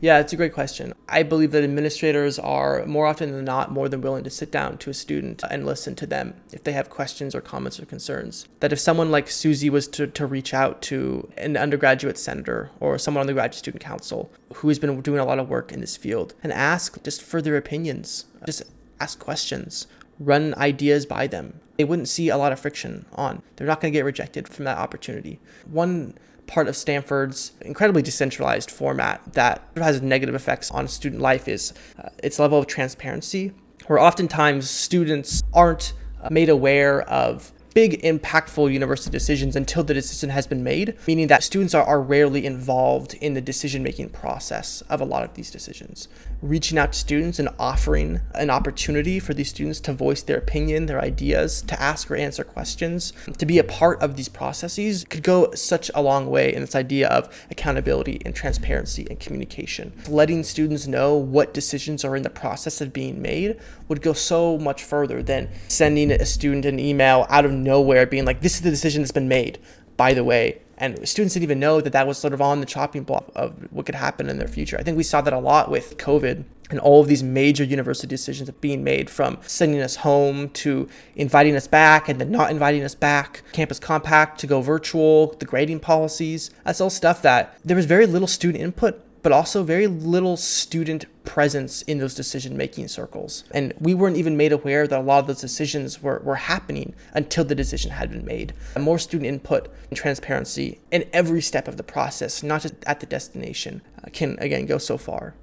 Yeah, 0.04 0.20
it's 0.20 0.34
a 0.34 0.36
great 0.36 0.54
question. 0.54 0.94
I 1.08 1.24
believe 1.24 1.52
that 1.52 1.64
administrators 1.64 2.38
are 2.38 2.86
more 2.86 3.06
often 3.06 3.32
than 3.32 3.46
not 3.46 3.72
more 3.72 3.88
than 3.88 4.02
willing 4.02 4.26
to 4.26 4.30
sit 4.30 4.52
down 4.52 4.78
to 4.80 4.90
a 4.90 4.94
student 4.94 5.42
and 5.50 5.66
listen 5.66 5.96
to 5.96 6.06
them 6.06 6.34
if 6.52 6.66
they 6.66 6.74
have 6.74 6.90
questions 6.90 7.34
or 7.34 7.40
comments 7.40 7.80
or 7.80 7.86
concerns. 7.86 8.46
That 8.60 8.74
if 8.74 8.82
someone 8.82 9.12
like 9.12 9.30
Susie 9.30 9.70
was 9.70 9.88
to, 9.88 10.08
to 10.08 10.26
reach 10.26 10.54
out 10.54 10.82
to 10.82 11.32
an 11.38 11.56
undergraduate 11.56 12.18
senator 12.18 12.70
or 12.82 12.98
someone 12.98 13.22
on 13.22 13.28
the 13.28 13.34
graduate 13.34 13.60
student 13.60 13.82
council 13.82 14.30
who 14.56 14.68
has 14.68 14.78
been 14.78 15.00
doing 15.00 15.20
a 15.20 15.26
lot 15.26 15.40
of 15.40 15.48
work 15.48 15.72
in 15.72 15.80
this 15.80 15.96
field 15.96 16.34
and 16.44 16.52
ask 16.52 17.02
just 17.06 17.22
for 17.22 17.42
their 17.42 17.56
opinions, 17.56 18.26
just 18.46 18.64
ask 19.00 19.20
questions, 19.20 19.88
run 20.20 20.54
ideas 20.56 21.06
by 21.06 21.28
them, 21.28 21.62
they 21.78 21.86
wouldn't 21.86 22.10
see 22.10 22.28
a 22.28 22.38
lot 22.38 22.52
of 22.52 22.60
friction 22.60 23.06
on. 23.14 23.42
They're 23.56 23.68
not 23.68 23.80
going 23.80 23.94
to 23.94 23.98
get 23.98 24.04
rejected 24.04 24.50
from 24.50 24.66
that 24.66 24.78
opportunity. 24.78 25.40
One 25.66 26.16
part 26.48 26.68
of 26.68 26.76
Stanford's 26.76 27.54
incredibly 27.62 28.02
decentralized 28.02 28.70
format 28.70 29.22
that 29.34 29.68
has 29.76 30.02
negative 30.02 30.36
effects 30.36 30.72
on 30.72 30.88
student 30.88 31.22
life 31.22 31.48
is 31.48 31.74
uh, 31.98 32.10
its 32.24 32.40
level 32.40 32.60
of 32.60 32.68
transparency, 32.68 33.52
where 33.88 34.00
oftentimes 34.00 34.70
students 34.70 35.42
aren't 35.54 35.94
uh, 36.22 36.30
made 36.32 36.50
aware 36.50 37.02
of 37.04 37.52
big 37.74 38.02
impactful 38.04 38.72
university 38.72 39.10
decisions 39.10 39.56
until 39.56 39.84
the 39.84 39.94
decision 39.94 40.30
has 40.30 40.46
been 40.46 40.64
made, 40.64 40.96
meaning 41.08 41.28
that 41.28 41.44
students 41.44 41.74
are, 41.74 41.84
are 41.84 42.02
rarely 42.02 42.46
involved 42.46 43.16
in 43.16 43.34
the 43.34 43.42
decision 43.42 43.82
making 43.82 44.10
process 44.10 44.82
of 44.90 45.02
a 45.02 45.06
lot 45.06 45.24
of 45.24 45.34
these 45.34 45.50
decisions. 45.50 46.08
Reaching 46.44 46.78
out 46.78 46.92
to 46.92 47.00
students 47.00 47.40
and 47.40 47.48
offering 47.58 48.20
an 48.36 48.50
opportunity 48.50 49.18
for 49.18 49.34
these 49.34 49.48
students 49.48 49.80
to 49.80 49.94
voice 49.94 50.22
their 50.22 50.38
opinion, 50.38 50.88
their 50.88 51.00
ideas, 51.00 51.62
to 51.62 51.82
ask 51.82 52.12
or 52.12 52.18
answer 52.18 52.44
questions, 52.44 53.14
to 53.38 53.46
be 53.46 53.60
a 53.60 53.64
part 53.64 54.02
of 54.02 54.18
these 54.18 54.28
processes 54.28 55.06
could 55.10 55.24
go 55.24 55.54
such 55.54 55.90
a 55.96 56.02
long 56.02 56.30
way 56.30 56.54
in 56.54 56.60
this 56.60 56.76
idea 56.76 57.08
of 57.08 57.34
accountability 57.50 58.22
and 58.26 58.36
transparency 58.36 59.08
and 59.10 59.22
communication. 59.22 59.94
Letting 60.10 60.44
students 60.44 60.86
know 60.86 61.16
what 61.16 61.54
decisions 61.54 62.04
are 62.04 62.18
in 62.18 62.24
the 62.24 62.30
process 62.30 62.82
of 62.82 62.92
being 62.92 63.22
made 63.22 63.58
would 63.88 64.02
go 64.02 64.12
so 64.12 64.58
much 64.58 64.84
further 64.84 65.24
than 65.24 65.48
sending 65.70 66.12
a 66.12 66.26
student 66.26 66.66
an 66.66 66.78
email 66.78 67.26
out 67.30 67.46
of 67.46 67.54
nowhere 67.54 68.06
being 68.06 68.26
like, 68.26 68.42
this 68.42 68.56
is 68.56 68.62
the 68.64 68.70
decision 68.70 69.02
that's 69.02 69.14
been 69.14 69.30
made, 69.30 69.60
by 69.96 70.14
the 70.14 70.26
way. 70.26 70.60
And 70.84 71.08
students 71.08 71.34
didn't 71.34 71.44
even 71.44 71.62
know 71.62 71.80
that 71.80 71.94
that 71.94 72.08
was 72.08 72.18
sort 72.18 72.34
of 72.34 72.42
on 72.42 72.60
the 72.60 72.66
chopping 72.66 73.04
block 73.04 73.32
of 73.36 73.54
what 73.72 73.86
could 73.86 73.96
happen 73.96 74.28
in 74.28 74.38
their 74.38 74.50
future. 74.50 74.78
I 74.78 74.84
think 74.84 74.98
we 74.98 75.04
saw 75.04 75.22
that 75.22 75.32
a 75.32 75.40
lot 75.40 75.72
with 75.72 75.96
COVID 75.98 76.44
and 76.72 76.80
all 76.82 77.00
of 77.00 77.08
these 77.08 77.24
major 77.24 77.64
university 77.64 78.06
decisions 78.06 78.52
being 78.60 78.84
made 78.84 79.10
from 79.10 79.38
sending 79.44 79.80
us 79.80 79.96
home 79.96 80.50
to 80.50 80.90
inviting 81.16 81.56
us 81.56 81.68
back 81.68 82.10
and 82.10 82.20
then 82.20 82.32
not 82.32 82.52
inviting 82.52 82.84
us 82.84 82.96
back, 82.96 83.44
campus 83.54 83.80
compact 83.80 84.42
to 84.42 84.48
go 84.48 84.60
virtual, 84.60 85.28
the 85.40 85.46
grading 85.46 85.80
policies. 85.80 86.52
That's 86.66 86.82
all 86.82 86.90
stuff 86.90 87.22
that 87.22 87.58
there 87.64 87.78
was 87.78 87.86
very 87.86 88.06
little 88.06 88.28
student 88.28 88.62
input 88.62 89.02
but 89.24 89.32
also 89.32 89.64
very 89.64 89.88
little 89.88 90.36
student 90.36 91.06
presence 91.24 91.82
in 91.84 91.98
those 91.98 92.14
decision 92.14 92.58
making 92.58 92.90
circles. 92.90 93.46
And 93.52 93.74
we 93.80 93.94
weren't 93.94 94.18
even 94.18 94.36
made 94.36 94.52
aware 94.52 94.86
that 94.86 95.00
a 95.00 95.02
lot 95.02 95.20
of 95.20 95.28
those 95.28 95.42
decisions 95.42 96.04
were, 96.04 96.20
were 96.24 96.36
happening 96.36 96.94
until 97.14 97.46
the 97.46 97.56
decision 97.56 97.92
had 97.92 98.12
been 98.12 98.26
made. 98.26 98.54
And 98.76 98.84
more 98.84 99.00
student 99.00 99.28
input 99.28 99.74
and 99.90 99.98
transparency 99.98 100.80
in 100.92 101.06
every 101.14 101.42
step 101.42 101.70
of 101.70 101.78
the 101.78 101.84
process, 101.84 102.44
not 102.44 102.62
just 102.62 102.76
at 102.86 103.00
the 103.00 103.06
destination, 103.06 103.82
uh, 104.04 104.10
can 104.12 104.38
again 104.40 104.66
go 104.66 104.78
so 104.78 104.98
far. 104.98 105.34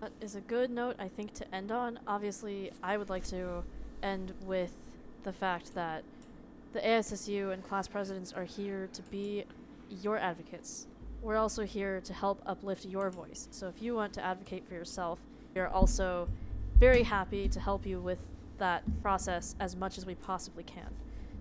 That 0.00 0.12
is 0.22 0.34
a 0.34 0.40
good 0.40 0.70
note, 0.70 0.96
I 0.98 1.08
think, 1.08 1.34
to 1.34 1.54
end 1.54 1.70
on. 1.70 2.00
Obviously, 2.06 2.72
I 2.82 2.96
would 2.96 3.10
like 3.10 3.26
to 3.26 3.62
end 4.02 4.32
with 4.44 4.72
the 5.24 5.32
fact 5.32 5.74
that 5.74 6.04
the 6.72 6.80
ASSU 6.80 7.52
and 7.52 7.62
class 7.62 7.86
presidents 7.86 8.32
are 8.32 8.44
here 8.44 8.88
to 8.94 9.02
be 9.02 9.44
your 9.90 10.16
advocates 10.16 10.86
we're 11.26 11.36
also 11.36 11.64
here 11.64 12.00
to 12.00 12.14
help 12.14 12.40
uplift 12.46 12.84
your 12.84 13.10
voice. 13.10 13.48
So 13.50 13.66
if 13.66 13.82
you 13.82 13.96
want 13.96 14.12
to 14.12 14.24
advocate 14.24 14.64
for 14.68 14.74
yourself, 14.74 15.18
we're 15.56 15.66
also 15.66 16.28
very 16.78 17.02
happy 17.02 17.48
to 17.48 17.58
help 17.58 17.84
you 17.84 17.98
with 17.98 18.20
that 18.58 18.84
process 19.02 19.56
as 19.58 19.74
much 19.74 19.98
as 19.98 20.06
we 20.06 20.14
possibly 20.14 20.62
can. 20.62 20.88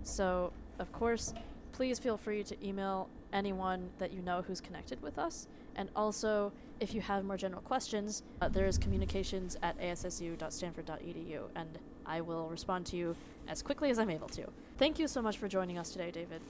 So, 0.01 0.51
of 0.79 0.91
course, 0.91 1.35
please 1.71 1.99
feel 1.99 2.17
free 2.17 2.43
to 2.43 2.67
email 2.67 3.09
anyone 3.31 3.89
that 3.99 4.11
you 4.11 4.23
know 4.23 4.41
who's 4.41 4.59
connected 4.59 4.99
with 5.03 5.19
us. 5.19 5.45
And 5.75 5.89
also, 5.95 6.51
if 6.79 6.95
you 6.95 7.01
have 7.01 7.23
more 7.23 7.37
general 7.37 7.61
questions, 7.61 8.23
uh, 8.41 8.47
there 8.47 8.65
is 8.65 8.79
communications 8.79 9.55
at 9.61 9.79
assu.stanford.edu, 9.79 11.41
and 11.55 11.77
I 12.07 12.21
will 12.21 12.47
respond 12.49 12.87
to 12.87 12.97
you 12.97 13.15
as 13.47 13.61
quickly 13.61 13.91
as 13.91 13.99
I'm 13.99 14.09
able 14.09 14.29
to. 14.29 14.45
Thank 14.79 14.97
you 14.97 15.07
so 15.07 15.21
much 15.21 15.37
for 15.37 15.47
joining 15.47 15.77
us 15.77 15.91
today, 15.91 16.09
David. 16.09 16.41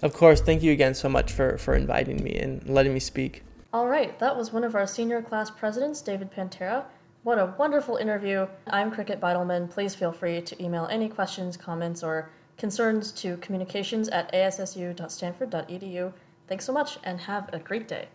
Of 0.00 0.14
course, 0.14 0.40
thank 0.40 0.62
you 0.62 0.72
again 0.72 0.94
so 0.94 1.08
much 1.08 1.32
for, 1.32 1.58
for 1.58 1.74
inviting 1.74 2.22
me 2.22 2.34
and 2.36 2.68
letting 2.68 2.94
me 2.94 3.00
speak. 3.00 3.42
All 3.72 3.88
right, 3.88 4.18
that 4.18 4.36
was 4.36 4.52
one 4.52 4.64
of 4.64 4.74
our 4.74 4.86
senior 4.86 5.22
class 5.22 5.50
presidents, 5.50 6.00
David 6.00 6.32
Pantera. 6.32 6.84
What 7.22 7.38
a 7.38 7.54
wonderful 7.56 7.96
interview. 7.96 8.48
I'm 8.66 8.90
Cricket 8.90 9.20
Beidelman. 9.20 9.70
Please 9.70 9.94
feel 9.94 10.12
free 10.12 10.40
to 10.42 10.62
email 10.62 10.88
any 10.90 11.08
questions, 11.08 11.56
comments, 11.56 12.02
or 12.02 12.30
concerns 12.58 13.12
to 13.12 13.36
communications 13.36 14.08
at 14.08 14.32
assu.stanford.edu. 14.32 16.12
Thanks 16.48 16.64
so 16.64 16.72
much 16.72 16.98
and 17.04 17.20
have 17.20 17.48
a 17.52 17.58
great 17.58 17.86
day. 17.88 18.08